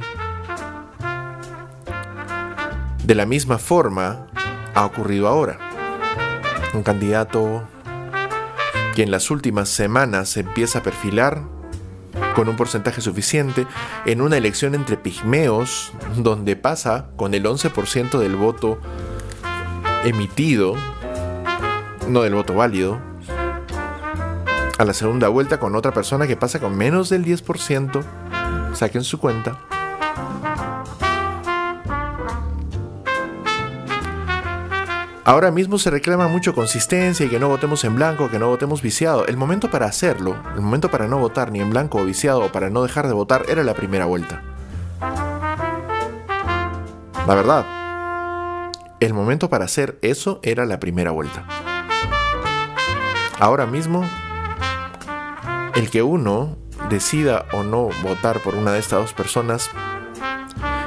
de 3.04 3.16
la 3.16 3.26
misma 3.26 3.58
forma 3.58 4.28
ha 4.74 4.86
ocurrido 4.86 5.28
ahora. 5.28 5.60
Un 6.74 6.84
candidato 6.84 7.68
que 8.96 9.04
en 9.04 9.12
las 9.12 9.30
últimas 9.32 9.68
semanas 9.68 10.30
se 10.30 10.40
empieza 10.40 10.80
a 10.80 10.84
perfilar 10.84 11.57
con 12.36 12.50
un 12.50 12.56
porcentaje 12.56 13.02
suficiente 13.02 13.66
en 14.06 14.22
una 14.22 14.38
elección 14.38 14.76
entre 14.76 14.98
pigmeos 14.98 15.92
donde 16.18 16.56
pasa 16.56 17.08
con 17.16 17.34
el 17.34 17.46
11% 17.46 18.20
del 18.20 18.36
voto 18.36 18.80
emitido, 20.04 20.76
no 22.08 22.22
del 22.22 22.36
voto 22.36 22.54
válido, 22.54 23.00
a 24.78 24.86
la 24.86 24.94
segunda 24.94 25.28
vuelta 25.28 25.60
con 25.60 25.76
otra 25.76 25.94
persona 25.94 26.28
que 26.28 26.38
pasa 26.38 26.60
con 26.60 26.78
menos 26.78 27.10
del 27.10 27.26
10%, 27.26 28.04
saquen 28.74 29.04
su 29.04 29.20
cuenta, 29.20 29.60
Ahora 35.28 35.52
mismo 35.52 35.78
se 35.78 35.90
reclama 35.90 36.30
mucho 36.30 36.56
consistencia 36.56 37.26
y 37.26 37.30
que 37.30 37.38
no 37.38 37.50
votemos 37.50 37.84
en 37.84 37.96
blanco, 37.96 38.30
que 38.30 38.40
no 38.40 38.48
votemos 38.48 38.82
viciado. 38.82 39.26
El 39.26 39.36
momento 39.36 39.70
para 39.70 39.86
hacerlo, 39.86 40.42
el 40.56 40.62
momento 40.62 40.90
para 40.90 41.06
no 41.10 41.18
votar 41.18 41.52
ni 41.52 41.60
en 41.60 41.70
blanco 41.70 41.98
o 41.98 42.06
viciado 42.06 42.46
o 42.46 42.52
para 42.54 42.70
no 42.70 42.82
dejar 42.82 43.08
de 43.08 43.14
votar 43.14 43.44
era 43.50 43.62
la 43.66 43.74
primera 43.74 44.06
vuelta. 44.06 44.42
La 47.28 47.36
verdad, 47.36 47.66
el 49.02 49.14
momento 49.14 49.50
para 49.50 49.66
hacer 49.66 50.00
eso 50.02 50.40
era 50.44 50.66
la 50.66 50.80
primera 50.80 51.12
vuelta. 51.12 51.46
Ahora 53.38 53.66
mismo, 53.66 54.06
el 55.76 55.90
que 55.90 56.04
uno 56.04 56.58
decida 56.90 57.48
o 57.52 57.64
no 57.64 57.90
votar 58.02 58.40
por 58.40 58.56
una 58.56 58.72
de 58.72 58.80
estas 58.80 59.02
dos 59.02 59.14
personas 59.14 59.72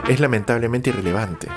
es 0.09 0.19
lamentablemente 0.19 0.89
irrelevante. 0.89 1.49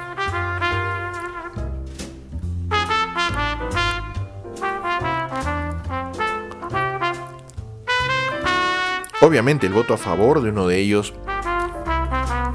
Obviamente 9.24 9.66
el 9.68 9.74
voto 9.74 9.94
a 9.94 9.98
favor 9.98 10.42
de 10.42 10.50
uno 10.50 10.68
de 10.68 10.80
ellos 10.80 11.14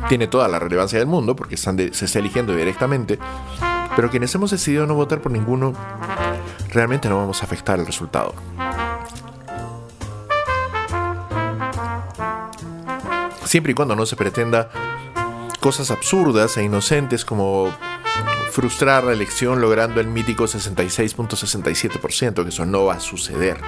tiene 0.06 0.26
toda 0.26 0.48
la 0.48 0.58
relevancia 0.58 0.98
del 0.98 1.08
mundo 1.08 1.34
porque 1.34 1.56
se 1.56 2.04
está 2.04 2.18
eligiendo 2.18 2.54
directamente, 2.54 3.18
pero 3.96 4.10
quienes 4.10 4.34
hemos 4.34 4.50
decidido 4.50 4.86
no 4.86 4.94
votar 4.94 5.22
por 5.22 5.32
ninguno, 5.32 5.72
realmente 6.68 7.08
no 7.08 7.16
vamos 7.16 7.40
a 7.40 7.46
afectar 7.46 7.78
el 7.78 7.86
resultado. 7.86 8.34
Siempre 13.46 13.72
y 13.72 13.74
cuando 13.74 13.96
no 13.96 14.04
se 14.04 14.16
pretenda 14.16 14.68
cosas 15.60 15.90
absurdas 15.90 16.58
e 16.58 16.64
inocentes 16.64 17.24
como 17.24 17.74
frustrar 18.50 19.04
la 19.04 19.12
elección 19.12 19.62
logrando 19.62 20.02
el 20.02 20.08
mítico 20.08 20.44
66.67%, 20.44 22.42
que 22.42 22.48
eso 22.50 22.66
no 22.66 22.84
va 22.84 22.96
a 22.96 23.00
suceder. 23.00 23.58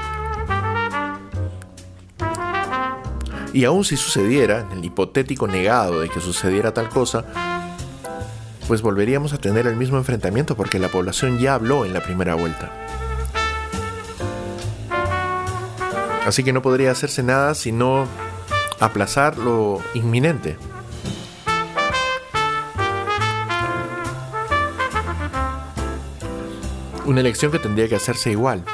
Y 3.52 3.64
aun 3.64 3.84
si 3.84 3.96
sucediera, 3.96 4.60
en 4.60 4.78
el 4.78 4.84
hipotético 4.84 5.48
negado 5.48 6.00
de 6.00 6.08
que 6.08 6.20
sucediera 6.20 6.72
tal 6.72 6.88
cosa, 6.88 7.24
pues 8.68 8.82
volveríamos 8.82 9.32
a 9.32 9.38
tener 9.38 9.66
el 9.66 9.74
mismo 9.74 9.98
enfrentamiento 9.98 10.56
porque 10.56 10.78
la 10.78 10.88
población 10.88 11.38
ya 11.40 11.54
habló 11.54 11.84
en 11.84 11.92
la 11.92 12.00
primera 12.00 12.36
vuelta. 12.36 12.70
Así 16.24 16.44
que 16.44 16.52
no 16.52 16.62
podría 16.62 16.92
hacerse 16.92 17.24
nada 17.24 17.56
sino 17.56 18.06
aplazar 18.78 19.36
lo 19.38 19.80
inminente. 19.94 20.56
Una 27.04 27.20
elección 27.20 27.50
que 27.50 27.58
tendría 27.58 27.88
que 27.88 27.96
hacerse 27.96 28.30
igual. 28.30 28.64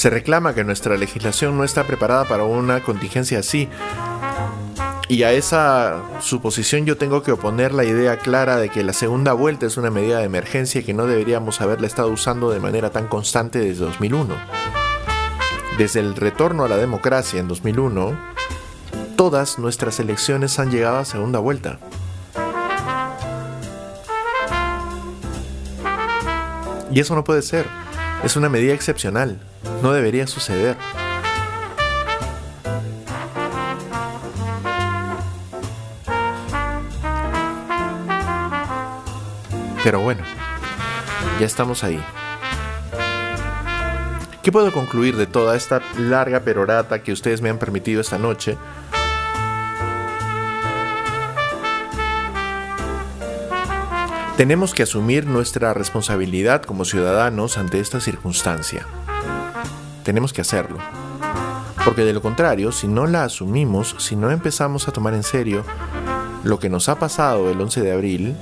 Se 0.00 0.08
reclama 0.08 0.54
que 0.54 0.64
nuestra 0.64 0.96
legislación 0.96 1.58
no 1.58 1.62
está 1.62 1.86
preparada 1.86 2.24
para 2.24 2.44
una 2.44 2.82
contingencia 2.82 3.40
así. 3.40 3.68
Y 5.10 5.24
a 5.24 5.32
esa 5.32 6.00
suposición 6.20 6.86
yo 6.86 6.96
tengo 6.96 7.22
que 7.22 7.32
oponer 7.32 7.74
la 7.74 7.84
idea 7.84 8.16
clara 8.16 8.56
de 8.56 8.70
que 8.70 8.82
la 8.82 8.94
segunda 8.94 9.34
vuelta 9.34 9.66
es 9.66 9.76
una 9.76 9.90
medida 9.90 10.20
de 10.20 10.24
emergencia 10.24 10.80
y 10.80 10.84
que 10.84 10.94
no 10.94 11.04
deberíamos 11.04 11.60
haberla 11.60 11.86
estado 11.86 12.08
usando 12.08 12.50
de 12.50 12.60
manera 12.60 12.88
tan 12.88 13.08
constante 13.08 13.58
desde 13.58 13.84
2001. 13.84 14.36
Desde 15.76 16.00
el 16.00 16.16
retorno 16.16 16.64
a 16.64 16.68
la 16.70 16.78
democracia 16.78 17.38
en 17.38 17.48
2001, 17.48 18.18
todas 19.16 19.58
nuestras 19.58 20.00
elecciones 20.00 20.58
han 20.58 20.70
llegado 20.70 20.96
a 20.96 21.04
segunda 21.04 21.40
vuelta. 21.40 21.78
Y 26.90 27.00
eso 27.00 27.14
no 27.14 27.22
puede 27.22 27.42
ser. 27.42 27.66
Es 28.22 28.36
una 28.36 28.48
medida 28.50 28.74
excepcional. 28.74 29.38
No 29.82 29.92
debería 29.92 30.26
suceder. 30.26 30.76
Pero 39.82 40.00
bueno, 40.00 40.22
ya 41.40 41.46
estamos 41.46 41.82
ahí. 41.82 42.02
¿Qué 44.42 44.52
puedo 44.52 44.70
concluir 44.72 45.16
de 45.16 45.26
toda 45.26 45.56
esta 45.56 45.80
larga 45.98 46.40
perorata 46.40 47.02
que 47.02 47.12
ustedes 47.12 47.40
me 47.40 47.48
han 47.48 47.58
permitido 47.58 48.02
esta 48.02 48.18
noche? 48.18 48.58
Tenemos 54.40 54.72
que 54.72 54.84
asumir 54.84 55.26
nuestra 55.26 55.74
responsabilidad 55.74 56.62
como 56.62 56.86
ciudadanos 56.86 57.58
ante 57.58 57.78
esta 57.78 58.00
circunstancia. 58.00 58.86
Tenemos 60.02 60.32
que 60.32 60.40
hacerlo. 60.40 60.78
Porque 61.84 62.04
de 62.04 62.14
lo 62.14 62.22
contrario, 62.22 62.72
si 62.72 62.88
no 62.88 63.06
la 63.06 63.24
asumimos, 63.24 63.94
si 63.98 64.16
no 64.16 64.30
empezamos 64.30 64.88
a 64.88 64.92
tomar 64.92 65.12
en 65.12 65.24
serio 65.24 65.62
lo 66.42 66.58
que 66.58 66.70
nos 66.70 66.88
ha 66.88 66.98
pasado 66.98 67.50
el 67.50 67.60
11 67.60 67.82
de 67.82 67.92
abril, 67.92 68.34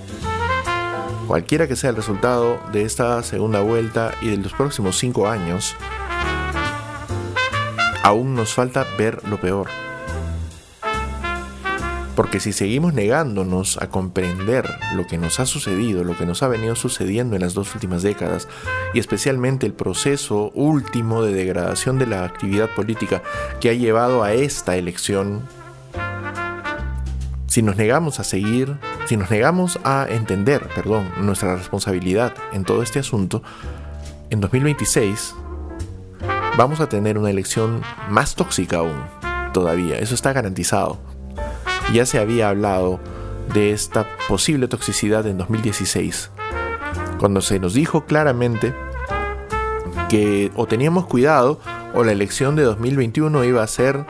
cualquiera 1.26 1.66
que 1.66 1.74
sea 1.74 1.90
el 1.90 1.96
resultado 1.96 2.60
de 2.70 2.82
esta 2.82 3.20
segunda 3.24 3.60
vuelta 3.60 4.14
y 4.20 4.28
de 4.28 4.36
los 4.36 4.52
próximos 4.52 4.96
cinco 4.96 5.26
años, 5.26 5.74
aún 8.04 8.36
nos 8.36 8.54
falta 8.54 8.86
ver 8.96 9.28
lo 9.28 9.40
peor. 9.40 9.87
Porque 12.18 12.40
si 12.40 12.52
seguimos 12.52 12.94
negándonos 12.94 13.80
a 13.80 13.90
comprender 13.90 14.68
lo 14.96 15.06
que 15.06 15.18
nos 15.18 15.38
ha 15.38 15.46
sucedido, 15.46 16.02
lo 16.02 16.18
que 16.18 16.26
nos 16.26 16.42
ha 16.42 16.48
venido 16.48 16.74
sucediendo 16.74 17.36
en 17.36 17.42
las 17.42 17.54
dos 17.54 17.72
últimas 17.76 18.02
décadas, 18.02 18.48
y 18.92 18.98
especialmente 18.98 19.66
el 19.66 19.72
proceso 19.72 20.50
último 20.52 21.22
de 21.22 21.32
degradación 21.32 21.96
de 21.96 22.08
la 22.08 22.24
actividad 22.24 22.70
política 22.74 23.22
que 23.60 23.70
ha 23.70 23.72
llevado 23.72 24.24
a 24.24 24.32
esta 24.32 24.74
elección, 24.74 25.42
si 27.46 27.62
nos 27.62 27.76
negamos 27.76 28.18
a 28.18 28.24
seguir, 28.24 28.78
si 29.06 29.16
nos 29.16 29.30
negamos 29.30 29.78
a 29.84 30.04
entender, 30.10 30.66
perdón, 30.74 31.12
nuestra 31.20 31.54
responsabilidad 31.54 32.34
en 32.52 32.64
todo 32.64 32.82
este 32.82 32.98
asunto, 32.98 33.44
en 34.30 34.40
2026 34.40 35.36
vamos 36.56 36.80
a 36.80 36.88
tener 36.88 37.16
una 37.16 37.30
elección 37.30 37.80
más 38.10 38.34
tóxica 38.34 38.78
aún, 38.78 39.04
todavía, 39.52 40.00
eso 40.00 40.16
está 40.16 40.32
garantizado. 40.32 41.07
Ya 41.92 42.04
se 42.04 42.18
había 42.18 42.50
hablado 42.50 43.00
de 43.54 43.72
esta 43.72 44.06
posible 44.28 44.68
toxicidad 44.68 45.26
en 45.26 45.38
2016, 45.38 46.30
cuando 47.18 47.40
se 47.40 47.58
nos 47.58 47.72
dijo 47.72 48.04
claramente 48.04 48.74
que 50.08 50.52
o 50.54 50.66
teníamos 50.66 51.06
cuidado 51.06 51.60
o 51.94 52.04
la 52.04 52.12
elección 52.12 52.56
de 52.56 52.62
2021 52.62 53.44
iba 53.44 53.62
a 53.62 53.66
ser 53.66 54.04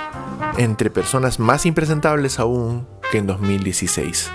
entre 0.56 0.90
personas 0.90 1.38
más 1.38 1.66
impresentables 1.66 2.40
aún 2.40 2.86
que 3.12 3.18
en 3.18 3.26
2016. 3.26 4.30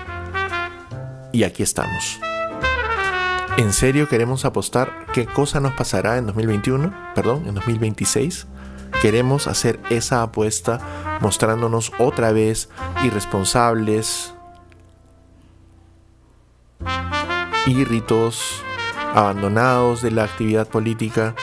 Y 1.32 1.44
aquí 1.44 1.62
estamos. 1.62 2.20
¿En 3.58 3.72
serio 3.72 4.08
queremos 4.08 4.44
apostar 4.44 5.06
qué 5.12 5.26
cosa 5.26 5.60
nos 5.60 5.74
pasará 5.74 6.16
en 6.16 6.26
2021? 6.26 6.94
Perdón, 7.14 7.44
en 7.46 7.54
2026 7.54 8.46
queremos 9.04 9.48
hacer 9.48 9.80
esa 9.90 10.22
apuesta 10.22 11.18
mostrándonos 11.20 11.92
otra 11.98 12.32
vez 12.32 12.70
irresponsables, 13.04 14.32
irritos, 17.66 18.62
abandonados 19.12 20.00
de 20.00 20.10
la 20.10 20.24
actividad 20.24 20.66
política, 20.66 21.34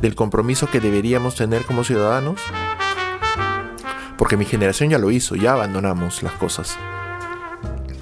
del 0.00 0.14
compromiso 0.14 0.70
que 0.70 0.80
deberíamos 0.80 1.34
tener 1.34 1.66
como 1.66 1.84
ciudadanos? 1.84 2.40
Porque 4.16 4.38
mi 4.38 4.46
generación 4.46 4.88
ya 4.88 4.98
lo 4.98 5.10
hizo, 5.10 5.34
ya 5.36 5.52
abandonamos 5.52 6.22
las 6.22 6.32
cosas. 6.32 6.78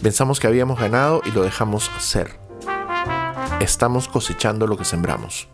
Pensamos 0.01 0.39
que 0.39 0.47
habíamos 0.47 0.79
ganado 0.79 1.23
y 1.25 1.33
lo 1.33 1.43
dejamos 1.43 1.91
ser. 1.99 2.39
Estamos 3.59 4.07
cosechando 4.07 4.69
lo 4.69 4.77
que 4.77 4.85
sembramos. 4.85 5.52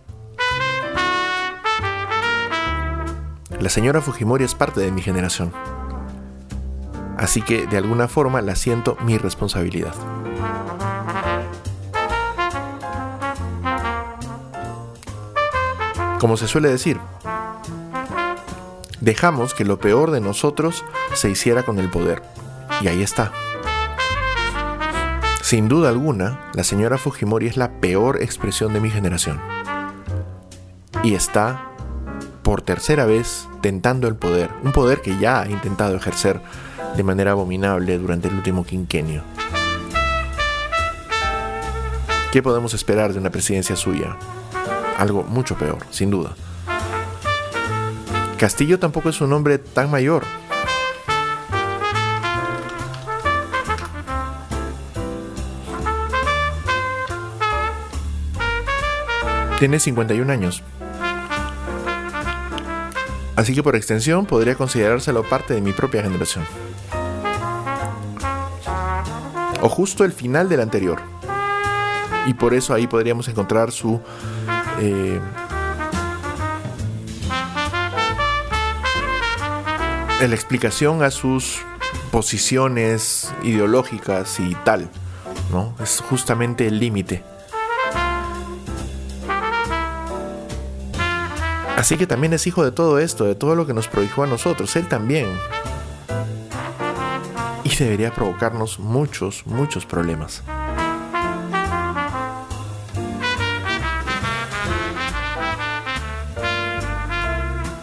La 3.60 3.70
señora 3.70 4.00
Fujimori 4.00 4.44
es 4.44 4.54
parte 4.54 4.80
de 4.80 4.92
mi 4.92 5.02
generación. 5.02 5.52
Así 7.16 7.42
que 7.42 7.66
de 7.66 7.76
alguna 7.76 8.06
forma 8.06 8.40
la 8.40 8.54
siento 8.54 8.96
mi 9.02 9.18
responsabilidad. 9.18 9.94
Como 16.20 16.36
se 16.36 16.46
suele 16.46 16.68
decir, 16.68 17.00
dejamos 19.00 19.54
que 19.54 19.64
lo 19.64 19.80
peor 19.80 20.12
de 20.12 20.20
nosotros 20.20 20.84
se 21.14 21.28
hiciera 21.28 21.64
con 21.64 21.80
el 21.80 21.90
poder. 21.90 22.22
Y 22.80 22.86
ahí 22.86 23.02
está. 23.02 23.32
Sin 25.42 25.68
duda 25.68 25.88
alguna, 25.88 26.50
la 26.54 26.62
señora 26.62 26.96
Fujimori 26.96 27.48
es 27.48 27.56
la 27.56 27.80
peor 27.80 28.22
expresión 28.22 28.72
de 28.72 28.80
mi 28.80 28.90
generación. 28.90 29.40
Y 31.02 31.14
está 31.14 31.72
por 32.42 32.62
tercera 32.62 33.04
vez 33.04 33.47
tentando 33.60 34.08
el 34.08 34.16
poder, 34.16 34.50
un 34.62 34.72
poder 34.72 35.00
que 35.02 35.18
ya 35.18 35.42
ha 35.42 35.48
intentado 35.48 35.96
ejercer 35.96 36.40
de 36.96 37.02
manera 37.02 37.32
abominable 37.32 37.98
durante 37.98 38.28
el 38.28 38.34
último 38.34 38.64
quinquenio. 38.64 39.22
¿Qué 42.32 42.42
podemos 42.42 42.74
esperar 42.74 43.12
de 43.12 43.18
una 43.18 43.30
presidencia 43.30 43.74
suya? 43.76 44.16
Algo 44.98 45.22
mucho 45.22 45.56
peor, 45.56 45.78
sin 45.90 46.10
duda. 46.10 46.34
Castillo 48.36 48.78
tampoco 48.78 49.08
es 49.08 49.20
un 49.20 49.32
hombre 49.32 49.58
tan 49.58 49.90
mayor. 49.90 50.24
Tiene 59.58 59.80
51 59.80 60.32
años. 60.32 60.62
Así 63.38 63.54
que 63.54 63.62
por 63.62 63.76
extensión 63.76 64.26
podría 64.26 64.56
considerárselo 64.56 65.22
parte 65.22 65.54
de 65.54 65.60
mi 65.60 65.72
propia 65.72 66.02
generación. 66.02 66.44
O 69.62 69.68
justo 69.68 70.04
el 70.04 70.10
final 70.10 70.48
del 70.48 70.60
anterior. 70.60 71.00
Y 72.26 72.34
por 72.34 72.52
eso 72.52 72.74
ahí 72.74 72.88
podríamos 72.88 73.28
encontrar 73.28 73.70
su... 73.70 74.00
Eh, 74.80 75.20
la 80.18 80.34
explicación 80.34 81.04
a 81.04 81.12
sus 81.12 81.60
posiciones 82.10 83.32
ideológicas 83.44 84.40
y 84.40 84.56
tal. 84.64 84.90
¿no? 85.52 85.76
Es 85.80 86.00
justamente 86.00 86.66
el 86.66 86.80
límite. 86.80 87.22
Así 91.78 91.96
que 91.96 92.08
también 92.08 92.32
es 92.32 92.44
hijo 92.48 92.64
de 92.64 92.72
todo 92.72 92.98
esto, 92.98 93.24
de 93.24 93.36
todo 93.36 93.54
lo 93.54 93.64
que 93.64 93.72
nos 93.72 93.86
prohijó 93.86 94.24
a 94.24 94.26
nosotros, 94.26 94.74
él 94.74 94.88
también. 94.88 95.28
Y 97.62 97.72
debería 97.76 98.12
provocarnos 98.12 98.80
muchos, 98.80 99.46
muchos 99.46 99.86
problemas. 99.86 100.42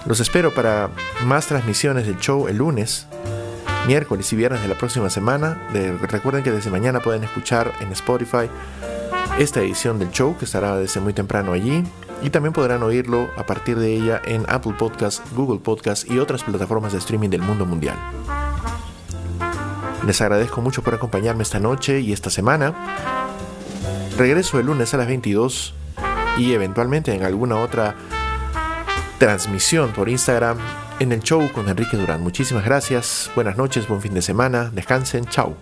Los 0.05 0.19
espero 0.19 0.53
para 0.53 0.89
más 1.23 1.47
transmisiones 1.47 2.05
del 2.05 2.19
show 2.19 2.49
el 2.49 2.57
lunes, 2.57 3.07
miércoles 3.87 4.33
y 4.33 4.35
viernes 4.35 4.61
de 4.61 4.67
la 4.67 4.75
próxima 4.75 5.09
semana. 5.09 5.69
recuerden 6.01 6.43
que 6.43 6.51
desde 6.51 6.69
mañana 6.69 6.99
pueden 6.99 7.23
escuchar 7.23 7.71
en 7.79 7.93
Spotify 7.93 8.49
esta 9.39 9.61
edición 9.61 9.99
del 9.99 10.11
show 10.11 10.37
que 10.37 10.43
estará 10.43 10.75
desde 10.75 10.99
muy 10.99 11.13
temprano 11.13 11.53
allí 11.53 11.81
y 12.21 12.29
también 12.29 12.53
podrán 12.53 12.83
oírlo 12.83 13.29
a 13.37 13.45
partir 13.45 13.77
de 13.77 13.93
ella 13.93 14.21
en 14.25 14.45
Apple 14.47 14.73
Podcasts, 14.77 15.21
Google 15.35 15.59
Podcasts 15.59 16.09
y 16.09 16.19
otras 16.19 16.43
plataformas 16.43 16.93
de 16.93 16.99
streaming 16.99 17.29
del 17.29 17.41
mundo 17.41 17.65
mundial. 17.65 17.97
Les 20.05 20.21
agradezco 20.21 20.61
mucho 20.61 20.83
por 20.83 20.93
acompañarme 20.93 21.43
esta 21.43 21.59
noche 21.59 21.99
y 21.99 22.13
esta 22.13 22.29
semana. 22.29 22.73
Regreso 24.17 24.59
el 24.59 24.67
lunes 24.67 24.93
a 24.93 24.97
las 24.97 25.07
22 25.07 25.73
y 26.37 26.53
eventualmente 26.53 27.13
en 27.13 27.23
alguna 27.23 27.57
otra 27.57 27.95
transmisión 29.17 29.91
por 29.91 30.09
Instagram 30.09 30.57
en 30.99 31.11
el 31.11 31.21
show 31.21 31.51
con 31.51 31.67
Enrique 31.69 31.97
Durán. 31.97 32.21
Muchísimas 32.21 32.65
gracias, 32.65 33.31
buenas 33.35 33.57
noches, 33.57 33.87
buen 33.87 34.01
fin 34.01 34.13
de 34.13 34.21
semana, 34.21 34.69
descansen, 34.73 35.25
chao. 35.25 35.57